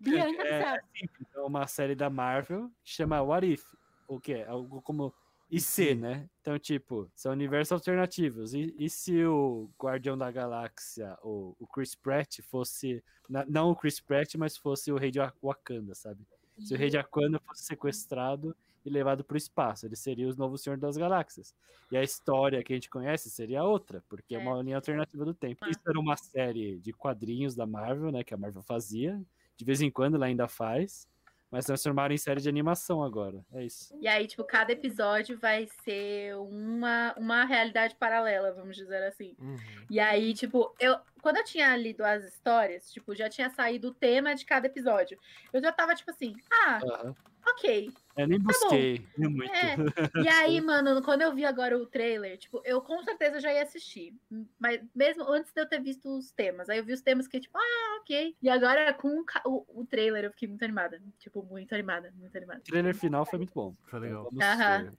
Bianca 0.00 0.42
do 0.42 0.48
é, 0.48 0.62
céu. 0.62 0.74
é 0.74 0.80
simples, 0.96 1.28
é 1.34 1.40
uma 1.40 1.66
série 1.66 1.94
da 1.94 2.08
Marvel 2.10 2.70
que 2.84 2.90
chama 2.92 3.20
What 3.22 3.46
If, 3.52 3.64
o 4.08 4.20
que 4.20 4.34
é 4.34 4.46
algo 4.46 4.80
como 4.82 5.12
e 5.50 5.60
se, 5.60 5.94
né? 5.94 6.28
Então, 6.40 6.58
tipo, 6.58 7.10
são 7.14 7.32
universos 7.32 7.72
alternativos. 7.72 8.52
E, 8.54 8.74
e 8.78 8.88
se 8.90 9.24
o 9.24 9.70
Guardião 9.80 10.16
da 10.18 10.30
Galáxia, 10.30 11.16
o, 11.22 11.54
o 11.58 11.66
Chris 11.66 11.94
Pratt, 11.94 12.40
fosse. 12.42 13.02
não 13.48 13.70
o 13.70 13.76
Chris 13.76 14.00
Pratt, 14.00 14.34
mas 14.36 14.56
fosse 14.56 14.90
o 14.92 14.96
rei 14.96 15.10
de 15.10 15.20
Wa- 15.20 15.32
Wakanda, 15.42 15.94
sabe? 15.94 16.26
Se 16.58 16.74
o 16.74 16.76
rei 16.76 16.88
de 16.90 16.96
Wakanda 16.96 17.38
fosse 17.40 17.64
sequestrado 17.64 18.56
e 18.84 18.88
levado 18.90 19.22
para 19.24 19.34
o 19.34 19.36
espaço, 19.38 19.84
ele 19.86 19.96
seria 19.96 20.28
o 20.28 20.34
novo 20.36 20.56
Senhor 20.56 20.78
das 20.78 20.96
Galáxias. 20.96 21.54
E 21.90 21.96
a 21.96 22.02
história 22.02 22.62
que 22.64 22.72
a 22.72 22.76
gente 22.76 22.88
conhece 22.88 23.28
seria 23.30 23.62
outra, 23.64 24.02
porque 24.08 24.34
é, 24.34 24.38
É. 24.38 24.40
uma 24.40 24.62
linha 24.62 24.76
alternativa 24.76 25.24
do 25.24 25.34
tempo. 25.34 25.64
Ah. 25.64 25.70
Isso 25.70 25.80
era 25.86 25.98
uma 25.98 26.16
série 26.16 26.78
de 26.78 26.92
quadrinhos 26.92 27.54
da 27.54 27.66
Marvel, 27.66 28.10
né? 28.10 28.24
Que 28.24 28.32
a 28.34 28.36
Marvel 28.36 28.62
fazia. 28.62 29.20
De 29.56 29.64
vez 29.64 29.80
em 29.80 29.90
quando 29.90 30.14
ela 30.16 30.26
ainda 30.26 30.48
faz. 30.48 31.06
Mas 31.50 31.64
transformaram 31.64 32.14
em 32.14 32.18
série 32.18 32.40
de 32.40 32.48
animação 32.48 33.02
agora. 33.02 33.44
É 33.52 33.64
isso. 33.64 33.96
E 34.00 34.08
aí, 34.08 34.26
tipo, 34.26 34.44
cada 34.44 34.72
episódio 34.72 35.38
vai 35.38 35.68
ser 35.84 36.36
uma, 36.36 37.14
uma 37.16 37.44
realidade 37.44 37.94
paralela, 37.96 38.52
vamos 38.52 38.76
dizer 38.76 39.02
assim. 39.04 39.34
Uhum. 39.38 39.56
E 39.88 40.00
aí, 40.00 40.34
tipo, 40.34 40.74
eu 40.80 40.98
quando 41.22 41.38
eu 41.38 41.44
tinha 41.44 41.76
lido 41.76 42.04
as 42.04 42.24
histórias, 42.24 42.92
tipo, 42.92 43.12
já 43.12 43.28
tinha 43.28 43.50
saído 43.50 43.88
o 43.88 43.94
tema 43.94 44.32
de 44.34 44.44
cada 44.44 44.68
episódio. 44.68 45.18
Eu 45.52 45.60
já 45.60 45.72
tava 45.72 45.92
tipo 45.94 46.08
assim, 46.08 46.36
ah, 46.52 46.78
Aham. 46.84 47.16
ok. 47.48 47.92
Eu 48.16 48.26
nem 48.26 48.38
bom. 48.38 48.46
busquei. 48.46 49.06
nem 49.18 49.30
muito. 49.30 49.52
É, 49.52 49.76
E 50.24 50.28
aí, 50.28 50.60
mano, 50.60 51.02
quando 51.02 51.22
eu 51.22 51.34
vi 51.34 51.44
agora 51.44 51.76
o 51.76 51.86
trailer, 51.86 52.38
tipo, 52.38 52.62
eu 52.64 52.80
com 52.80 53.02
certeza 53.02 53.38
já 53.40 53.52
ia 53.52 53.62
assistir. 53.62 54.14
Mas 54.58 54.80
mesmo 54.94 55.24
antes 55.30 55.52
de 55.52 55.60
eu 55.60 55.68
ter 55.68 55.80
visto 55.80 56.08
os 56.08 56.30
temas. 56.32 56.70
Aí 56.70 56.78
eu 56.78 56.84
vi 56.84 56.94
os 56.94 57.02
temas 57.02 57.28
que, 57.28 57.38
tipo, 57.38 57.56
ah, 57.58 57.98
ok. 58.00 58.34
E 58.40 58.48
agora 58.48 58.94
com 58.94 59.22
o, 59.44 59.80
o, 59.80 59.84
trailer 59.84 60.24
eu 60.24 60.30
fiquei 60.30 60.48
muito 60.48 60.64
animada. 60.64 61.00
Tipo, 61.18 61.42
muito 61.42 61.74
animada, 61.74 62.12
muito 62.16 62.36
animada. 62.36 62.60
O 62.60 62.64
trailer 62.64 62.94
final 62.94 63.26
foi 63.26 63.38
muito 63.38 63.52
bom. 63.54 63.74
Foi 63.84 64.00
legal. 64.00 64.30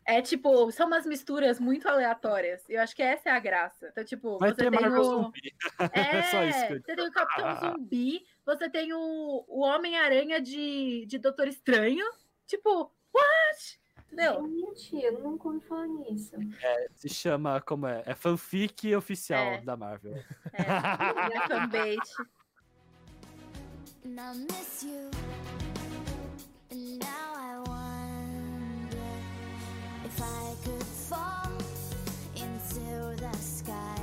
É 0.05 0.21
tipo, 0.21 0.71
são 0.71 0.85
umas 0.87 1.05
misturas 1.05 1.59
muito 1.59 1.87
aleatórias. 1.87 2.63
Eu 2.69 2.81
acho 2.81 2.95
que 2.95 3.01
essa 3.01 3.29
é 3.29 3.31
a 3.31 3.39
graça. 3.39 3.87
Então, 3.91 4.03
tipo, 4.03 4.37
Vai 4.37 4.49
você 4.51 4.69
ter 4.69 4.77
tem 4.77 4.87
o. 4.87 5.03
Zumbi. 5.03 5.55
É, 5.93 6.21
Só 6.23 6.43
isso 6.43 6.65
eu- 6.65 6.81
você 6.81 6.95
tem 6.95 7.07
o 7.07 7.11
Capitão 7.11 7.55
Zumbi, 7.59 8.25
você 8.45 8.69
tem 8.69 8.93
o, 8.93 9.45
o 9.47 9.61
Homem-Aranha 9.61 10.39
de, 10.41 11.05
de 11.07 11.17
Doutor 11.17 11.47
Estranho. 11.47 12.05
Tipo, 12.45 12.91
what? 13.57 13.79
Entendeu? 14.11 14.47
Gente, 14.75 15.03
eu 15.03 15.19
nunca 15.19 15.47
ouvi 15.49 15.59
falar 15.61 15.87
nisso. 15.87 16.31
Se 16.95 17.09
chama, 17.09 17.59
como 17.61 17.87
é? 17.87 18.03
É 18.05 18.15
fanfic 18.15 18.95
oficial 18.95 19.39
É. 19.45 19.61
da 19.61 19.75
Marvel. 19.75 20.15
É, 20.53 20.61
é 21.35 21.47
fanbait. 21.47 21.99
And 24.05 24.19
I 24.21 24.33
miss 24.37 24.83
you. 24.83 25.11
And 26.71 26.97
now 26.99 27.33
I 27.35 27.57
wonder 27.67 28.97
if 30.05 30.21
I 30.21 30.55
could 30.63 30.83
fall 30.85 31.51
into 32.35 33.15
the 33.21 33.33
sky. 33.37 33.96